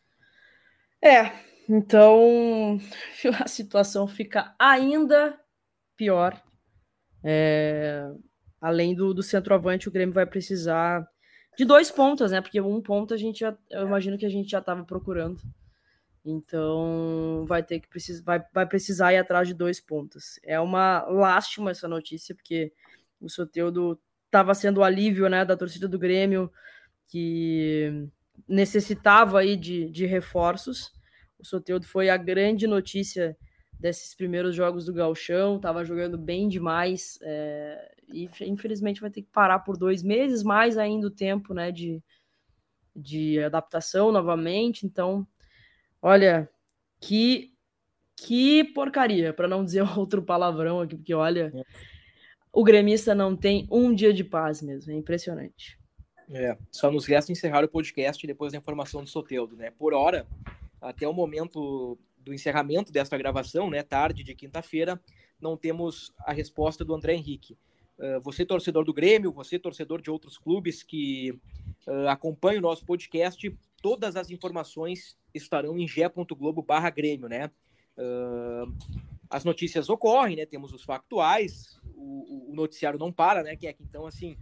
É, 1.02 1.32
então 1.68 2.78
a 3.42 3.48
situação 3.48 4.06
fica 4.06 4.54
ainda 4.58 5.38
pior. 5.96 6.42
É, 7.22 8.08
além 8.60 8.94
do, 8.94 9.12
do 9.12 9.22
centroavante, 9.22 9.88
o 9.88 9.92
Grêmio 9.92 10.14
vai 10.14 10.26
precisar 10.26 11.06
de 11.60 11.66
dois 11.66 11.90
pontos, 11.90 12.32
né? 12.32 12.40
Porque 12.40 12.58
um 12.58 12.80
ponto 12.80 13.12
a 13.12 13.18
gente 13.18 13.40
já, 13.40 13.54
eu 13.68 13.86
imagino 13.86 14.16
que 14.16 14.24
a 14.24 14.30
gente 14.30 14.50
já 14.50 14.60
estava 14.60 14.82
procurando. 14.82 15.42
Então 16.24 17.44
vai 17.46 17.62
ter 17.62 17.80
que 17.80 17.86
precisar, 17.86 18.22
vai, 18.24 18.42
vai 18.54 18.66
precisar 18.66 19.12
ir 19.12 19.18
atrás 19.18 19.46
de 19.46 19.52
dois 19.52 19.78
pontos. 19.78 20.40
É 20.42 20.58
uma 20.58 21.02
lástima 21.02 21.70
essa 21.70 21.86
notícia, 21.86 22.34
porque 22.34 22.72
o 23.20 23.28
Soteudo 23.28 24.00
estava 24.24 24.54
sendo 24.54 24.78
o 24.78 24.82
alívio 24.82 25.28
né, 25.28 25.44
da 25.44 25.54
torcida 25.54 25.86
do 25.86 25.98
Grêmio, 25.98 26.50
que 27.08 28.08
necessitava 28.48 29.40
aí 29.40 29.54
de, 29.54 29.90
de 29.90 30.06
reforços. 30.06 30.90
O 31.38 31.44
Soteudo 31.44 31.86
foi 31.86 32.08
a 32.08 32.16
grande 32.16 32.66
notícia 32.66 33.36
desses 33.78 34.14
primeiros 34.14 34.56
jogos 34.56 34.86
do 34.86 34.94
Galchão, 34.94 35.56
estava 35.56 35.84
jogando 35.84 36.16
bem 36.16 36.48
demais 36.48 37.18
é, 37.20 37.92
e 38.12 38.28
infelizmente 38.42 39.00
vai 39.00 39.10
ter 39.10 39.22
que 39.22 39.28
parar 39.30 39.60
por 39.60 39.76
dois 39.76 40.02
meses, 40.02 40.42
mais 40.42 40.76
ainda 40.78 41.06
o 41.06 41.10
tempo 41.10 41.54
né, 41.54 41.70
de, 41.70 42.02
de 42.94 43.42
adaptação 43.42 44.12
novamente. 44.12 44.86
Então, 44.86 45.26
olha, 46.00 46.48
que, 47.00 47.52
que 48.16 48.64
porcaria, 48.64 49.32
para 49.32 49.48
não 49.48 49.64
dizer 49.64 49.82
outro 49.98 50.22
palavrão 50.22 50.80
aqui, 50.80 50.96
porque 50.96 51.14
olha, 51.14 51.52
o 52.52 52.64
gremista 52.64 53.14
não 53.14 53.36
tem 53.36 53.66
um 53.70 53.94
dia 53.94 54.12
de 54.12 54.24
paz 54.24 54.60
mesmo, 54.62 54.92
é 54.92 54.94
impressionante. 54.94 55.78
É, 56.32 56.56
só 56.70 56.90
nos 56.90 57.06
resta 57.06 57.32
encerrar 57.32 57.64
o 57.64 57.68
podcast 57.68 58.24
depois 58.24 58.52
da 58.52 58.58
informação 58.58 59.02
do 59.02 59.08
Soteudo, 59.08 59.56
né? 59.56 59.72
Por 59.72 59.92
hora, 59.92 60.26
até 60.80 61.06
o 61.06 61.12
momento 61.12 61.98
do 62.18 62.32
encerramento 62.32 62.92
desta 62.92 63.18
gravação, 63.18 63.68
né, 63.68 63.82
tarde 63.82 64.22
de 64.22 64.34
quinta-feira, 64.34 65.00
não 65.40 65.56
temos 65.56 66.12
a 66.18 66.32
resposta 66.32 66.84
do 66.84 66.94
André 66.94 67.14
Henrique. 67.14 67.56
Uh, 68.00 68.18
você, 68.22 68.46
torcedor 68.46 68.82
do 68.82 68.94
Grêmio, 68.94 69.30
você, 69.30 69.58
torcedor 69.58 70.00
de 70.00 70.10
outros 70.10 70.38
clubes 70.38 70.82
que 70.82 71.38
uh, 71.86 72.08
acompanha 72.08 72.58
o 72.58 72.62
nosso 72.62 72.82
podcast, 72.86 73.54
todas 73.82 74.16
as 74.16 74.30
informações 74.30 75.18
estarão 75.34 75.78
em 75.78 75.86
ge.globo 75.86 76.62
barra 76.62 76.88
Grêmio, 76.88 77.28
né? 77.28 77.50
Uh, 77.98 78.74
as 79.28 79.44
notícias 79.44 79.90
ocorrem, 79.90 80.34
né? 80.34 80.46
Temos 80.46 80.72
os 80.72 80.82
factuais, 80.82 81.78
o, 81.94 82.50
o 82.50 82.54
noticiário 82.54 82.98
não 82.98 83.12
para, 83.12 83.42
né? 83.42 83.54
Que 83.54 83.68
então, 83.78 84.06
assim, 84.06 84.34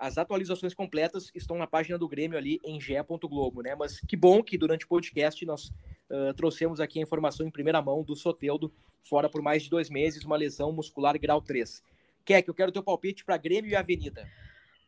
as 0.00 0.16
atualizações 0.16 0.72
completas 0.72 1.30
estão 1.34 1.58
na 1.58 1.66
página 1.66 1.98
do 1.98 2.08
Grêmio 2.08 2.38
ali 2.38 2.58
em 2.64 2.80
ge.globo, 2.80 3.60
né? 3.60 3.76
Mas 3.78 4.00
que 4.00 4.16
bom 4.16 4.42
que 4.42 4.56
durante 4.56 4.86
o 4.86 4.88
podcast 4.88 5.44
nós 5.44 5.70
uh, 6.08 6.32
trouxemos 6.34 6.80
aqui 6.80 6.98
a 6.98 7.02
informação 7.02 7.46
em 7.46 7.50
primeira 7.50 7.82
mão 7.82 8.02
do 8.02 8.16
Soteudo, 8.16 8.72
fora 9.02 9.28
por 9.28 9.42
mais 9.42 9.64
de 9.64 9.68
dois 9.68 9.90
meses, 9.90 10.24
uma 10.24 10.38
lesão 10.38 10.72
muscular 10.72 11.18
grau 11.18 11.42
3. 11.42 11.82
Quer 12.24 12.42
que 12.42 12.50
eu 12.50 12.54
quero 12.54 12.72
teu 12.72 12.82
palpite 12.82 13.24
para 13.24 13.36
Grêmio 13.36 13.70
e 13.70 13.76
Avenida. 13.76 14.28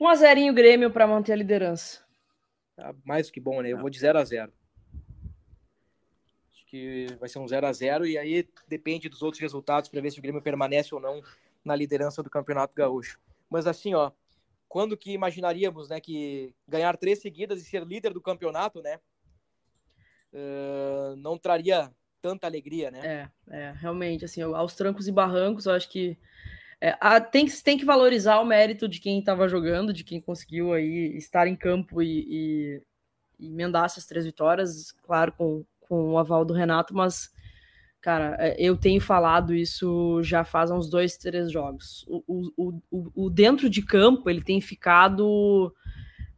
1 0.00 0.08
a 0.08 0.14
0 0.14 0.54
Grêmio 0.54 0.90
para 0.90 1.06
manter 1.06 1.32
a 1.32 1.36
liderança. 1.36 2.04
Tá 2.76 2.94
mais 3.04 3.30
que 3.30 3.40
bom, 3.40 3.60
né? 3.62 3.70
Eu 3.70 3.78
vou 3.78 3.90
de 3.90 3.98
0 3.98 4.18
a 4.18 4.24
0 4.24 4.52
Acho 6.52 6.66
que 6.66 7.06
vai 7.20 7.28
ser 7.28 7.38
um 7.38 7.46
0 7.46 7.66
a 7.66 7.72
0 7.72 8.06
e 8.06 8.18
aí 8.18 8.48
depende 8.66 9.08
dos 9.08 9.22
outros 9.22 9.40
resultados 9.40 9.88
para 9.88 10.00
ver 10.00 10.10
se 10.10 10.18
o 10.18 10.22
Grêmio 10.22 10.42
permanece 10.42 10.94
ou 10.94 11.00
não 11.00 11.22
na 11.64 11.76
liderança 11.76 12.22
do 12.22 12.30
Campeonato 12.30 12.74
Gaúcho. 12.74 13.18
Mas 13.48 13.66
assim, 13.66 13.94
ó, 13.94 14.10
quando 14.68 14.96
que 14.96 15.12
imaginaríamos, 15.12 15.90
né, 15.90 16.00
que 16.00 16.54
ganhar 16.66 16.96
três 16.96 17.20
seguidas 17.20 17.60
e 17.60 17.64
ser 17.64 17.84
líder 17.84 18.12
do 18.12 18.20
campeonato, 18.20 18.80
né, 18.82 18.98
uh, 20.32 21.14
não 21.16 21.36
traria 21.36 21.92
tanta 22.22 22.46
alegria, 22.46 22.90
né? 22.90 23.30
É, 23.50 23.56
é, 23.56 23.72
realmente, 23.72 24.24
assim, 24.24 24.40
aos 24.40 24.74
trancos 24.74 25.06
e 25.08 25.12
barrancos, 25.12 25.66
eu 25.66 25.72
acho 25.72 25.90
que 25.90 26.16
é, 26.82 26.96
a, 27.00 27.20
tem, 27.20 27.46
tem 27.46 27.78
que 27.78 27.84
valorizar 27.84 28.40
o 28.40 28.44
mérito 28.44 28.88
de 28.88 28.98
quem 28.98 29.20
estava 29.20 29.48
jogando, 29.48 29.92
de 29.92 30.02
quem 30.02 30.20
conseguiu 30.20 30.72
aí 30.72 31.16
estar 31.16 31.46
em 31.46 31.54
campo 31.54 32.02
e, 32.02 32.26
e, 32.28 32.82
e 33.38 33.46
emendar 33.46 33.84
essas 33.84 34.04
três 34.04 34.24
vitórias, 34.24 34.90
claro, 35.02 35.32
com, 35.32 35.64
com 35.80 36.10
o 36.10 36.18
aval 36.18 36.44
do 36.44 36.52
Renato, 36.52 36.92
mas 36.92 37.30
Cara, 38.02 38.36
é, 38.40 38.56
eu 38.58 38.76
tenho 38.76 39.00
falado 39.00 39.54
isso 39.54 40.20
já 40.24 40.42
faz 40.42 40.72
uns 40.72 40.90
dois, 40.90 41.16
três 41.16 41.52
jogos. 41.52 42.04
O, 42.08 42.52
o, 42.56 42.82
o, 42.90 43.26
o 43.26 43.30
dentro 43.30 43.70
de 43.70 43.80
campo 43.80 44.28
ele 44.28 44.42
tem 44.42 44.60
ficado 44.60 45.72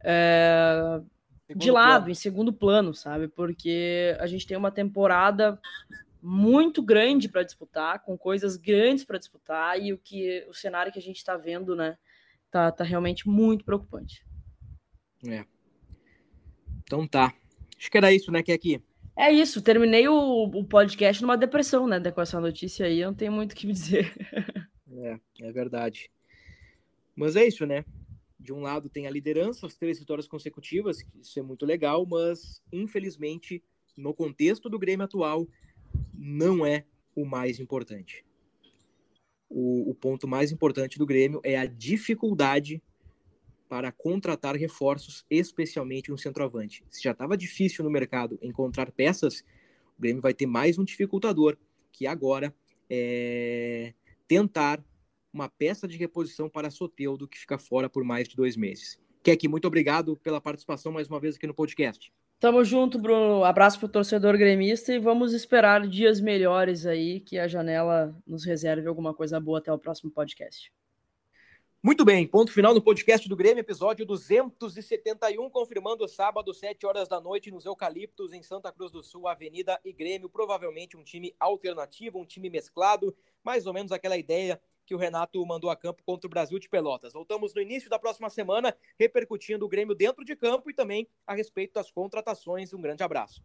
é, 0.03 1.01
de 1.55 1.71
lado, 1.71 2.01
plano. 2.01 2.11
em 2.11 2.13
segundo 2.13 2.53
plano, 2.53 2.93
sabe? 2.93 3.27
Porque 3.27 4.15
a 4.19 4.27
gente 4.27 4.45
tem 4.45 4.55
uma 4.55 4.69
temporada 4.69 5.59
muito 6.25 6.81
grande 6.81 7.29
para 7.29 7.43
disputar, 7.43 8.03
com 8.03 8.17
coisas 8.17 8.57
grandes 8.57 9.05
para 9.05 9.19
disputar, 9.19 9.79
e 9.79 9.93
o 9.93 9.97
que 9.97 10.43
o 10.49 10.53
cenário 10.53 10.91
que 10.91 10.97
a 10.97 11.01
gente 11.01 11.17
está 11.17 11.37
vendo, 11.37 11.75
né, 11.75 11.97
tá, 12.49 12.71
tá 12.71 12.83
realmente 12.83 13.29
muito 13.29 13.63
preocupante. 13.63 14.25
É. 15.27 15.45
Então 16.83 17.07
tá. 17.07 17.31
Acho 17.77 17.91
que 17.91 17.97
era 17.97 18.11
isso, 18.11 18.31
né, 18.31 18.41
que 18.41 18.51
aqui. 18.51 18.81
É 19.15 19.31
isso, 19.31 19.61
terminei 19.61 20.07
o, 20.07 20.43
o, 20.45 20.65
podcast 20.65 21.21
numa 21.21 21.37
depressão, 21.37 21.87
né? 21.87 21.99
Com 22.11 22.21
essa 22.21 22.39
notícia 22.41 22.85
aí, 22.87 22.99
eu 22.99 23.09
não 23.09 23.15
tenho 23.15 23.31
muito 23.31 23.53
o 23.53 23.55
que 23.55 23.67
dizer. 23.71 24.11
É, 24.91 25.19
é 25.41 25.51
verdade. 25.51 26.09
Mas 27.15 27.35
é 27.35 27.45
isso, 27.45 27.65
né? 27.67 27.85
De 28.39 28.51
um 28.51 28.61
lado 28.61 28.89
tem 28.89 29.05
a 29.05 29.11
liderança, 29.11 29.67
as 29.67 29.75
três 29.75 29.99
vitórias 29.99 30.27
consecutivas, 30.27 30.97
isso 31.21 31.39
é 31.39 31.41
muito 31.43 31.65
legal, 31.65 32.05
mas 32.05 32.61
infelizmente, 32.73 33.63
no 33.95 34.13
contexto 34.13 34.69
do 34.69 34.79
Grêmio 34.79 35.05
atual, 35.05 35.47
não 36.13 36.65
é 36.65 36.85
o 37.15 37.25
mais 37.25 37.59
importante. 37.59 38.25
O, 39.49 39.89
o 39.89 39.95
ponto 39.95 40.27
mais 40.27 40.51
importante 40.51 40.97
do 40.97 41.05
Grêmio 41.05 41.39
é 41.43 41.57
a 41.57 41.65
dificuldade 41.65 42.81
para 43.67 43.91
contratar 43.91 44.55
reforços, 44.55 45.25
especialmente 45.29 46.11
um 46.11 46.17
centroavante. 46.17 46.83
Se 46.89 47.01
já 47.01 47.11
estava 47.11 47.37
difícil 47.37 47.83
no 47.83 47.89
mercado 47.89 48.37
encontrar 48.41 48.91
peças, 48.91 49.43
o 49.97 50.01
Grêmio 50.01 50.21
vai 50.21 50.33
ter 50.33 50.45
mais 50.45 50.77
um 50.77 50.83
dificultador, 50.83 51.57
que 51.91 52.05
agora 52.05 52.53
é 52.89 53.93
tentar 54.27 54.83
uma 55.31 55.49
peça 55.49 55.87
de 55.87 55.97
reposição 55.97 56.49
para 56.49 56.71
Soteudo, 56.71 57.27
que 57.27 57.37
fica 57.37 57.57
fora 57.57 57.89
por 57.89 58.03
mais 58.03 58.27
de 58.27 58.35
dois 58.35 58.55
meses. 58.55 58.99
Kek, 59.23 59.47
muito 59.47 59.65
obrigado 59.67 60.15
pela 60.17 60.39
participação 60.39 60.91
mais 60.91 61.07
uma 61.07 61.19
vez 61.19 61.35
aqui 61.35 61.47
no 61.47 61.53
podcast. 61.53 62.13
Tamo 62.39 62.63
junto, 62.65 62.99
Bruno. 62.99 63.43
Abraço 63.43 63.79
para 63.79 63.85
o 63.87 63.89
torcedor 63.89 64.37
gremista 64.37 64.93
e 64.93 64.99
vamos 64.99 65.33
esperar 65.33 65.87
dias 65.87 66.19
melhores 66.19 66.85
aí, 66.85 67.21
que 67.21 67.39
a 67.39 67.47
janela 67.47 68.15
nos 68.27 68.43
reserve 68.43 68.87
alguma 68.87 69.13
coisa 69.13 69.39
boa 69.39 69.59
até 69.59 69.71
o 69.71 69.79
próximo 69.79 70.11
podcast. 70.11 70.71
Muito 71.81 72.03
bem, 72.03 72.27
ponto 72.27 72.51
final 72.51 72.73
no 72.73 72.81
podcast 72.81 73.29
do 73.29 73.35
Grêmio, 73.35 73.61
episódio 73.61 74.05
271, 74.05 75.49
confirmando 75.51 76.07
sábado, 76.07 76.51
7 76.51 76.83
horas 76.83 77.07
da 77.07 77.21
noite, 77.21 77.51
nos 77.51 77.63
Eucaliptos, 77.63 78.33
em 78.33 78.41
Santa 78.41 78.71
Cruz 78.71 78.91
do 78.91 79.03
Sul, 79.03 79.27
Avenida 79.27 79.79
e 79.85 79.93
Grêmio. 79.93 80.27
Provavelmente 80.27 80.97
um 80.97 81.03
time 81.03 81.35
alternativo, 81.39 82.19
um 82.19 82.25
time 82.25 82.49
mesclado, 82.49 83.15
mais 83.43 83.67
ou 83.67 83.73
menos 83.73 83.91
aquela 83.91 84.17
ideia 84.17 84.59
que 84.85 84.95
o 84.95 84.97
Renato 84.97 85.43
mandou 85.45 85.69
a 85.69 85.75
campo 85.75 86.03
contra 86.03 86.27
o 86.27 86.29
Brasil 86.29 86.59
de 86.59 86.69
Pelotas. 86.69 87.13
Voltamos 87.13 87.53
no 87.53 87.61
início 87.61 87.89
da 87.89 87.99
próxima 87.99 88.29
semana, 88.29 88.75
repercutindo 88.99 89.65
o 89.65 89.69
Grêmio 89.69 89.95
dentro 89.95 90.23
de 90.23 90.35
campo 90.35 90.69
e 90.69 90.73
também 90.73 91.07
a 91.25 91.33
respeito 91.33 91.73
das 91.73 91.91
contratações. 91.91 92.73
Um 92.73 92.81
grande 92.81 93.03
abraço. 93.03 93.43